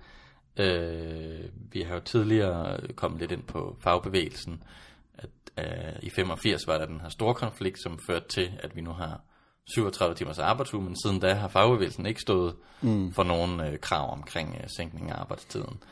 Øh, 0.58 1.50
vi 1.72 1.82
har 1.82 1.94
jo 1.94 2.00
tidligere 2.00 2.80
kommet 2.96 3.20
lidt 3.20 3.32
ind 3.32 3.44
på 3.44 3.78
fagbevægelsen, 3.80 4.64
at 5.18 5.30
øh, 5.58 6.00
i 6.02 6.10
85 6.10 6.68
var 6.68 6.78
der 6.78 6.86
den 6.86 7.02
her 7.02 7.10
store 7.10 7.34
konflikt, 7.34 7.82
som 7.84 8.00
førte 8.00 8.28
til, 8.28 8.52
at 8.60 8.76
vi 8.76 8.82
nu 8.82 8.92
har 8.92 9.22
37 9.66 10.16
timers 10.16 10.40
arbejdsuge, 10.40 10.84
men 10.84 10.96
siden 11.04 11.20
da 11.20 11.34
har 11.34 11.48
fagbevægelsen 11.48 12.06
ikke 12.06 12.22
stået 12.22 12.56
mm. 12.82 13.14
for 13.14 13.24
nogen 13.24 13.60
øh, 13.60 13.80
krav 13.80 14.12
omkring 14.12 14.56
øh, 14.62 14.70
sænkning 14.78 15.12
af 15.12 15.20
arbejdstiden. 15.20 15.84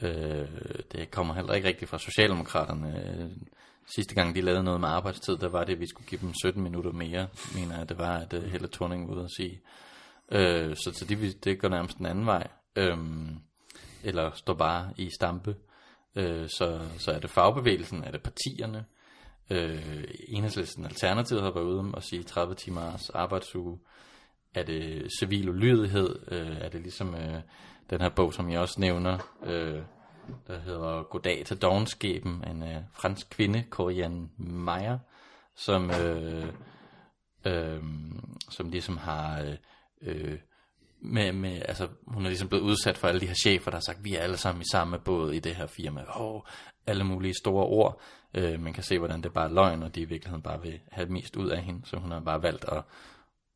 Øh, 0.00 0.48
det 0.92 1.10
kommer 1.10 1.34
heller 1.34 1.54
ikke 1.54 1.68
rigtigt 1.68 1.90
fra 1.90 1.98
Socialdemokraterne. 1.98 3.30
Sidste 3.94 4.14
gang 4.14 4.34
de 4.34 4.40
lavede 4.40 4.64
noget 4.64 4.80
med 4.80 4.88
arbejdstid, 4.88 5.36
der 5.36 5.48
var 5.48 5.64
det, 5.64 5.72
at 5.72 5.80
vi 5.80 5.86
skulle 5.86 6.08
give 6.08 6.20
dem 6.20 6.32
17 6.42 6.62
minutter 6.62 6.92
mere, 6.92 7.28
mener 7.54 7.78
jeg, 7.78 7.88
det 7.88 7.98
var, 7.98 8.18
at 8.18 8.32
uh, 8.32 8.42
Helle 8.42 8.68
Thorning 8.72 9.08
var 9.08 9.14
ude 9.14 9.24
at 9.24 9.30
sige. 9.36 9.60
Øh, 10.32 10.76
så 10.76 10.92
så 10.94 11.04
det, 11.08 11.44
det 11.44 11.60
går 11.60 11.68
nærmest 11.68 11.98
den 11.98 12.06
anden 12.06 12.26
vej. 12.26 12.48
Øh, 12.76 12.98
eller 14.04 14.30
står 14.34 14.54
bare 14.54 14.92
i 14.96 15.10
stampe. 15.10 15.56
Øh, 16.16 16.48
så, 16.48 16.80
så 16.98 17.10
er 17.10 17.18
det 17.18 17.30
fagbevægelsen, 17.30 18.04
er 18.04 18.10
det 18.10 18.22
partierne. 18.22 18.84
Øh, 19.50 20.04
enhedslisten 20.28 20.84
Alternativet 20.84 21.42
har 21.42 21.50
været 21.50 21.64
ude 21.64 21.94
og 21.94 22.02
sige 22.02 22.22
30 22.22 22.54
timers 22.54 23.10
arbejdsuge. 23.10 23.78
Er 24.54 24.62
det 24.62 25.08
civil 25.18 25.48
ulydighed? 25.48 26.16
Øh, 26.28 26.56
er 26.60 26.68
det 26.68 26.80
ligesom 26.80 27.14
øh, 27.14 27.40
den 27.90 28.00
her 28.00 28.08
bog, 28.08 28.34
som 28.34 28.50
jeg 28.50 28.60
også 28.60 28.80
nævner, 28.80 29.18
øh, 29.44 29.82
der 30.46 30.58
hedder 30.58 31.02
Goddag 31.02 31.42
til 31.46 31.56
Dogenskaben, 31.56 32.44
en 32.50 32.62
øh, 32.62 32.76
fransk 32.92 33.30
kvinde, 33.30 33.64
Corianne 33.70 34.28
Meyer, 34.38 34.98
som, 35.56 35.90
øh, 35.90 36.46
øh, 37.46 37.82
som 38.50 38.70
ligesom 38.70 38.96
har... 38.96 39.40
Øh, 39.40 39.56
øh, 40.02 40.38
med, 41.00 41.32
med, 41.32 41.62
altså, 41.68 41.88
hun 42.06 42.24
er 42.24 42.28
ligesom 42.28 42.48
blevet 42.48 42.64
udsat 42.64 42.98
for 42.98 43.08
alle 43.08 43.20
de 43.20 43.26
her 43.26 43.34
chefer, 43.34 43.70
der 43.70 43.76
har 43.76 43.82
sagt, 43.86 44.04
vi 44.04 44.14
er 44.14 44.20
alle 44.20 44.36
sammen 44.36 44.62
i 44.62 44.70
samme 44.72 44.98
båd 44.98 45.32
i 45.32 45.38
det 45.38 45.54
her 45.54 45.66
firma. 45.66 46.04
Åh, 46.20 46.40
alle 46.86 47.04
mulige 47.04 47.34
store 47.40 47.64
ord. 47.64 48.00
Øh, 48.34 48.60
man 48.60 48.72
kan 48.72 48.82
se, 48.82 48.98
hvordan 48.98 49.22
det 49.22 49.26
er 49.26 49.32
bare 49.32 49.54
løgn, 49.54 49.82
og 49.82 49.94
de 49.94 50.00
i 50.00 50.04
virkeligheden 50.04 50.42
bare 50.42 50.62
vil 50.62 50.80
have 50.90 51.08
mest 51.08 51.36
ud 51.36 51.48
af 51.48 51.62
hende, 51.62 51.86
så 51.86 51.96
hun 51.96 52.10
har 52.10 52.20
bare 52.20 52.42
valgt 52.42 52.64
at, 52.64 52.82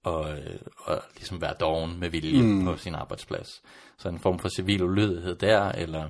og, 0.04 0.38
øh, 0.38 0.60
og 0.76 1.02
ligesom 1.14 1.40
være 1.40 1.54
doven 1.60 2.00
med 2.00 2.08
vilje 2.08 2.42
mm. 2.42 2.64
på 2.64 2.76
sin 2.76 2.94
arbejdsplads. 2.94 3.62
Så 3.98 4.08
en 4.08 4.18
form 4.18 4.38
for 4.38 4.48
civil 4.48 4.82
ulydighed 4.82 5.36
der, 5.36 5.72
eller 5.72 6.08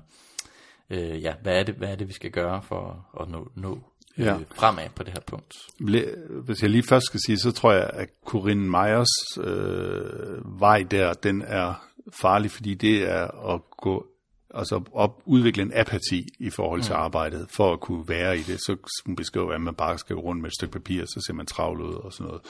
øh, 0.91 1.23
ja, 1.23 1.35
hvad 1.43 1.59
er, 1.59 1.63
det, 1.63 1.75
hvad 1.75 1.89
er 1.89 1.97
det, 1.97 2.09
vi 2.09 2.13
skal 2.13 2.31
gøre 2.31 2.63
for 2.63 3.07
at 3.21 3.29
nå, 3.29 3.49
nå 3.55 3.79
øh, 4.19 4.25
ja. 4.27 4.37
fremad 4.55 4.89
på 4.95 5.03
det 5.03 5.13
her 5.13 5.21
punkt? 5.27 5.55
Hvis 6.45 6.63
jeg 6.63 6.71
lige 6.71 6.83
først 6.83 7.07
skal 7.07 7.21
sige, 7.27 7.39
så 7.39 7.53
tror 7.53 7.73
jeg, 7.73 7.91
at 7.93 8.09
Corinne 8.25 8.71
Meyers 8.71 9.39
øh, 9.41 10.61
vej 10.61 10.83
der, 10.91 11.13
den 11.13 11.43
er 11.43 11.91
farlig, 12.13 12.51
fordi 12.51 12.75
det 12.75 13.11
er 13.11 13.53
at 13.55 13.61
gå 13.71 14.07
altså 14.55 14.83
op, 14.93 15.23
udvikle 15.25 15.63
en 15.63 15.73
apati 15.75 16.29
i 16.39 16.51
forhold 16.51 16.83
til 16.83 16.93
mm. 16.93 17.01
arbejdet, 17.01 17.47
for 17.51 17.73
at 17.73 17.81
kunne 17.81 18.09
være 18.09 18.39
i 18.39 18.43
det. 18.43 18.59
Så 18.61 18.77
hun 19.07 19.17
beskriver, 19.17 19.53
at 19.53 19.61
man 19.61 19.75
bare 19.75 19.99
skal 19.99 20.17
gå 20.17 20.23
rundt 20.23 20.43
med 20.43 20.51
et 20.51 20.55
stykke 20.55 20.73
papir, 20.73 21.05
så 21.05 21.25
ser 21.27 21.35
man 21.35 21.47
travlt 21.47 21.81
ud 21.81 21.95
og 21.95 22.13
sådan 22.13 22.27
noget. 22.27 22.41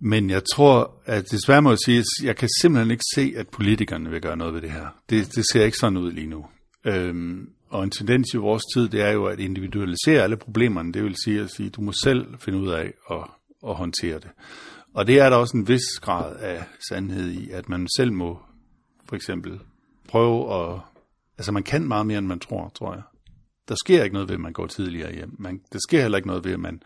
Men 0.00 0.30
jeg 0.30 0.42
tror, 0.54 0.94
at 1.04 1.30
desværre 1.30 1.62
må 1.62 1.70
jeg 1.70 1.78
sige, 1.84 1.98
at 1.98 2.04
jeg 2.24 2.36
kan 2.36 2.48
simpelthen 2.60 2.90
ikke 2.90 3.04
se, 3.14 3.32
at 3.36 3.48
politikerne 3.48 4.10
vil 4.10 4.20
gøre 4.20 4.36
noget 4.36 4.54
ved 4.54 4.62
det 4.62 4.70
her. 4.70 4.86
Det, 5.10 5.34
det 5.34 5.44
ser 5.52 5.64
ikke 5.64 5.76
sådan 5.76 5.96
ud 5.96 6.12
lige 6.12 6.26
nu. 6.26 6.46
Øhm, 6.84 7.50
og 7.68 7.84
en 7.84 7.90
tendens 7.90 8.34
i 8.34 8.36
vores 8.36 8.62
tid, 8.74 8.88
det 8.88 9.02
er 9.02 9.10
jo 9.10 9.24
at 9.24 9.40
individualisere 9.40 10.22
alle 10.22 10.36
problemerne. 10.36 10.92
Det 10.92 11.04
vil 11.04 11.16
sige 11.24 11.40
at 11.40 11.50
sige, 11.50 11.70
du 11.70 11.80
må 11.80 11.92
selv 11.92 12.26
finde 12.38 12.58
ud 12.58 12.68
af 12.68 12.92
at, 13.10 13.24
at 13.68 13.74
håndtere 13.74 14.14
det. 14.14 14.30
Og 14.94 15.06
det 15.06 15.20
er 15.20 15.30
der 15.30 15.36
også 15.36 15.56
en 15.56 15.68
vis 15.68 16.00
grad 16.00 16.36
af 16.36 16.64
sandhed 16.88 17.30
i, 17.30 17.50
at 17.50 17.68
man 17.68 17.86
selv 17.96 18.12
må 18.12 18.38
for 19.08 19.16
eksempel 19.16 19.60
prøve 20.08 20.54
at... 20.54 20.80
Altså 21.38 21.52
man 21.52 21.62
kan 21.62 21.88
meget 21.88 22.06
mere, 22.06 22.18
end 22.18 22.26
man 22.26 22.38
tror, 22.38 22.72
tror 22.74 22.94
jeg. 22.94 23.02
Der 23.68 23.74
sker 23.84 24.04
ikke 24.04 24.14
noget 24.14 24.28
ved, 24.28 24.34
at 24.34 24.40
man 24.40 24.52
går 24.52 24.66
tidligere 24.66 25.14
hjem. 25.14 25.36
Man, 25.38 25.60
der 25.72 25.78
sker 25.88 26.02
heller 26.02 26.18
ikke 26.18 26.28
noget 26.28 26.44
ved, 26.44 26.52
at 26.52 26.60
man 26.60 26.82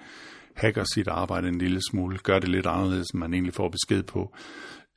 hacker 0.56 0.84
sit 0.94 1.08
arbejde 1.08 1.48
en 1.48 1.58
lille 1.58 1.80
smule, 1.90 2.18
gør 2.18 2.38
det 2.38 2.48
lidt 2.48 2.66
anderledes, 2.66 3.10
end 3.10 3.20
man 3.20 3.34
egentlig 3.34 3.54
får 3.54 3.68
besked 3.68 4.02
på. 4.02 4.34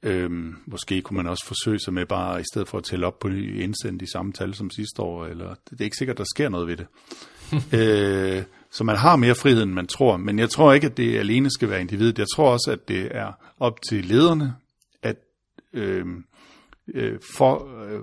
Øhm, 0.05 0.55
måske 0.65 1.01
kunne 1.01 1.17
man 1.17 1.27
også 1.27 1.45
forsøge 1.45 1.79
sig 1.79 1.93
med 1.93 2.05
bare, 2.05 2.41
i 2.41 2.43
stedet 2.53 2.67
for 2.67 2.77
at 2.77 2.83
tælle 2.83 3.07
op 3.07 3.19
på 3.19 3.29
de 3.29 3.55
indsendt 3.55 4.01
de 4.01 4.11
samme 4.11 4.33
tal 4.33 4.53
som 4.53 4.69
sidste 4.69 5.01
år, 5.01 5.25
eller 5.25 5.55
det 5.69 5.79
er 5.79 5.83
ikke 5.83 5.97
sikkert, 5.97 6.17
der 6.17 6.23
sker 6.23 6.49
noget 6.49 6.67
ved 6.67 6.77
det. 6.77 6.87
øh, 7.79 8.43
så 8.71 8.83
man 8.83 8.95
har 8.95 9.15
mere 9.15 9.35
frihed, 9.35 9.63
end 9.63 9.71
man 9.71 9.87
tror, 9.87 10.17
men 10.17 10.39
jeg 10.39 10.49
tror 10.49 10.73
ikke, 10.73 10.87
at 10.87 10.97
det 10.97 11.17
alene 11.17 11.49
skal 11.51 11.69
være 11.69 11.81
individet. 11.81 12.19
Jeg 12.19 12.27
tror 12.35 12.51
også, 12.51 12.71
at 12.71 12.87
det 12.87 13.07
er 13.11 13.31
op 13.59 13.81
til 13.89 14.05
lederne, 14.05 14.55
at 15.03 15.17
øh, 15.73 16.05
øh, 16.93 17.19
for, 17.37 17.83
øh, 17.83 18.01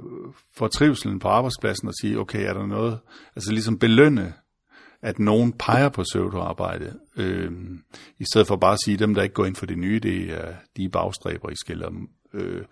for 0.56 0.68
trivselen 0.68 1.18
på 1.18 1.28
arbejdspladsen 1.28 1.88
at 1.88 1.94
sige, 2.00 2.18
okay, 2.18 2.48
er 2.48 2.52
der 2.52 2.66
noget, 2.66 2.98
altså 3.36 3.52
ligesom 3.52 3.78
belønne 3.78 4.34
at 5.02 5.18
nogen 5.18 5.52
peger 5.52 5.88
på 5.88 6.02
pseudoarbejde, 6.02 6.98
øh, 7.16 7.52
i 8.18 8.24
stedet 8.32 8.46
for 8.46 8.56
bare 8.56 8.72
at 8.72 8.78
sige, 8.84 8.94
at 8.94 9.00
dem, 9.00 9.14
der 9.14 9.22
ikke 9.22 9.34
går 9.34 9.46
ind 9.46 9.56
for 9.56 9.66
det 9.66 9.78
nye, 9.78 10.00
det 10.00 10.30
er 10.30 10.54
de 10.76 10.88
bagstræber, 10.88 11.50
I 11.50 11.56
skal 11.56 11.84
øh, 12.34 12.64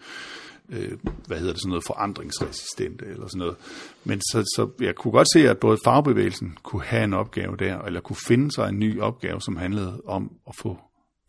øh, 0.69 0.99
hvad 1.27 1.39
hedder 1.39 1.53
det, 1.53 1.61
sådan 1.61 1.69
noget 1.69 1.85
forandringsresistente 1.87 3.07
eller 3.07 3.27
sådan 3.27 3.39
noget. 3.39 3.57
Men 4.05 4.21
så, 4.21 4.43
så 4.57 4.71
jeg 4.81 4.95
kunne 4.95 5.13
godt 5.13 5.29
se, 5.33 5.49
at 5.49 5.59
både 5.59 5.79
fagbevægelsen 5.85 6.59
kunne 6.63 6.83
have 6.83 7.05
en 7.05 7.15
opgave 7.15 7.57
der, 7.57 7.79
eller 7.79 8.01
kunne 8.01 8.17
finde 8.27 8.53
sig 8.53 8.69
en 8.69 8.79
ny 8.79 9.01
opgave, 9.01 9.41
som 9.41 9.57
handlede 9.57 10.03
om 10.07 10.33
at 10.49 10.55
få, 10.57 10.79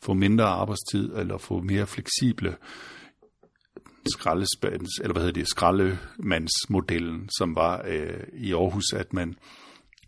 få 0.04 0.14
mindre 0.14 0.46
arbejdstid, 0.46 1.16
eller 1.16 1.38
få 1.38 1.62
mere 1.62 1.88
fleksible 1.88 2.56
skraldespands, 4.12 5.00
eller 5.00 5.14
hvad 5.14 5.22
hedder 5.22 5.40
det, 5.40 5.48
skraldemandsmodellen, 5.48 7.30
som 7.38 7.56
var 7.56 7.84
øh, 7.88 8.24
i 8.34 8.54
Aarhus, 8.54 8.94
at 8.94 9.14
man 9.14 9.36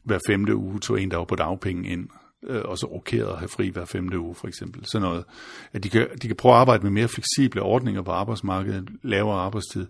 hver 0.03 0.19
femte 0.27 0.55
uge 0.55 0.79
tog 0.79 1.01
en, 1.01 1.11
der 1.11 1.17
var 1.17 1.25
på 1.25 1.35
dagpenge 1.35 1.89
ind, 1.89 2.09
øh, 2.47 2.61
og 2.65 2.77
så 2.77 2.85
rokerede 2.85 3.31
at 3.31 3.39
have 3.39 3.49
fri 3.49 3.69
hver 3.69 3.85
femte 3.85 4.19
uge, 4.19 4.35
for 4.35 4.47
eksempel. 4.47 4.85
Sådan 4.85 5.07
noget. 5.07 5.23
At 5.73 5.83
de 5.83 5.89
kan, 5.89 6.07
de 6.21 6.27
kan 6.27 6.35
prøve 6.35 6.55
at 6.55 6.59
arbejde 6.59 6.83
med 6.83 6.91
mere 6.91 7.07
fleksible 7.07 7.61
ordninger 7.61 8.01
på 8.01 8.11
arbejdsmarkedet, 8.11 8.89
lavere 9.03 9.39
arbejdstid, 9.39 9.87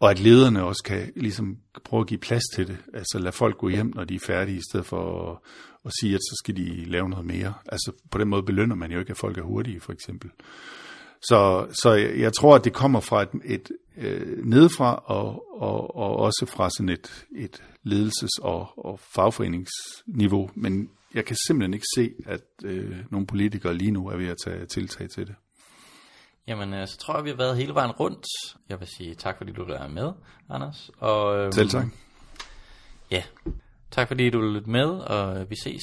og 0.00 0.10
at 0.10 0.20
lederne 0.20 0.64
også 0.64 0.82
kan 0.84 1.12
ligesom 1.16 1.56
prøve 1.84 2.00
at 2.00 2.06
give 2.06 2.20
plads 2.20 2.42
til 2.54 2.68
det. 2.68 2.76
Altså 2.94 3.18
lade 3.18 3.32
folk 3.32 3.58
gå 3.58 3.68
hjem, 3.68 3.92
når 3.94 4.04
de 4.04 4.14
er 4.14 4.18
færdige, 4.26 4.58
i 4.58 4.62
stedet 4.70 4.86
for 4.86 5.30
at, 5.30 5.38
at 5.84 5.92
sige, 6.00 6.14
at 6.14 6.20
så 6.20 6.34
skal 6.38 6.56
de 6.56 6.84
lave 6.84 7.08
noget 7.08 7.26
mere. 7.26 7.54
Altså 7.66 7.92
på 8.10 8.18
den 8.18 8.28
måde 8.28 8.42
belønner 8.42 8.74
man 8.74 8.92
jo 8.92 8.98
ikke, 8.98 9.10
at 9.10 9.16
folk 9.16 9.38
er 9.38 9.42
hurtige, 9.42 9.80
for 9.80 9.92
eksempel. 9.92 10.30
Så, 11.22 11.66
så 11.82 11.92
jeg 11.94 12.32
tror, 12.32 12.54
at 12.54 12.64
det 12.64 12.72
kommer 12.72 13.00
fra 13.00 13.22
et, 13.22 13.28
et 13.44 13.70
øh, 13.96 14.44
nedefra, 14.44 15.02
og, 15.06 15.44
og, 15.60 15.96
og 15.96 16.16
også 16.16 16.46
fra 16.46 16.70
sådan 16.70 16.88
et, 16.88 17.26
et 17.36 17.62
ledelses- 17.86 18.42
og, 18.42 18.86
og 18.86 19.00
fagforeningsniveau. 19.00 20.50
Men 20.54 20.90
jeg 21.14 21.24
kan 21.24 21.36
simpelthen 21.46 21.74
ikke 21.74 21.86
se, 21.96 22.10
at 22.26 22.40
øh, 22.64 22.96
nogle 23.10 23.26
politikere 23.26 23.74
lige 23.74 23.90
nu 23.90 24.08
er 24.08 24.16
ved 24.16 24.28
at 24.28 24.36
tage 24.44 24.66
tiltag 24.66 25.10
til 25.10 25.26
det. 25.26 25.34
Jamen, 26.46 26.74
øh, 26.74 26.88
så 26.88 26.98
tror 26.98 27.16
jeg, 27.16 27.24
vi 27.24 27.30
har 27.30 27.36
været 27.36 27.56
hele 27.56 27.74
vejen 27.74 27.90
rundt. 27.90 28.24
Jeg 28.68 28.80
vil 28.80 28.88
sige 28.96 29.14
tak, 29.14 29.38
fordi 29.38 29.52
du 29.52 29.62
er 29.62 29.88
med, 29.88 30.12
Anders. 30.50 30.90
Og, 30.98 31.38
øhm, 31.38 31.52
Selv 31.52 31.68
tak. 31.70 31.86
Ja, 33.10 33.22
tak 33.90 34.08
fordi 34.08 34.30
du 34.30 34.56
er 34.56 34.60
med, 34.66 34.88
og 34.88 35.50
vi 35.50 35.56
ses. 35.62 35.82